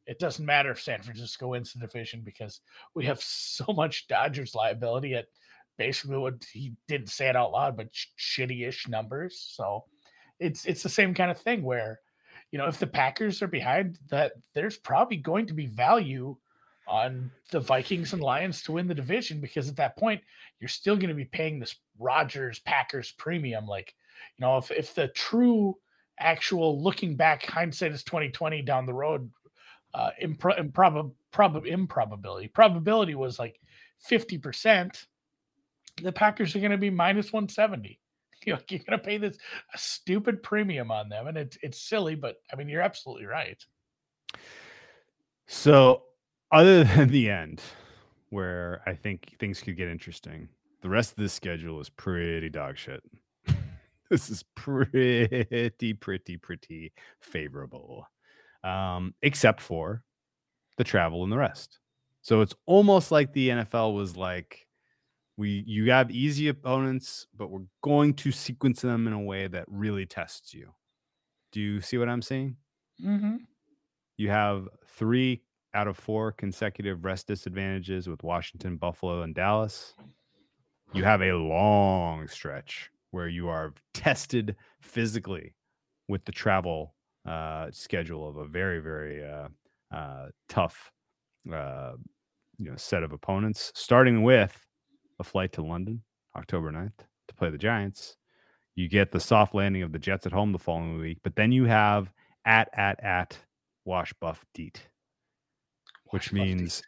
it 0.06 0.19
doesn't 0.19 0.45
matter 0.45 0.71
if 0.71 0.82
San 0.82 1.02
Francisco 1.02 1.47
wins 1.47 1.71
the 1.74 1.80
division 1.80 2.21
because 2.24 2.60
we 2.93 3.06
have 3.06 3.21
so 3.24 3.65
much 3.74 4.08
Dodgers 4.08 4.54
liability 4.54 5.15
at 5.15 5.26
basically 5.78 6.17
what 6.17 6.45
he 6.52 6.74
didn't 6.88 7.10
say 7.10 7.30
it 7.30 7.36
out 7.36 7.54
loud, 7.54 7.78
but 7.78 7.88
sh- 7.91 8.08
shitty-ish 8.19 8.89
numbers. 8.89 9.52
So 9.56 9.86
it's 10.39 10.65
it's 10.65 10.84
the 10.84 10.89
same 10.89 11.13
kind 11.13 11.32
of 11.32 11.39
thing 11.39 11.63
where 11.63 12.02
you 12.52 12.60
know 12.60 12.67
if 12.67 12.78
the 12.78 12.88
Packers 12.88 13.41
are 13.41 13.47
behind, 13.47 14.00
that 14.10 14.34
there's 14.54 14.78
probably 14.78 15.17
going 15.17 15.45
to 15.47 15.54
be 15.54 15.67
value 15.67 16.36
on 16.91 17.32
the 17.51 17.60
Vikings 17.60 18.12
and 18.12 18.21
Lions 18.21 18.62
to 18.63 18.73
win 18.73 18.88
the 18.88 18.93
division 18.93 19.39
because 19.39 19.69
at 19.69 19.77
that 19.77 19.97
point 19.97 20.21
you're 20.60 20.67
still 20.67 20.97
going 20.97 21.10
to 21.10 21.15
be 21.15 21.25
paying 21.25 21.58
this 21.58 21.75
Rodgers 21.97 22.60
Packers 22.60 23.13
premium. 23.17 23.65
Like, 23.65 23.95
you 24.38 24.45
know, 24.45 24.58
if 24.58 24.69
if 24.69 24.93
the 24.93 25.08
true 25.08 25.77
actual 26.19 26.84
looking 26.84 27.15
back 27.15 27.45
hindsight 27.45 27.93
is 27.93 28.04
2020 28.04 28.62
down 28.62 28.86
the 28.86 28.93
road, 28.93 29.32
uh 29.93 30.12
impro- 30.21 30.60
improb- 30.60 31.13
prob- 31.32 31.65
improbability 31.65 32.49
probability 32.49 33.15
was 33.15 33.39
like 33.39 33.60
50%. 34.10 35.06
The 36.01 36.12
Packers 36.12 36.56
are 36.56 36.60
going 36.60 36.71
to 36.71 36.77
be 36.77 36.89
minus 36.89 37.32
170. 37.32 37.99
You 38.45 38.54
know, 38.54 38.60
you're 38.69 38.80
going 38.80 38.99
to 38.99 39.04
pay 39.04 39.17
this 39.17 39.38
a 39.73 39.77
stupid 39.77 40.43
premium 40.43 40.91
on 40.91 41.08
them, 41.08 41.27
and 41.27 41.38
it's 41.38 41.58
it's 41.62 41.82
silly, 41.82 42.15
but 42.15 42.41
I 42.51 42.58
mean, 42.58 42.67
you're 42.67 42.82
absolutely 42.82 43.27
right. 43.27 43.63
So, 45.47 46.04
other 46.52 46.84
than 46.96 47.10
the 47.10 47.30
end, 47.30 47.62
where 48.30 48.82
I 48.86 48.94
think 48.94 49.36
things 49.40 49.62
could 49.62 49.78
get 49.78 49.88
interesting, 49.88 50.50
the 50.82 50.90
rest 50.90 51.12
of 51.12 51.18
this 51.18 51.34
schedule 51.34 51.80
is 51.80 51.90
pretty 51.90 52.50
dog 52.50 52.78
shit. 52.78 53.02
this 54.10 54.30
is 54.30 54.44
pretty, 54.56 55.94
pretty, 56.00 56.38
pretty 56.38 56.94
favorable, 57.20 58.08
um, 58.64 59.14
except 59.22 59.62
for 59.62 60.04
the 60.78 60.84
travel 60.84 61.24
and 61.24 61.32
the 61.32 61.38
rest. 61.38 61.80
So 62.22 62.42
it's 62.42 62.56
almost 62.66 63.12
like 63.12 63.34
the 63.34 63.50
NFL 63.50 63.96
was 63.96 64.16
like, 64.16 64.68
we 65.38 65.64
you 65.66 65.92
have 65.92 66.12
easy 66.12 66.50
opponents, 66.50 67.26
but 67.36 67.50
we're 67.50 67.66
going 67.82 68.14
to 68.16 68.32
sequence 68.32 68.82
them 68.82 69.08
in 69.08 69.14
a 69.14 69.20
way 69.20 69.48
that 69.48 69.66
really 69.68 70.06
tests 70.06 70.54
you. 70.54 70.74
Do 71.52 71.62
you 71.62 71.82
see 71.82 71.98
what 71.98 72.10
I'm 72.10 72.22
saying? 72.22 72.58
Mm-hmm. 73.04 73.38
You 74.18 74.30
have 74.30 74.68
three 74.88 75.42
out 75.74 75.88
of 75.88 75.98
four 75.98 76.32
consecutive 76.32 77.06
rest 77.06 77.28
disadvantages 77.28 78.08
with 78.08 78.24
Washington, 78.24 78.78
Buffalo, 78.78 79.22
and 79.22 79.34
Dallas. 79.34 79.94
You 80.94 81.04
have 81.04 81.22
a 81.22 81.34
long 81.34 82.28
stretch 82.28 82.92
where 83.12 83.28
you 83.28 83.48
are 83.48 83.74
tested 83.94 84.56
physically 84.82 85.54
with 86.08 86.26
the 86.26 86.32
travel 86.32 86.94
uh, 87.26 87.68
schedule 87.72 88.28
of 88.28 88.38
a 88.38 88.46
very, 88.46 88.80
very 88.80 89.24
uh, 89.24 89.48
uh, 89.96 90.28
tough, 90.50 90.92
uh, 91.52 91.94
you 92.58 92.70
know, 92.70 92.76
set 92.76 93.04
of 93.04 93.14
opponents. 93.14 93.72
Starting 93.76 94.24
with 94.24 94.66
a 95.20 95.24
flight 95.24 95.54
to 95.54 95.62
London, 95.62 96.02
October 96.36 96.72
9th, 96.72 97.06
to 97.28 97.36
play 97.36 97.50
the 97.50 97.58
Giants. 97.58 98.18
You 98.76 98.90
get 98.90 99.12
the 99.12 99.20
soft 99.20 99.54
landing 99.54 99.84
of 99.84 99.92
the 99.92 100.00
Jets 100.00 100.26
at 100.26 100.32
home 100.32 100.52
the 100.52 100.60
following 100.60 100.98
week, 100.98 101.20
but 101.24 101.36
then 101.36 101.52
you 101.52 101.66
have 101.66 102.12
at 102.46 102.70
at 102.74 103.04
at 103.04 103.38
Wash 103.86 104.14
Buff 104.14 104.46
Deet, 104.54 104.88
which 106.12 106.32
means 106.32 106.82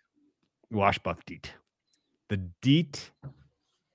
Wash 0.72 1.00
Buff 1.00 1.24
Deet. 1.26 1.52
The 2.30 2.38
Deet 2.62 3.12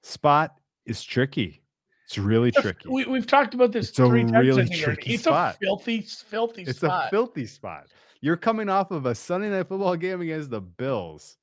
spot 0.02 0.56
is 0.84 1.02
tricky. 1.02 1.62
It's 2.06 2.18
really 2.18 2.50
tricky. 2.50 2.88
We, 2.88 3.04
we've 3.04 3.26
talked 3.26 3.52
about 3.54 3.72
this 3.72 3.90
It's 3.90 3.98
a 3.98 4.06
three 4.06 4.22
times. 4.22 4.34
I 4.34 4.38
really 4.38 4.68
tricky 4.68 5.14
it's 5.14 5.24
spot. 5.24 5.56
a 5.56 5.58
filthy, 5.58 6.00
filthy 6.00 6.62
it's 6.62 6.78
spot. 6.78 7.06
a 7.06 7.10
filthy 7.10 7.46
spot. 7.46 7.86
You're 8.20 8.36
coming 8.36 8.68
off 8.68 8.90
of 8.90 9.06
a 9.06 9.14
Sunday 9.14 9.50
night 9.50 9.68
football 9.68 9.94
game 9.96 10.22
against 10.22 10.50
the 10.50 10.60
Bills, 10.60 11.36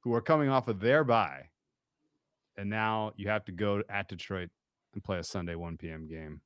who 0.00 0.14
are 0.14 0.20
coming 0.20 0.48
off 0.48 0.68
of 0.68 0.80
their 0.80 1.02
bye. 1.04 1.48
And 2.56 2.70
now 2.70 3.12
you 3.16 3.28
have 3.28 3.44
to 3.46 3.52
go 3.52 3.82
at 3.88 4.08
Detroit 4.08 4.50
and 4.94 5.02
play 5.02 5.18
a 5.18 5.24
Sunday 5.24 5.56
1 5.56 5.76
p.m. 5.78 6.06
game 6.06 6.40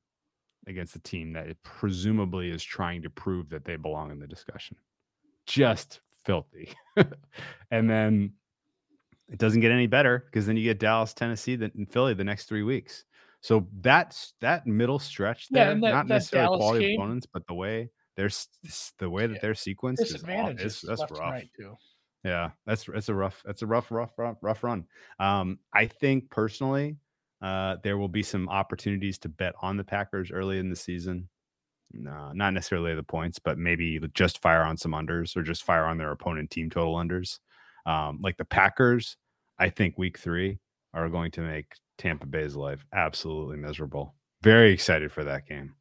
against 0.65 0.95
a 0.95 0.99
team 0.99 1.33
that 1.33 1.47
it 1.47 1.57
presumably 1.63 2.49
is 2.49 2.63
trying 2.63 3.01
to 3.03 3.09
prove 3.09 3.49
that 3.49 3.63
they 3.63 3.75
belong 3.75 4.11
in 4.11 4.19
the 4.19 4.27
discussion. 4.27 4.77
Just 5.45 6.01
filthy. 6.27 6.69
and 7.71 7.89
then 7.89 8.33
it 9.29 9.39
doesn't 9.39 9.61
get 9.61 9.71
any 9.71 9.87
better 9.87 10.23
because 10.25 10.45
then 10.45 10.55
you 10.57 10.63
get 10.63 10.77
Dallas, 10.79 11.13
Tennessee, 11.13 11.55
then 11.55 11.71
Philly 11.89 12.13
the 12.13 12.23
next 12.23 12.45
three 12.45 12.61
weeks. 12.63 13.03
So 13.41 13.67
that's 13.81 14.33
that 14.41 14.67
middle 14.67 14.99
stretch 14.99 15.47
Yeah, 15.49 15.63
there, 15.63 15.71
and 15.73 15.83
that- 15.83 15.91
not 15.91 16.07
that 16.07 16.13
necessarily 16.15 16.45
Dallas 16.47 16.59
quality 16.59 16.85
game- 16.87 16.99
opponents, 16.99 17.25
but 17.25 17.47
the 17.47 17.53
way 17.55 17.89
they're 18.15 18.29
the 18.99 19.09
way 19.09 19.25
that 19.27 19.33
Yeah, 19.35 19.39
they're 19.41 19.53
sequenced 19.53 20.01
is, 20.01 20.11
Disadvantages. 20.11 20.81
that's 20.81 21.01
rough. 21.01 21.19
right 21.19 21.49
too. 21.57 21.75
Yeah, 22.23 22.49
that's 22.65 22.85
that's 22.85 23.09
a 23.09 23.13
rough 23.13 23.41
that's 23.45 23.61
a 23.61 23.67
rough 23.67 23.91
rough 23.91 24.11
rough, 24.17 24.37
rough 24.41 24.63
run. 24.63 24.85
Um, 25.19 25.59
I 25.73 25.85
think 25.87 26.29
personally, 26.31 26.97
uh, 27.41 27.77
there 27.83 27.97
will 27.97 28.07
be 28.09 28.23
some 28.23 28.49
opportunities 28.49 29.17
to 29.19 29.29
bet 29.29 29.53
on 29.61 29.77
the 29.77 29.83
Packers 29.83 30.31
early 30.31 30.57
in 30.57 30.69
the 30.69 30.75
season. 30.75 31.29
No, 31.91 32.31
not 32.33 32.53
necessarily 32.53 32.95
the 32.95 33.03
points, 33.03 33.39
but 33.39 33.57
maybe 33.57 33.99
just 34.13 34.41
fire 34.41 34.61
on 34.63 34.77
some 34.77 34.91
unders 34.91 35.35
or 35.35 35.41
just 35.41 35.63
fire 35.63 35.85
on 35.85 35.97
their 35.97 36.11
opponent 36.11 36.51
team 36.51 36.69
total 36.69 36.95
unders. 36.95 37.39
Um, 37.85 38.19
like 38.21 38.37
the 38.37 38.45
Packers, 38.45 39.15
I 39.57 39.69
think 39.69 39.97
week 39.97 40.19
three 40.19 40.59
are 40.93 41.09
going 41.09 41.31
to 41.31 41.41
make 41.41 41.73
Tampa 41.97 42.25
Bay's 42.25 42.55
life 42.55 42.85
absolutely 42.93 43.57
miserable. 43.57 44.15
Very 44.43 44.71
excited 44.71 45.11
for 45.11 45.23
that 45.23 45.47
game. 45.47 45.73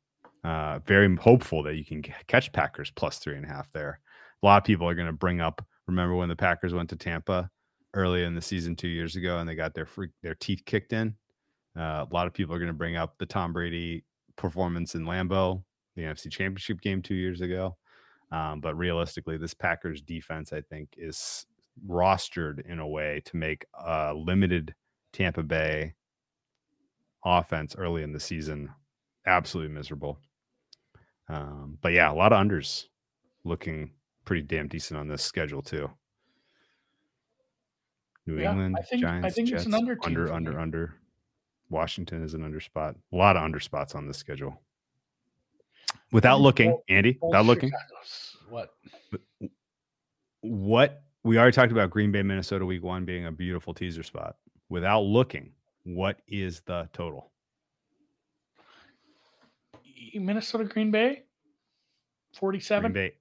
Uh, 0.44 0.78
very 0.86 1.14
hopeful 1.16 1.62
that 1.64 1.74
you 1.74 1.84
can 1.84 2.02
catch 2.28 2.52
Packers 2.52 2.92
plus 2.92 3.18
three 3.18 3.36
and 3.36 3.44
a 3.44 3.48
half 3.48 3.70
there. 3.72 4.00
A 4.42 4.46
lot 4.46 4.58
of 4.58 4.64
people 4.64 4.88
are 4.88 4.94
going 4.94 5.08
to 5.08 5.12
bring 5.12 5.40
up. 5.40 5.64
Remember 5.88 6.14
when 6.14 6.28
the 6.28 6.36
Packers 6.36 6.72
went 6.72 6.88
to 6.90 6.96
Tampa 6.96 7.50
early 7.94 8.22
in 8.22 8.34
the 8.34 8.40
season 8.40 8.76
two 8.76 8.88
years 8.88 9.16
ago 9.16 9.38
and 9.38 9.48
they 9.48 9.54
got 9.54 9.74
their 9.74 9.86
free, 9.86 10.08
their 10.22 10.36
teeth 10.36 10.62
kicked 10.64 10.92
in? 10.92 11.16
Uh, 11.76 12.06
a 12.08 12.14
lot 12.14 12.26
of 12.26 12.32
people 12.32 12.54
are 12.54 12.58
going 12.58 12.68
to 12.68 12.74
bring 12.74 12.96
up 12.96 13.18
the 13.18 13.26
Tom 13.26 13.52
Brady 13.52 14.04
performance 14.36 14.94
in 14.94 15.04
Lambeau, 15.04 15.62
the 15.96 16.02
NFC 16.02 16.30
Championship 16.30 16.80
game 16.80 17.02
two 17.02 17.14
years 17.14 17.40
ago. 17.40 17.76
Um, 18.30 18.60
but 18.60 18.76
realistically, 18.76 19.36
this 19.38 19.54
Packers 19.54 20.00
defense, 20.02 20.52
I 20.52 20.60
think, 20.60 20.90
is 20.96 21.46
rostered 21.88 22.64
in 22.68 22.78
a 22.78 22.86
way 22.86 23.22
to 23.24 23.36
make 23.36 23.64
a 23.74 24.12
limited 24.14 24.74
Tampa 25.12 25.42
Bay 25.42 25.94
offense 27.24 27.74
early 27.76 28.02
in 28.02 28.12
the 28.12 28.20
season 28.20 28.70
absolutely 29.26 29.72
miserable. 29.74 30.18
Um, 31.28 31.78
but 31.80 31.92
yeah, 31.92 32.10
a 32.10 32.14
lot 32.14 32.32
of 32.32 32.44
unders 32.44 32.84
looking 33.44 33.90
pretty 34.24 34.42
damn 34.42 34.68
decent 34.68 34.98
on 34.98 35.08
this 35.08 35.22
schedule 35.22 35.62
too. 35.62 35.90
New 38.26 38.38
Yeah, 38.40 38.50
England, 38.50 38.76
I 38.78 38.82
think- 38.82 39.04
I 39.04 39.08
Giants, 39.20 39.34
think 39.36 39.48
it's 39.48 39.64
Jets, 39.64 39.66
an 39.66 39.74
under 39.74 39.98
under, 40.04 40.32
under, 40.32 40.58
under. 40.60 40.94
Washington 41.70 42.22
is 42.22 42.34
an 42.34 42.44
under 42.44 42.60
spot. 42.60 42.96
A 43.12 43.16
lot 43.16 43.36
of 43.36 43.42
under 43.42 43.60
spots 43.60 43.94
on 43.94 44.06
this 44.06 44.18
schedule. 44.18 44.60
Without 46.12 46.40
looking, 46.40 46.70
both- 46.70 46.82
Andy, 46.88 47.12
Both 47.12 47.30
without 47.30 47.46
looking, 47.46 47.70
Chicago's- 47.70 48.36
What? 48.48 48.74
what 50.40 51.02
we 51.24 51.38
already 51.38 51.52
talked 51.54 51.72
about 51.72 51.90
Green 51.90 52.12
Bay, 52.12 52.22
Minnesota 52.22 52.64
week 52.64 52.82
one 52.82 53.04
being 53.04 53.26
a 53.26 53.32
beautiful 53.32 53.74
teaser 53.74 54.02
spot. 54.04 54.36
Without 54.68 55.00
looking, 55.02 55.52
what 55.84 56.20
is 56.28 56.60
the 56.60 56.88
total? 56.92 57.30
Minnesota 60.14 60.64
Green 60.64 60.90
Bay? 60.90 61.24
47 62.34 62.92
Green 62.92 62.92
47? 62.92 62.92
Bay 62.92 63.14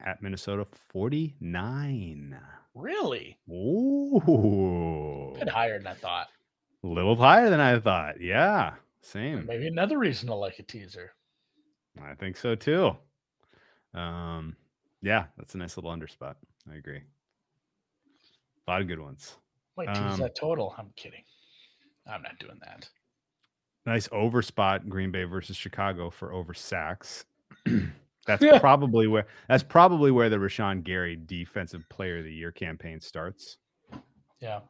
at 0.00 0.22
Minnesota 0.22 0.66
49. 0.90 2.38
Really? 2.74 3.36
Ooh. 3.50 5.32
A 5.36 5.38
bit 5.40 5.48
higher 5.48 5.78
than 5.78 5.86
I 5.88 5.94
thought. 5.94 6.28
A 6.82 6.86
little 6.86 7.16
higher 7.16 7.50
than 7.50 7.60
I 7.60 7.78
thought. 7.78 8.20
Yeah. 8.20 8.74
Same. 9.02 9.44
Maybe 9.46 9.66
another 9.66 9.98
reason 9.98 10.28
to 10.28 10.34
like 10.34 10.58
a 10.58 10.62
teaser. 10.62 11.12
I 12.02 12.14
think 12.14 12.36
so 12.36 12.54
too. 12.54 12.96
Um, 13.94 14.56
yeah, 15.02 15.24
that's 15.36 15.54
a 15.54 15.58
nice 15.58 15.76
little 15.76 15.90
under 15.90 16.06
spot. 16.06 16.36
I 16.70 16.76
agree. 16.76 17.00
A 18.66 18.70
lot 18.70 18.80
of 18.82 18.88
good 18.88 19.00
ones. 19.00 19.36
Wait, 19.76 19.88
Um, 19.88 20.18
that 20.20 20.34
total. 20.36 20.74
I'm 20.78 20.92
kidding. 20.96 21.24
I'm 22.06 22.22
not 22.22 22.38
doing 22.38 22.58
that. 22.64 22.88
Nice 23.86 24.08
over 24.12 24.42
spot 24.42 24.88
Green 24.88 25.10
Bay 25.10 25.24
versus 25.24 25.56
Chicago 25.56 26.10
for 26.10 26.32
over 26.32 26.52
sacks. 26.54 27.24
that's 28.26 28.42
Yeah. 28.42 28.58
probably 28.58 29.06
where 29.06 29.26
that's 29.48 29.62
probably 29.62 30.10
where 30.10 30.28
the 30.28 30.36
Rashan 30.36 30.84
Gary 30.84 31.16
defensive 31.26 31.88
player 31.88 32.18
of 32.18 32.24
the 32.24 32.32
year 32.32 32.52
campaign 32.52 33.00
starts. 33.00 33.56
Yeah. 34.40 34.60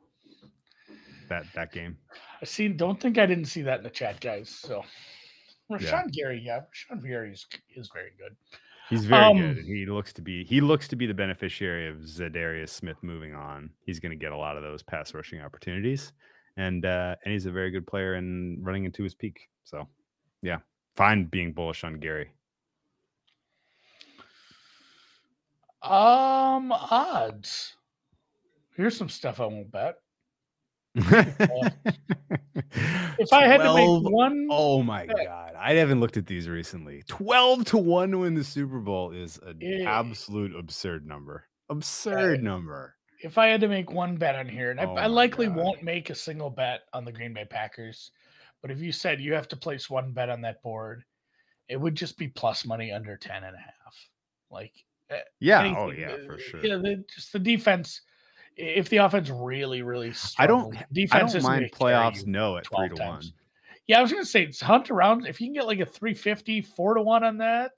That 1.29 1.45
that 1.55 1.73
game. 1.73 1.99
I 2.41 2.45
see. 2.45 2.68
Don't 2.68 3.01
think 3.01 3.18
I 3.18 3.27
didn't 3.27 3.45
see 3.47 3.62
that 3.62 3.79
in 3.79 3.85
the 3.85 3.91
chat, 3.91 4.21
guys. 4.21 4.49
So, 4.49 4.83
Rashan 5.71 6.12
Gary, 6.12 6.43
yeah, 6.45 6.61
Rashan 6.75 7.03
Gary 7.07 7.33
is, 7.33 7.47
is 7.77 7.91
very 7.95 8.11
good. 8.18 8.37
He's 8.89 9.05
very 9.05 9.23
Um, 9.25 9.37
good. 9.55 9.64
He 9.64 9.87
looks 9.87 10.12
to 10.14 10.23
be 10.23 10.43
he 10.45 10.61
looks 10.61 10.89
to 10.89 10.97
be 10.97 11.07
the 11.07 11.14
beneficiary 11.14 11.89
of 11.89 11.99
Za'Darius 11.99 12.71
Smith 12.71 12.97
moving 13.03 13.35
on. 13.35 13.71
He's 13.87 14.01
going 14.01 14.11
to 14.11 14.16
get 14.16 14.33
a 14.33 14.37
lot 14.37 14.57
of 14.57 14.64
those 14.64 14.83
pass 14.83 15.14
rushing 15.14 15.41
opportunities, 15.41 16.12
and 16.57 16.85
uh, 16.85 17.14
and 17.25 17.33
he's 17.33 17.47
a 17.47 17.53
very 17.53 17.71
good 17.71 17.87
player 17.87 18.14
and 18.14 18.64
running 18.66 18.85
into 18.85 19.05
his 19.05 19.14
peak. 19.14 19.49
So, 19.62 19.87
yeah, 20.43 20.59
fine 20.97 21.27
being 21.27 21.53
bullish 21.53 21.85
on 21.85 22.01
Gary. 22.01 22.33
Um, 25.83 26.73
odds. 26.73 27.77
Here's 28.77 28.97
some 28.97 29.09
stuff 29.09 29.41
I 29.41 29.47
won't 29.47 29.71
bet. 29.71 29.97
If 30.95 31.41
I 33.32 33.47
had 33.47 33.59
to 33.59 33.74
make 33.74 34.12
one, 34.12 34.49
Oh 34.51 34.82
my 34.82 35.07
god. 35.07 35.55
I 35.57 35.74
haven't 35.74 36.01
looked 36.01 36.16
at 36.16 36.26
these 36.26 36.49
recently. 36.49 37.03
12 37.07 37.64
to 37.66 37.78
1 37.78 38.11
to 38.12 38.18
win 38.18 38.34
the 38.34 38.45
Super 38.45 38.80
Bowl 38.80 39.12
is 39.12 39.38
an 39.38 39.59
Yeah. 39.61 39.99
absolute 40.01 40.55
absurd 40.57 41.07
number. 41.07 41.47
Absurd 41.68 42.30
Right. 42.32 42.43
number. 42.43 42.97
if 43.22 43.36
I 43.36 43.49
had 43.49 43.61
to 43.61 43.68
make 43.68 43.91
one 43.91 44.16
bet 44.16 44.34
on 44.34 44.49
here, 44.49 44.70
and 44.70 44.80
I, 44.80 44.84
Oh 44.84 44.93
I 44.97 45.03
my 45.03 45.07
likely 45.07 45.47
God. 45.47 45.57
won't 45.57 45.82
make 45.82 46.09
a 46.09 46.14
single 46.14 46.49
bet 46.49 46.84
on 46.95 47.05
the 47.05 47.12
Green 47.12 47.34
Bay 47.34 47.45
Packers, 47.45 48.12
but 48.62 48.70
if 48.70 48.80
you 48.80 48.93
said 48.93 49.20
you 49.20 49.34
have 49.34 49.47
to 49.49 49.57
place 49.57 49.91
one 49.91 50.12
bet 50.14 50.30
on 50.30 50.41
that 50.41 50.62
board, 50.62 51.05
it 51.68 51.76
would 51.76 51.95
just 51.95 52.16
be 52.16 52.28
plus 52.28 52.64
money 52.64 52.91
under 52.91 53.18
10 53.18 53.45
and 53.45 53.55
a 53.55 53.59
half. 53.59 54.09
Like, 54.51 54.72
Yeah, 55.38 55.61
anything, 55.61 55.76
oh 55.76 55.91
yeah, 55.91 56.12
uh, 56.12 56.24
for 56.26 56.38
sure. 56.38 56.64
Yeah, 56.64 56.76
the, 56.76 57.05
just 57.14 57.30
the 57.34 57.38
defense. 57.38 58.01
If 58.61 58.88
the 58.88 58.98
offense 58.98 59.30
really, 59.30 59.82
really, 59.82 60.12
I 60.38 60.46
don't 60.46 60.72
struggles, 60.72 60.76
I 60.76 60.86
defense 60.92 61.32
don't 61.32 61.42
mind 61.42 61.70
playoffs 61.72 62.26
no 62.26 62.56
at 62.56 62.66
3 62.66 62.88
12 62.88 62.90
to 62.90 63.02
1. 63.02 63.12
times. 63.12 63.32
Yeah, 63.86 63.98
I 63.98 64.02
was 64.02 64.12
gonna 64.12 64.24
say 64.24 64.44
it's 64.44 64.61
hunt 64.61 64.90
around. 64.90 65.26
If 65.26 65.40
you 65.40 65.46
can 65.46 65.54
get 65.54 65.66
like 65.66 65.80
a 65.80 65.86
350, 65.86 66.61
four 66.62 66.94
to 66.94 67.02
one 67.02 67.24
on 67.24 67.38
that, 67.38 67.72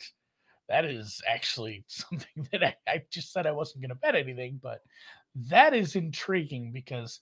that 0.69 0.85
is 0.85 1.23
actually 1.29 1.85
something 1.89 2.49
that 2.53 2.65
I, 2.65 2.75
I 2.89 3.03
just 3.11 3.33
said 3.33 3.47
I 3.47 3.53
wasn't 3.53 3.83
gonna 3.83 3.95
bet 3.95 4.15
anything, 4.15 4.59
but 4.63 4.81
that 5.49 5.75
is 5.75 5.97
intriguing 5.97 6.73
because 6.73 7.21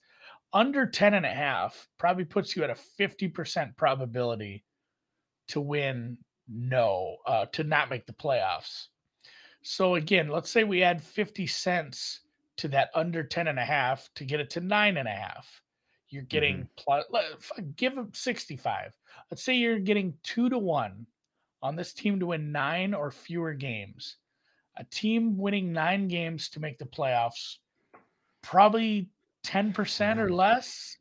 under 0.53 0.85
10 0.85 1.13
and 1.13 1.25
a 1.25 1.29
half 1.29 1.87
probably 1.97 2.25
puts 2.25 2.55
you 2.55 2.63
at 2.63 2.69
a 2.69 2.77
50% 2.99 3.77
probability 3.77 4.63
to 5.47 5.61
win 5.61 6.17
no, 6.49 7.17
uh, 7.25 7.45
to 7.53 7.63
not 7.63 7.89
make 7.89 8.05
the 8.05 8.13
playoffs. 8.13 8.87
So 9.63 9.95
again, 9.95 10.27
let's 10.27 10.49
say 10.49 10.63
we 10.63 10.83
add 10.83 11.01
50 11.01 11.47
cents 11.47 12.21
to 12.61 12.67
that 12.67 12.91
under 12.93 13.23
10 13.23 13.47
and 13.47 13.57
a 13.57 13.65
half 13.65 14.07
to 14.13 14.23
get 14.23 14.39
it 14.39 14.51
to 14.51 14.61
nine 14.61 14.97
and 14.97 15.07
a 15.07 15.11
half. 15.11 15.61
You're 16.09 16.21
mm-hmm. 16.21 16.27
getting 16.27 16.69
plus, 16.77 17.05
let- 17.09 17.25
f- 17.33 17.63
give 17.75 17.95
them 17.95 18.11
65. 18.13 18.95
Let's 19.31 19.43
say 19.43 19.55
you're 19.55 19.79
getting 19.79 20.13
two 20.23 20.47
to 20.49 20.59
one 20.59 21.07
on 21.63 21.75
this 21.75 21.93
team 21.93 22.19
to 22.19 22.27
win 22.27 22.51
nine 22.51 22.93
or 22.93 23.09
fewer 23.09 23.53
games. 23.53 24.17
A 24.77 24.83
team 24.85 25.37
winning 25.37 25.73
nine 25.73 26.07
games 26.07 26.49
to 26.49 26.59
make 26.59 26.77
the 26.77 26.85
playoffs, 26.85 27.57
probably 28.43 29.09
10% 29.43 29.69
or 30.17 30.25
mm-hmm. 30.25 30.33
less. 30.33 30.97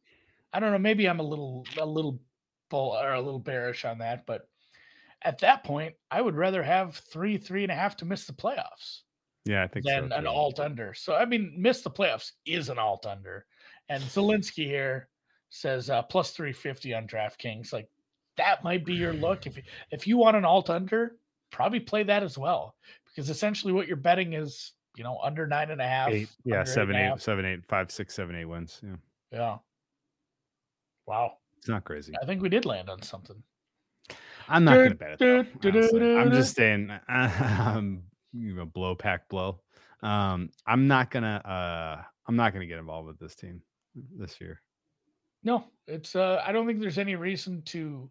I 0.54 0.60
don't 0.60 0.72
know. 0.72 0.78
Maybe 0.78 1.08
I'm 1.08 1.20
a 1.20 1.24
little, 1.24 1.66
a 1.78 1.84
little 1.86 2.18
bull 2.70 2.96
or 2.96 3.12
a 3.12 3.20
little 3.20 3.38
bearish 3.38 3.84
on 3.84 3.98
that, 3.98 4.24
but 4.26 4.48
at 5.22 5.38
that 5.40 5.62
point, 5.64 5.94
I 6.10 6.22
would 6.22 6.36
rather 6.36 6.62
have 6.62 6.96
three, 6.96 7.36
three 7.36 7.64
and 7.64 7.70
a 7.70 7.74
half 7.74 7.96
to 7.98 8.06
miss 8.06 8.24
the 8.24 8.32
playoffs 8.32 9.02
Yeah, 9.50 9.64
I 9.64 9.66
think 9.66 9.84
so. 9.84 10.08
an 10.12 10.26
alt 10.28 10.60
under. 10.60 10.94
So 10.94 11.14
I 11.14 11.24
mean, 11.24 11.52
miss 11.56 11.82
the 11.82 11.90
playoffs 11.90 12.32
is 12.46 12.68
an 12.68 12.78
alt 12.78 13.04
under. 13.04 13.46
And 13.88 14.00
Zelensky 14.04 14.66
here 14.66 15.08
says 15.48 15.90
uh, 15.90 16.02
plus 16.02 16.30
three 16.30 16.52
fifty 16.52 16.94
on 16.94 17.08
DraftKings. 17.08 17.72
Like 17.72 17.88
that 18.36 18.62
might 18.62 18.84
be 18.84 18.94
your 18.94 19.12
look 19.12 19.46
if 19.46 19.56
you, 19.56 19.62
if 19.90 20.06
you 20.06 20.16
want 20.18 20.36
an 20.36 20.44
alt 20.44 20.70
under, 20.70 21.16
probably 21.50 21.80
play 21.80 22.04
that 22.04 22.22
as 22.22 22.38
well 22.38 22.76
because 23.06 23.28
essentially 23.28 23.72
what 23.72 23.88
you're 23.88 23.96
betting 23.96 24.34
is 24.34 24.72
you 24.96 25.02
know 25.02 25.18
under 25.22 25.48
nine 25.48 25.70
and 25.72 25.80
a 25.80 25.86
half. 25.86 26.10
Eight, 26.10 26.28
yeah, 26.44 26.62
seven, 26.62 26.94
eight, 26.94 27.00
half. 27.00 27.20
seven, 27.20 27.44
eight, 27.44 27.60
five, 27.68 27.90
six, 27.90 28.14
seven, 28.14 28.36
eight 28.36 28.44
wins. 28.44 28.80
Yeah, 28.84 28.96
Yeah. 29.32 29.58
Wow, 31.06 31.32
it's 31.58 31.68
not 31.68 31.84
crazy. 31.84 32.12
I 32.22 32.24
think 32.24 32.40
we 32.40 32.48
did 32.48 32.64
land 32.64 32.88
on 32.88 33.02
something. 33.02 33.42
I'm 34.48 34.64
not 34.64 34.76
going 34.76 34.90
to 34.90 34.94
bet 34.94 35.10
it. 35.12 35.18
Though, 35.18 35.42
du- 35.42 35.48
du- 35.60 35.78
honestly. 35.78 36.16
I'm 36.16 36.32
just 36.32 36.54
saying, 36.54 36.90
um, 37.08 38.02
you 38.32 38.54
know, 38.54 38.64
blow 38.64 38.94
pack 38.94 39.28
blow. 39.28 39.60
Um, 40.02 40.50
I'm 40.66 40.86
not 40.88 41.10
gonna, 41.10 41.36
uh, 41.44 42.02
I'm 42.26 42.36
not 42.36 42.52
gonna 42.52 42.66
get 42.66 42.78
involved 42.78 43.06
with 43.08 43.18
this 43.18 43.34
team 43.34 43.62
this 44.16 44.40
year. 44.40 44.60
No, 45.42 45.64
it's 45.86 46.14
uh, 46.16 46.42
I 46.46 46.52
don't 46.52 46.66
think 46.66 46.80
there's 46.80 46.98
any 46.98 47.16
reason 47.16 47.62
to 47.62 48.08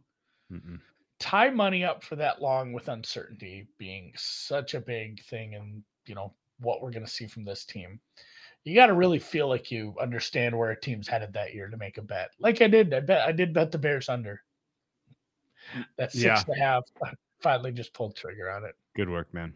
Mm-mm. 0.51 0.79
tie 1.19 1.49
money 1.49 1.83
up 1.83 2.03
for 2.03 2.15
that 2.15 2.41
long 2.41 2.73
with 2.73 2.89
uncertainty 2.89 3.67
being 3.77 4.11
such 4.17 4.73
a 4.73 4.81
big 4.81 5.23
thing 5.25 5.55
and 5.55 5.83
you 6.05 6.15
know 6.15 6.33
what 6.59 6.81
we're 6.81 6.91
to 7.05 7.05
see 7.05 7.27
from 7.27 7.45
this 7.45 7.65
team 7.65 7.99
you 8.65 8.75
got 8.75 8.87
to 8.87 8.93
really 8.93 9.19
feel 9.19 9.47
like 9.47 9.71
you 9.71 9.95
understand 10.01 10.57
where 10.57 10.71
a 10.71 10.79
team's 10.79 11.07
headed 11.07 11.31
that 11.31 11.53
year 11.53 11.69
to 11.69 11.77
make 11.77 11.97
a 11.97 12.01
bet 12.01 12.31
like 12.39 12.61
i 12.61 12.67
did 12.67 12.93
i 12.93 12.99
bet 12.99 13.27
i 13.27 13.31
did 13.31 13.53
bet 13.53 13.71
the 13.71 13.77
bears 13.77 14.09
under 14.09 14.41
that 15.97 16.11
six 16.11 16.23
Yeah. 16.23 16.43
and 16.47 16.57
a 16.57 16.59
half 16.59 16.83
I 17.03 17.13
finally 17.41 17.71
just 17.71 17.93
pulled 17.93 18.15
trigger 18.15 18.49
on 18.49 18.65
it 18.65 18.75
Good 18.99 19.09
work, 19.09 19.33
man. 19.33 19.53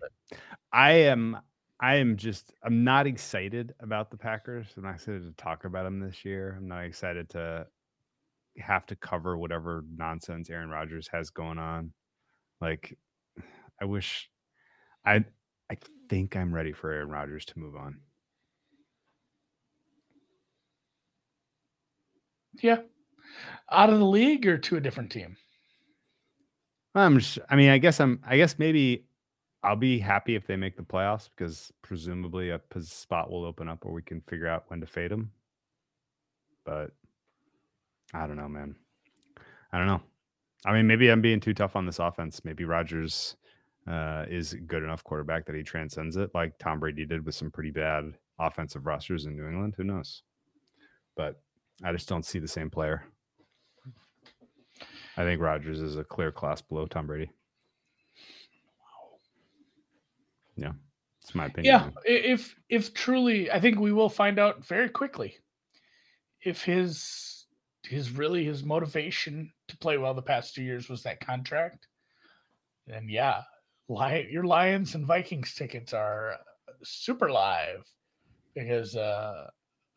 I 0.72 0.92
am, 0.92 1.38
I 1.78 1.96
am 1.96 2.16
just, 2.16 2.54
I'm 2.64 2.86
not 2.86 3.08
excited 3.08 3.74
about 3.82 4.10
the 4.10 4.16
Packers. 4.16 4.68
I'm 4.78 4.84
not 4.84 4.96
excited 4.96 5.24
to 5.24 5.34
talk 5.44 5.66
about 5.66 5.84
them 5.84 6.00
this 6.00 6.24
year. 6.24 6.56
I'm 6.58 6.70
not 6.70 6.86
excited 6.86 7.28
to 7.32 7.68
have 8.58 8.86
to 8.86 8.96
cover 8.96 9.38
whatever 9.38 9.84
nonsense 9.98 10.50
Aaron 10.50 10.70
Rodgers 10.70 11.10
has 11.12 11.30
going 11.30 11.60
on. 11.60 11.92
Like, 12.62 12.98
I 13.82 13.84
wish, 13.84 14.30
I, 15.06 15.26
I 15.70 15.78
think 16.10 16.38
I'm 16.38 16.56
ready 16.56 16.72
for 16.72 16.90
Aaron 16.90 17.10
Rodgers 17.10 17.44
to 17.48 17.60
move 17.60 17.76
on. 17.76 17.98
Yeah. 22.62 22.78
Out 23.70 23.90
of 23.90 24.00
the 24.00 24.06
league 24.06 24.48
or 24.48 24.58
to 24.58 24.78
a 24.78 24.80
different 24.80 25.12
team? 25.12 25.36
I'm 26.96 27.20
just, 27.20 27.40
I 27.50 27.58
mean, 27.58 27.72
I 27.72 27.78
guess 27.78 28.00
I'm, 28.00 28.22
I 28.26 28.38
guess 28.38 28.58
maybe 28.58 29.04
I'll 29.64 29.78
be 29.78 29.98
happy 29.98 30.36
if 30.36 30.46
they 30.46 30.58
make 30.58 30.76
the 30.76 30.84
playoffs 30.84 31.30
because 31.36 31.72
presumably 31.82 32.50
a 32.50 32.60
spot 32.82 33.32
will 33.32 33.46
open 33.46 33.70
up 33.70 33.86
where 33.86 33.94
we 33.94 34.02
can 34.02 34.22
figure 34.22 34.48
out 34.48 34.66
when 34.68 34.82
to 34.82 34.86
fade 34.86 35.12
them. 35.12 35.32
But 36.66 36.92
I 38.14 38.28
don't 38.28 38.36
know, 38.36 38.50
man. 38.50 38.76
I 39.72 39.78
don't 39.78 39.88
know. 39.88 40.02
I 40.66 40.74
mean, 40.74 40.88
maybe 40.88 41.10
I'm 41.10 41.22
being 41.22 41.40
too 41.40 41.54
tough 41.54 41.76
on 41.76 41.86
this 41.86 42.00
offense. 42.00 42.44
Maybe 42.44 42.66
Rodgers 42.66 43.38
uh, 43.88 44.26
is 44.30 44.54
good 44.68 44.84
enough 44.84 45.04
quarterback 45.04 45.46
that 45.46 45.56
he 45.56 45.64
transcends 45.64 46.16
it, 46.18 46.32
like 46.34 46.58
Tom 46.60 46.80
Brady 46.80 47.06
did 47.06 47.26
with 47.26 47.36
some 47.36 47.52
pretty 47.52 47.72
bad 47.72 48.14
offensive 48.40 48.86
rosters 48.86 49.26
in 49.26 49.36
New 49.36 49.48
England. 49.48 49.76
Who 49.78 49.84
knows? 49.84 50.24
But 51.16 51.42
I 51.84 51.92
just 51.92 52.08
don't 52.08 52.26
see 52.26 52.40
the 52.40 52.48
same 52.48 52.70
player. 52.70 53.04
I 55.16 55.24
think 55.24 55.42
Rodgers 55.42 55.80
is 55.80 55.98
a 55.98 56.04
clear 56.04 56.32
class 56.32 56.62
below 56.62 56.86
Tom 56.86 57.08
Brady. 57.08 57.32
Yeah, 60.56 60.74
it's 61.22 61.36
my 61.36 61.46
opinion. 61.46 61.74
Yeah, 61.74 61.90
if 62.06 62.56
if 62.70 62.94
truly, 62.94 63.52
I 63.52 63.60
think 63.60 63.80
we 63.80 63.94
will 63.94 64.10
find 64.10 64.40
out 64.40 64.66
very 64.66 64.90
quickly 64.90 65.38
if 66.42 66.64
his 66.64 67.46
his 67.84 68.12
really 68.12 68.46
his 68.46 68.64
motivation 68.64 69.52
to 69.68 69.78
play 69.78 69.98
well 69.98 70.14
the 70.14 70.22
past 70.22 70.56
two 70.56 70.64
years 70.64 70.90
was 70.90 71.04
that 71.04 71.26
contract. 71.26 71.88
Then 72.88 73.08
yeah, 73.10 73.42
Lion, 73.88 74.28
your 74.30 74.44
Lions 74.44 74.96
and 74.96 75.06
Vikings 75.06 75.54
tickets 75.54 75.94
are 75.94 76.38
super 76.84 77.30
live 77.30 77.86
because 78.54 78.96
uh, 78.96 79.48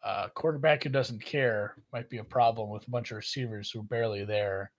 a 0.02 0.30
quarterback 0.34 0.84
who 0.84 0.90
doesn't 0.90 1.24
care 1.24 1.76
might 1.92 2.08
be 2.08 2.18
a 2.18 2.24
problem 2.24 2.70
with 2.70 2.86
a 2.86 2.90
bunch 2.90 3.10
of 3.10 3.16
receivers 3.16 3.70
who 3.70 3.80
are 3.80 3.84
barely 3.84 4.24
there, 4.24 4.70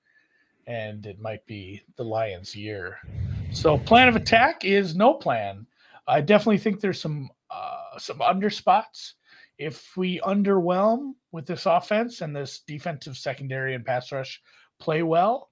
and 0.65 1.05
it 1.05 1.19
might 1.19 1.45
be 1.45 1.81
the 1.97 2.03
Lions' 2.03 2.55
year. 2.55 2.97
So, 3.57 3.75
plan 3.75 4.07
of 4.07 4.15
attack 4.15 4.65
is 4.65 4.95
no 4.95 5.15
plan. 5.15 5.65
I 6.07 6.21
definitely 6.21 6.59
think 6.59 6.79
there's 6.79 7.01
some 7.01 7.27
uh, 7.49 7.97
some 7.97 8.21
under 8.21 8.51
spots. 8.51 9.15
If 9.57 9.97
we 9.97 10.19
underwhelm 10.19 11.13
with 11.31 11.47
this 11.47 11.65
offense 11.65 12.21
and 12.21 12.35
this 12.35 12.59
defensive 12.67 13.17
secondary 13.17 13.73
and 13.73 13.83
pass 13.83 14.11
rush 14.11 14.39
play 14.79 15.01
well, 15.01 15.49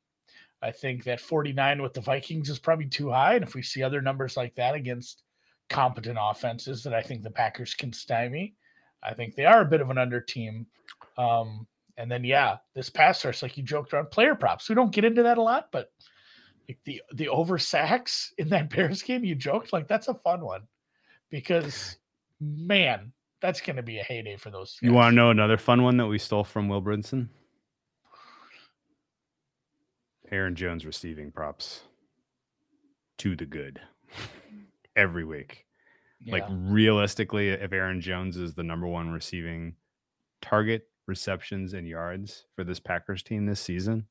I 0.61 0.69
think 0.69 1.03
that 1.05 1.19
49 1.19 1.81
with 1.81 1.95
the 1.95 2.01
Vikings 2.01 2.47
is 2.47 2.59
probably 2.59 2.85
too 2.85 3.09
high. 3.09 3.33
And 3.33 3.43
if 3.43 3.55
we 3.55 3.63
see 3.63 3.81
other 3.81 4.03
numbers 4.03 4.37
like 4.37 4.53
that 4.53 4.75
against 4.75 5.23
competent 5.71 6.19
offenses 6.21 6.83
that 6.83 6.93
I 6.93 7.01
think 7.01 7.23
the 7.23 7.31
Packers 7.31 7.73
can 7.73 7.91
stymie, 7.91 8.53
I 9.01 9.15
think 9.15 9.33
they 9.33 9.45
are 9.45 9.61
a 9.61 9.65
bit 9.65 9.81
of 9.81 9.89
an 9.89 9.97
under 9.97 10.21
team. 10.21 10.67
Um, 11.17 11.65
and 11.97 12.09
then 12.09 12.23
yeah, 12.23 12.57
this 12.75 12.91
pass 12.91 13.25
rush, 13.25 13.41
like 13.41 13.57
you 13.57 13.63
joked 13.63 13.95
around 13.95 14.11
player 14.11 14.35
props. 14.35 14.69
We 14.69 14.75
don't 14.75 14.93
get 14.93 15.05
into 15.05 15.23
that 15.23 15.39
a 15.39 15.41
lot, 15.41 15.69
but 15.71 15.89
like 16.67 16.79
the 16.85 17.01
the 17.13 17.29
over 17.29 17.57
sacks 17.57 18.33
in 18.37 18.49
that 18.49 18.69
Bears 18.75 19.01
game, 19.01 19.23
you 19.23 19.35
joked 19.35 19.73
like 19.73 19.87
that's 19.87 20.07
a 20.07 20.13
fun 20.13 20.43
one 20.43 20.61
because 21.29 21.97
man, 22.39 23.11
that's 23.41 23.61
going 23.61 23.75
to 23.75 23.83
be 23.83 23.99
a 23.99 24.03
heyday 24.03 24.37
for 24.37 24.49
those. 24.49 24.77
You 24.81 24.93
want 24.93 25.11
to 25.11 25.15
know 25.15 25.29
another 25.29 25.57
fun 25.57 25.83
one 25.83 25.97
that 25.97 26.07
we 26.07 26.17
stole 26.17 26.43
from 26.43 26.67
Will 26.67 26.81
Brinson? 26.81 27.29
Aaron 30.31 30.55
Jones 30.55 30.85
receiving 30.85 31.31
props 31.31 31.81
to 33.19 33.35
the 33.35 33.45
good 33.45 33.79
every 34.95 35.23
week. 35.23 35.65
Like 36.27 36.45
realistically, 36.49 37.49
if 37.49 37.71
Aaron 37.71 38.01
Jones 38.01 38.35
is 38.35 38.55
the 38.55 38.63
number 38.63 38.87
one 38.87 39.11
receiving 39.11 39.75
target, 40.41 40.87
receptions, 41.05 41.73
and 41.73 41.87
yards 41.87 42.45
for 42.55 42.63
this 42.63 42.79
Packers 42.79 43.21
team 43.21 43.45
this 43.45 43.59
season, 43.59 44.07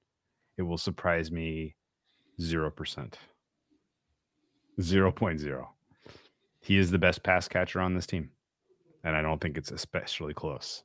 it 0.57 0.63
will 0.63 0.79
surprise 0.79 1.33
me 1.33 1.75
0%. 2.41 3.13
0.0. 4.81 5.67
He 6.61 6.79
is 6.79 6.91
the 6.91 6.99
best 6.99 7.23
pass 7.23 7.47
catcher 7.49 7.81
on 7.81 7.95
this 7.95 8.07
team. 8.07 8.31
And 9.05 9.15
I 9.15 9.23
don't 9.23 9.41
think 9.41 9.59
it's 9.59 9.71
especially 9.71 10.33
close. 10.35 10.83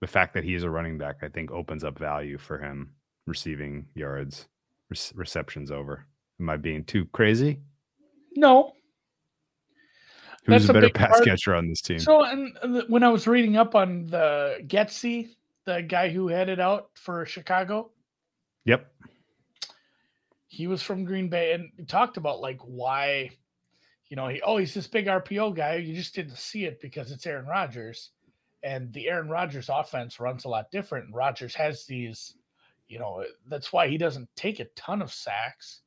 The 0.00 0.06
fact 0.06 0.34
that 0.34 0.44
he 0.44 0.54
is 0.54 0.64
a 0.64 0.70
running 0.70 0.98
back, 0.98 1.18
I 1.22 1.28
think, 1.28 1.50
opens 1.50 1.84
up 1.84 1.98
value 1.98 2.38
for 2.38 2.58
him 2.58 2.92
receiving 3.26 3.86
yards, 3.94 4.48
rec- 4.90 5.12
receptions 5.14 5.70
over. 5.70 6.06
Am 6.40 6.48
I 6.50 6.56
being 6.56 6.84
too 6.84 7.04
crazy? 7.12 7.60
no. 8.34 8.72
Who's 10.44 10.66
That's 10.66 10.70
a 10.70 10.72
better 10.72 10.90
pass 10.90 11.10
part- 11.12 11.24
catcher 11.24 11.54
on 11.54 11.68
this 11.68 11.80
team? 11.80 12.00
So, 12.00 12.24
and 12.24 12.52
when 12.88 13.04
I 13.04 13.08
was 13.10 13.28
reading 13.28 13.56
up 13.56 13.76
on 13.76 14.06
the 14.06 14.56
Getsy, 14.66 15.28
the 15.66 15.82
guy 15.82 16.08
who 16.08 16.26
headed 16.26 16.58
out 16.58 16.90
for 16.94 17.24
Chicago, 17.26 17.92
yep. 18.64 18.92
He 20.52 20.66
was 20.66 20.82
from 20.82 21.06
Green 21.06 21.30
Bay 21.30 21.54
and 21.54 21.88
talked 21.88 22.18
about 22.18 22.42
like 22.42 22.60
why, 22.60 23.30
you 24.10 24.16
know, 24.16 24.28
he 24.28 24.42
oh 24.42 24.58
he's 24.58 24.74
this 24.74 24.86
big 24.86 25.06
RPO 25.06 25.56
guy. 25.56 25.76
You 25.76 25.94
just 25.94 26.14
didn't 26.14 26.36
see 26.36 26.66
it 26.66 26.78
because 26.82 27.10
it's 27.10 27.26
Aaron 27.26 27.46
Rodgers, 27.46 28.10
and 28.62 28.92
the 28.92 29.08
Aaron 29.08 29.30
Rodgers 29.30 29.70
offense 29.72 30.20
runs 30.20 30.44
a 30.44 30.50
lot 30.50 30.70
different. 30.70 31.06
And 31.06 31.14
Rodgers 31.14 31.54
has 31.54 31.86
these, 31.86 32.34
you 32.86 32.98
know, 32.98 33.24
that's 33.48 33.72
why 33.72 33.88
he 33.88 33.96
doesn't 33.96 34.28
take 34.36 34.60
a 34.60 34.66
ton 34.76 35.00
of 35.00 35.10
sacks, 35.10 35.80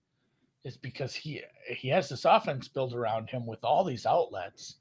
is 0.64 0.78
because 0.78 1.14
he 1.14 1.44
he 1.70 1.90
has 1.90 2.10
this 2.10 2.26
offense 2.26 2.68
built 2.68 2.96
around 2.96 3.30
him 3.30 3.46
with 3.46 3.64
all 3.64 3.84
these 3.84 4.08
outlets. 4.08 4.78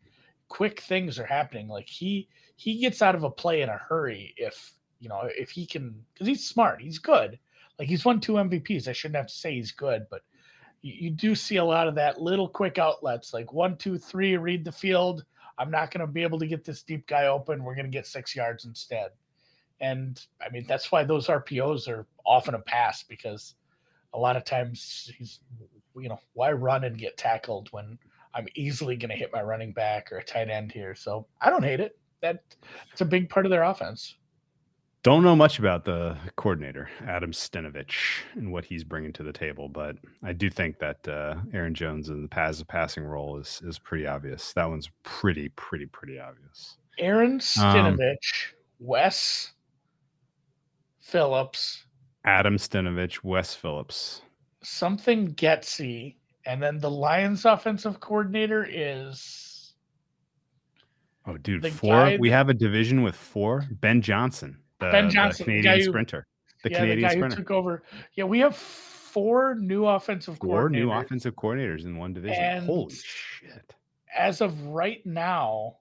Quick 0.49 0.81
things 0.81 1.19
are 1.19 1.27
happening. 1.27 1.69
Like 1.69 1.91
he 1.91 2.27
he 2.57 2.81
gets 2.81 3.03
out 3.03 3.15
of 3.15 3.23
a 3.23 3.31
play 3.31 3.61
in 3.61 3.69
a 3.69 3.77
hurry 3.77 4.33
if 4.39 4.73
you 4.99 5.11
know 5.11 5.29
if 5.37 5.51
he 5.51 5.67
can 5.67 6.07
because 6.15 6.27
he's 6.27 6.49
smart. 6.49 6.81
He's 6.81 6.99
good 6.99 7.39
like 7.79 7.89
he's 7.89 8.05
won 8.05 8.21
two 8.21 8.35
MVPs. 8.35 8.89
I 8.89 8.93
shouldn't 8.93 9.17
have 9.17 9.27
to 9.27 9.35
say 9.35 9.55
he's 9.55 9.73
good, 9.73 10.07
but 10.11 10.23
you, 10.83 10.95
you 10.95 11.11
do 11.11 11.35
see 11.35 11.57
a 11.57 11.65
lot 11.65 11.89
of 11.89 11.95
that 11.97 12.21
little 12.21 12.49
quick 12.49 12.79
outlets 12.79 13.35
like 13.35 13.53
one, 13.53 13.77
two, 13.77 13.99
three, 13.99 14.37
read 14.37 14.65
the 14.65 14.73
field. 14.73 15.25
I'm 15.59 15.71
not 15.71 15.91
going 15.91 16.01
to 16.01 16.13
be 16.13 16.23
able 16.23 16.39
to 16.41 16.47
get 16.47 16.65
this 16.65 16.83
deep 16.83 17.07
guy 17.07 17.27
open. 17.27 17.65
We're 17.65 17.75
going 17.75 17.87
to 17.87 17.91
get 17.91 18.07
six 18.07 18.35
yards 18.35 18.65
instead. 18.65 19.11
And 19.81 20.21
I 20.45 20.51
mean, 20.51 20.65
that's 20.69 20.91
why 20.91 21.05
those 21.05 21.27
RPOs 21.27 21.89
are 21.89 22.07
often 22.25 22.55
a 22.55 22.61
pass 22.61 23.03
because 23.03 23.55
a 24.13 24.19
lot 24.19 24.37
of 24.37 24.45
times 24.45 25.11
he's, 25.17 25.41
you 25.97 26.09
know, 26.09 26.21
why 26.33 26.53
run 26.53 26.85
and 26.85 26.99
get 26.99 27.17
tackled 27.17 27.69
when 27.73 27.99
I'm 28.35 28.47
easily 28.55 28.97
going 28.97 29.11
to 29.11 29.17
hit 29.17 29.33
my 29.33 29.43
running 29.43 29.73
back 29.73 30.11
or 30.13 30.19
a 30.19 30.25
tight 30.25 30.51
end 30.51 30.73
here. 30.73 30.95
So 30.95 31.27
I 31.41 31.51
don't 31.51 31.65
hate 31.65 31.81
it. 31.81 31.99
That 32.21 32.43
it's 32.93 33.01
a 33.01 33.05
big 33.07 33.29
part 33.29 33.47
of 33.47 33.51
their 33.51 33.65
offense. 33.65 34.17
Don't 35.05 35.23
know 35.23 35.37
much 35.37 35.59
about 35.59 35.85
the 35.85 36.17
coordinator, 36.37 36.89
Adam 37.07 37.31
Stenavich, 37.31 38.23
and 38.37 38.51
what 38.51 38.65
he's 38.65 38.85
bringing 38.85 39.13
to 39.13 39.23
the 39.23 39.35
table, 39.35 39.69
but 39.69 39.97
I 40.23 40.33
do 40.33 40.49
think 40.49 40.79
that 40.79 41.07
uh, 41.07 41.37
Aaron 41.53 41.75
Jones 41.75 42.09
in 42.09 42.23
the 42.23 42.29
pass 42.29 42.63
passing 42.69 43.05
role 43.05 43.37
is 43.39 43.61
is 43.67 43.79
pretty 43.79 44.07
obvious. 44.07 44.55
That 44.55 44.71
one's 44.71 44.89
pretty, 45.03 45.51
pretty, 45.51 45.85
pretty 45.85 46.19
obvious. 46.19 46.79
Aaron 46.99 47.39
Stenavich, 47.39 48.53
Wes 48.79 49.53
Phillips, 51.01 51.85
Adam 52.25 52.57
Stenavich, 52.57 53.23
Wes 53.23 53.55
Phillips. 53.55 54.23
something 54.63 55.35
Getsy, 55.35 56.17
and 56.47 56.63
then 56.63 56.79
the 56.79 56.91
Lions 56.91 57.45
offensive 57.45 58.01
coordinator 58.01 58.67
is 58.67 59.75
Oh, 61.27 61.37
dude, 61.37 61.61
The 61.61 61.71
four. 61.71 61.91
guy 61.93 62.17
We 62.19 62.31
have 62.31 62.49
a 62.49 62.55
division 62.55 63.03
with 63.03 63.17
four. 63.17 63.67
Ben 63.71 64.01
Johnson, 64.01 64.59
the, 64.87 64.93
Ben 64.93 65.11
Johnson, 65.11 65.47
the 65.47 65.53
Canadian 65.53 65.79
who- 65.79 65.85
sprinter, 65.85 66.27
the 66.63 66.71
yeah, 66.71 66.79
Canadian 66.79 67.09
the 67.09 67.15
sprinter. 67.15 67.37
took 67.37 67.51
over. 67.51 67.83
Yeah, 68.15 68.25
we 68.25 68.39
have 68.41 68.57
four 68.57 69.55
new 69.57 69.87
offensive 69.87 70.39
Four 70.39 70.69
new 70.69 70.91
offensive 70.91 71.35
coordinators 71.37 71.85
in 71.85 71.97
one 71.97 72.13
division. 72.13 72.43
And- 72.43 72.67
Holy 72.67 72.95
shit! 72.95 73.75
As 74.17 74.41
of 74.41 74.61
right 74.67 75.05
now, 75.05 75.77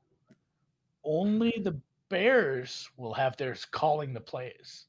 only 1.03 1.53
the 1.63 1.79
Bears 2.09 2.89
will 2.97 3.13
have 3.13 3.35
theirs 3.37 3.65
calling 3.65 4.13
the 4.13 4.21
plays. 4.21 4.85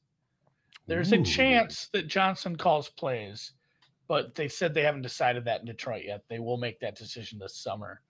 There's 0.87 1.11
a 1.11 1.23
chance 1.23 1.89
that 1.93 2.07
Johnson 2.07 2.55
calls 2.55 2.89
plays, 2.89 3.53
but 4.07 4.35
they 4.35 4.47
said 4.47 4.73
they 4.73 4.83
haven't 4.83 5.01
decided 5.01 5.43
that 5.45 5.61
in 5.61 5.65
Detroit 5.65 6.03
yet. 6.05 6.23
They 6.29 6.37
will 6.37 6.57
make 6.57 6.79
that 6.81 6.95
decision 6.95 7.39
this 7.39 7.55
summer. 7.55 8.01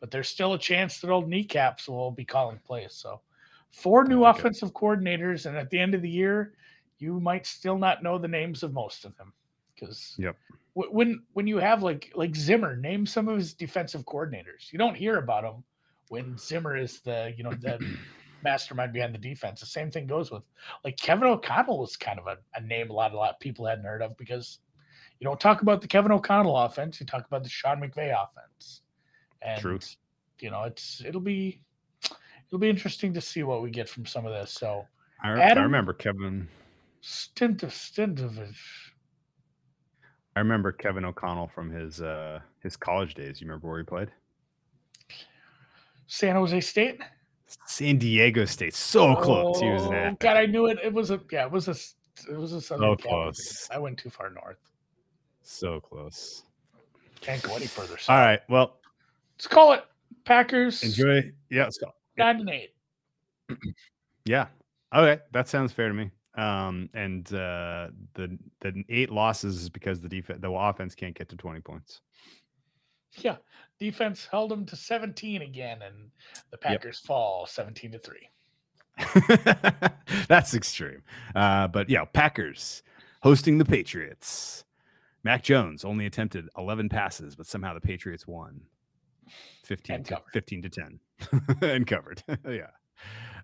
But 0.00 0.10
there's 0.10 0.28
still 0.28 0.54
a 0.54 0.58
chance 0.58 1.00
that 1.00 1.10
old 1.10 1.28
kneecaps 1.28 1.88
will 1.88 2.10
be 2.10 2.24
calling 2.24 2.58
plays. 2.64 2.94
So, 2.94 3.20
four 3.72 4.04
new 4.04 4.24
it. 4.24 4.30
offensive 4.30 4.72
coordinators, 4.72 5.46
and 5.46 5.56
at 5.56 5.70
the 5.70 5.78
end 5.78 5.94
of 5.94 6.02
the 6.02 6.10
year, 6.10 6.54
you 6.98 7.20
might 7.20 7.46
still 7.46 7.78
not 7.78 8.02
know 8.02 8.18
the 8.18 8.28
names 8.28 8.62
of 8.62 8.72
most 8.72 9.04
of 9.04 9.16
them 9.16 9.32
because 9.74 10.14
Yep. 10.18 10.36
when 10.74 11.22
when 11.32 11.46
you 11.46 11.58
have 11.58 11.82
like 11.82 12.12
like 12.14 12.34
Zimmer, 12.34 12.76
name 12.76 13.06
some 13.06 13.28
of 13.28 13.36
his 13.36 13.54
defensive 13.54 14.04
coordinators. 14.04 14.72
You 14.72 14.78
don't 14.78 14.96
hear 14.96 15.18
about 15.18 15.42
them 15.42 15.64
when 16.08 16.36
Zimmer 16.38 16.76
is 16.76 17.00
the 17.00 17.34
you 17.36 17.44
know 17.44 17.52
the 17.52 17.78
mastermind 18.42 18.92
behind 18.92 19.14
the 19.14 19.18
defense. 19.18 19.60
The 19.60 19.66
same 19.66 19.90
thing 19.90 20.06
goes 20.06 20.30
with 20.30 20.42
like 20.84 20.96
Kevin 20.96 21.28
O'Connell 21.28 21.78
was 21.78 21.96
kind 21.96 22.18
of 22.18 22.26
a, 22.26 22.36
a 22.54 22.60
name 22.60 22.90
a 22.90 22.92
lot 22.92 23.12
a 23.12 23.16
lot 23.16 23.30
of 23.30 23.40
people 23.40 23.66
hadn't 23.66 23.84
heard 23.84 24.02
of 24.02 24.16
because 24.16 24.58
you 25.18 25.24
don't 25.24 25.40
talk 25.40 25.62
about 25.62 25.80
the 25.80 25.88
Kevin 25.88 26.12
O'Connell 26.12 26.56
offense, 26.56 27.00
you 27.00 27.06
talk 27.06 27.26
about 27.26 27.42
the 27.42 27.48
Sean 27.48 27.80
McVay 27.80 28.12
offense. 28.12 28.82
And 29.42 29.60
True. 29.60 29.78
you 30.40 30.50
know, 30.50 30.64
it's 30.64 31.02
it'll 31.04 31.20
be 31.20 31.60
it'll 32.48 32.58
be 32.58 32.68
interesting 32.70 33.12
to 33.14 33.20
see 33.20 33.42
what 33.42 33.62
we 33.62 33.70
get 33.70 33.88
from 33.88 34.06
some 34.06 34.26
of 34.26 34.32
this. 34.32 34.52
So 34.52 34.86
I, 35.22 35.30
I 35.32 35.52
remember 35.54 35.92
Kevin. 35.92 36.48
Stint 37.00 37.62
of 37.62 37.70
Stintovich. 37.70 38.56
I 40.36 40.40
remember 40.40 40.72
Kevin 40.72 41.04
O'Connell 41.04 41.48
from 41.48 41.70
his 41.70 42.00
uh 42.00 42.40
his 42.62 42.76
college 42.76 43.14
days. 43.14 43.40
You 43.40 43.46
remember 43.46 43.68
where 43.68 43.78
he 43.78 43.84
played? 43.84 44.10
San 46.06 46.34
Jose 46.36 46.60
State. 46.60 47.00
San 47.66 47.98
Diego 47.98 48.44
State. 48.44 48.74
So 48.74 49.14
close. 49.16 49.60
He 49.60 49.68
was 49.70 49.84
an 49.86 49.94
Oh. 49.94 50.16
God, 50.18 50.36
I 50.36 50.46
knew 50.46 50.66
it. 50.66 50.78
It 50.82 50.92
was 50.92 51.10
a 51.10 51.20
yeah. 51.30 51.44
It 51.46 51.52
was 51.52 51.68
a 51.68 51.74
it 52.30 52.36
was 52.36 52.52
a 52.52 52.60
Southern 52.60 52.96
So 52.98 53.08
close. 53.08 53.68
I 53.70 53.78
went 53.78 53.98
too 53.98 54.10
far 54.10 54.30
north. 54.30 54.58
So 55.42 55.80
close. 55.80 56.44
Can't 57.20 57.42
go 57.42 57.54
any 57.56 57.66
further. 57.66 57.96
All 58.08 58.18
right. 58.18 58.40
Well, 58.48 58.78
Let's 59.36 59.46
call 59.46 59.72
it 59.72 59.84
Packers. 60.24 60.82
enjoy. 60.82 61.32
Yeah, 61.50 61.64
let's 61.64 61.78
go. 61.78 61.92
Nine 62.16 62.40
and 62.40 62.50
eight. 62.50 62.74
Yeah. 64.24 64.46
Okay, 64.94 65.20
that 65.32 65.48
sounds 65.48 65.72
fair 65.72 65.88
to 65.88 65.94
me. 65.94 66.10
Um, 66.36 66.88
and 66.94 67.26
uh, 67.32 67.88
the 68.14 68.38
the 68.60 68.84
eight 68.88 69.10
losses 69.10 69.62
is 69.62 69.68
because 69.68 70.00
the 70.00 70.08
defense, 70.08 70.40
the 70.40 70.50
offense 70.50 70.94
can't 70.94 71.16
get 71.16 71.28
to 71.30 71.36
twenty 71.36 71.60
points. 71.60 72.00
Yeah, 73.18 73.36
defense 73.78 74.26
held 74.30 74.50
them 74.50 74.66
to 74.66 74.74
17 74.74 75.42
again, 75.42 75.82
and 75.82 76.10
the 76.50 76.58
Packers 76.58 76.98
fall 76.98 77.46
17 77.46 77.92
to 77.92 77.98
three. 78.00 78.28
That's 80.28 80.54
extreme. 80.54 81.02
Uh, 81.34 81.68
but 81.68 81.88
yeah, 81.88 82.04
Packers 82.04 82.82
hosting 83.22 83.58
the 83.58 83.64
Patriots. 83.64 84.64
Mac 85.22 85.42
Jones 85.42 85.84
only 85.84 86.06
attempted 86.06 86.48
11 86.58 86.88
passes, 86.88 87.34
but 87.36 87.46
somehow 87.46 87.72
the 87.72 87.80
Patriots 87.80 88.26
won 88.26 88.60
15 89.64 90.04
to, 90.04 90.22
15 90.32 90.62
to 90.62 90.68
10 90.68 91.00
and 91.62 91.86
covered. 91.86 92.22
yeah. 92.48 92.68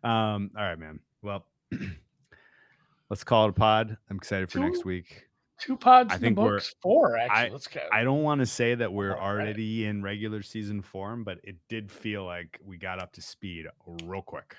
Um, 0.02 0.50
all 0.56 0.64
right, 0.64 0.78
man. 0.78 1.00
Well, 1.22 1.46
let's 3.10 3.24
call 3.24 3.46
it 3.46 3.50
a 3.50 3.52
pod. 3.52 3.96
I'm 4.08 4.16
excited 4.16 4.50
for 4.50 4.58
next 4.60 4.84
week. 4.84 5.26
Two 5.60 5.76
pods 5.76 6.10
I 6.10 6.14
in 6.16 6.20
the 6.20 6.26
think 6.28 6.38
we're- 6.38 6.50
books. 6.52 6.74
Four 6.82 7.18
actually. 7.18 7.48
I- 7.48 7.52
Let's 7.52 7.66
go. 7.66 7.80
I 7.92 8.02
don't 8.02 8.22
want 8.22 8.40
to 8.40 8.46
say 8.46 8.74
that 8.74 8.90
we're 8.90 9.10
right. 9.12 9.20
already 9.20 9.84
in 9.84 10.02
regular 10.02 10.42
season 10.42 10.80
form, 10.80 11.22
but 11.22 11.38
it 11.44 11.56
did 11.68 11.90
feel 11.90 12.24
like 12.24 12.58
we 12.64 12.78
got 12.78 12.98
up 13.02 13.12
to 13.12 13.22
speed 13.22 13.66
real 14.04 14.22
quick. 14.22 14.56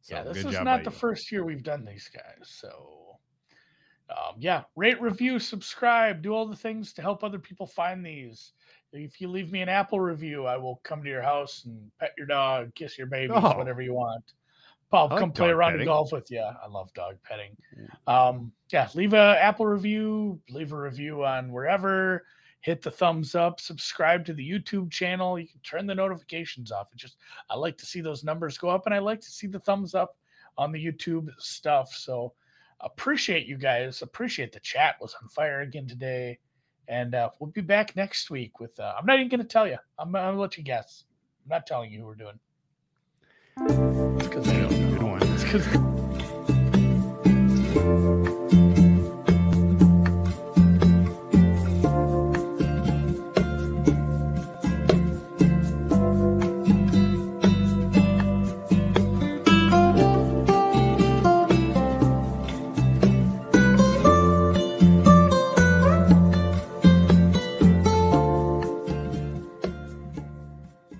So 0.00 0.16
yeah, 0.16 0.24
this 0.24 0.38
is 0.38 0.60
not 0.60 0.82
the 0.82 0.90
you. 0.90 0.96
first 0.96 1.30
year 1.30 1.44
we've 1.44 1.62
done 1.62 1.84
these 1.84 2.10
guys. 2.12 2.48
So, 2.48 3.18
um, 4.10 4.34
yeah, 4.40 4.64
rate, 4.74 5.00
review, 5.00 5.38
subscribe, 5.38 6.22
do 6.22 6.34
all 6.34 6.44
the 6.48 6.56
things 6.56 6.92
to 6.94 7.02
help 7.02 7.22
other 7.22 7.38
people 7.38 7.68
find 7.68 8.04
these. 8.04 8.52
If 8.92 9.20
you 9.20 9.28
leave 9.28 9.50
me 9.50 9.62
an 9.62 9.68
Apple 9.68 10.00
review, 10.00 10.46
I 10.46 10.56
will 10.56 10.80
come 10.84 11.02
to 11.02 11.08
your 11.08 11.22
house 11.22 11.64
and 11.64 11.90
pet 11.98 12.12
your 12.18 12.26
dog, 12.26 12.74
kiss 12.74 12.98
your 12.98 13.06
babies, 13.06 13.36
Oh. 13.40 13.56
whatever 13.56 13.80
you 13.82 13.94
want. 13.94 14.34
I'll 14.92 15.08
like 15.08 15.18
come 15.20 15.32
play 15.32 15.48
around 15.48 15.70
petting. 15.72 15.80
and 15.82 15.88
golf 15.88 16.12
with 16.12 16.30
you. 16.30 16.42
I 16.42 16.66
love 16.66 16.92
dog 16.92 17.16
petting. 17.22 17.56
Um, 18.06 18.52
yeah, 18.70 18.88
leave 18.94 19.14
a 19.14 19.38
Apple 19.40 19.64
review, 19.66 20.38
leave 20.50 20.72
a 20.72 20.76
review 20.76 21.24
on 21.24 21.50
wherever. 21.50 22.26
Hit 22.60 22.82
the 22.82 22.90
thumbs 22.90 23.34
up, 23.34 23.58
subscribe 23.58 24.24
to 24.26 24.34
the 24.34 24.48
YouTube 24.48 24.90
channel. 24.92 25.38
You 25.38 25.48
can 25.48 25.60
turn 25.60 25.86
the 25.86 25.94
notifications 25.94 26.70
off. 26.70 26.92
It 26.92 26.98
just 26.98 27.16
I 27.48 27.56
like 27.56 27.78
to 27.78 27.86
see 27.86 28.00
those 28.02 28.22
numbers 28.22 28.58
go 28.58 28.68
up, 28.68 28.84
and 28.84 28.94
I 28.94 28.98
like 28.98 29.20
to 29.22 29.30
see 29.30 29.46
the 29.46 29.58
thumbs 29.58 29.94
up 29.94 30.16
on 30.58 30.70
the 30.70 30.84
YouTube 30.84 31.28
stuff. 31.38 31.92
So 31.94 32.34
appreciate 32.80 33.46
you 33.46 33.56
guys. 33.56 34.02
Appreciate 34.02 34.52
the 34.52 34.60
chat 34.60 34.96
was 35.00 35.16
on 35.20 35.28
fire 35.28 35.62
again 35.62 35.88
today, 35.88 36.38
and 36.88 37.14
uh, 37.14 37.30
we'll 37.38 37.50
be 37.50 37.60
back 37.60 37.96
next 37.96 38.30
week 38.30 38.60
with. 38.60 38.78
Uh, 38.78 38.94
I'm 38.98 39.06
not 39.06 39.16
even 39.16 39.28
going 39.28 39.40
to 39.40 39.46
tell 39.46 39.66
you. 39.66 39.78
I'm, 39.98 40.08
I'm 40.08 40.12
gonna 40.12 40.40
let 40.40 40.56
you 40.56 40.64
guess. 40.64 41.04
I'm 41.44 41.50
not 41.50 41.66
telling 41.66 41.90
you 41.90 42.00
who 42.00 42.06
we're 42.06 42.14
doing. 42.14 42.38
It's 43.58 44.28
because 44.28 44.48
I 44.48 44.60
don't 44.60 44.70
know. 44.70 44.98
Good 44.98 45.02
one. 45.02 45.92
It's 45.94 46.01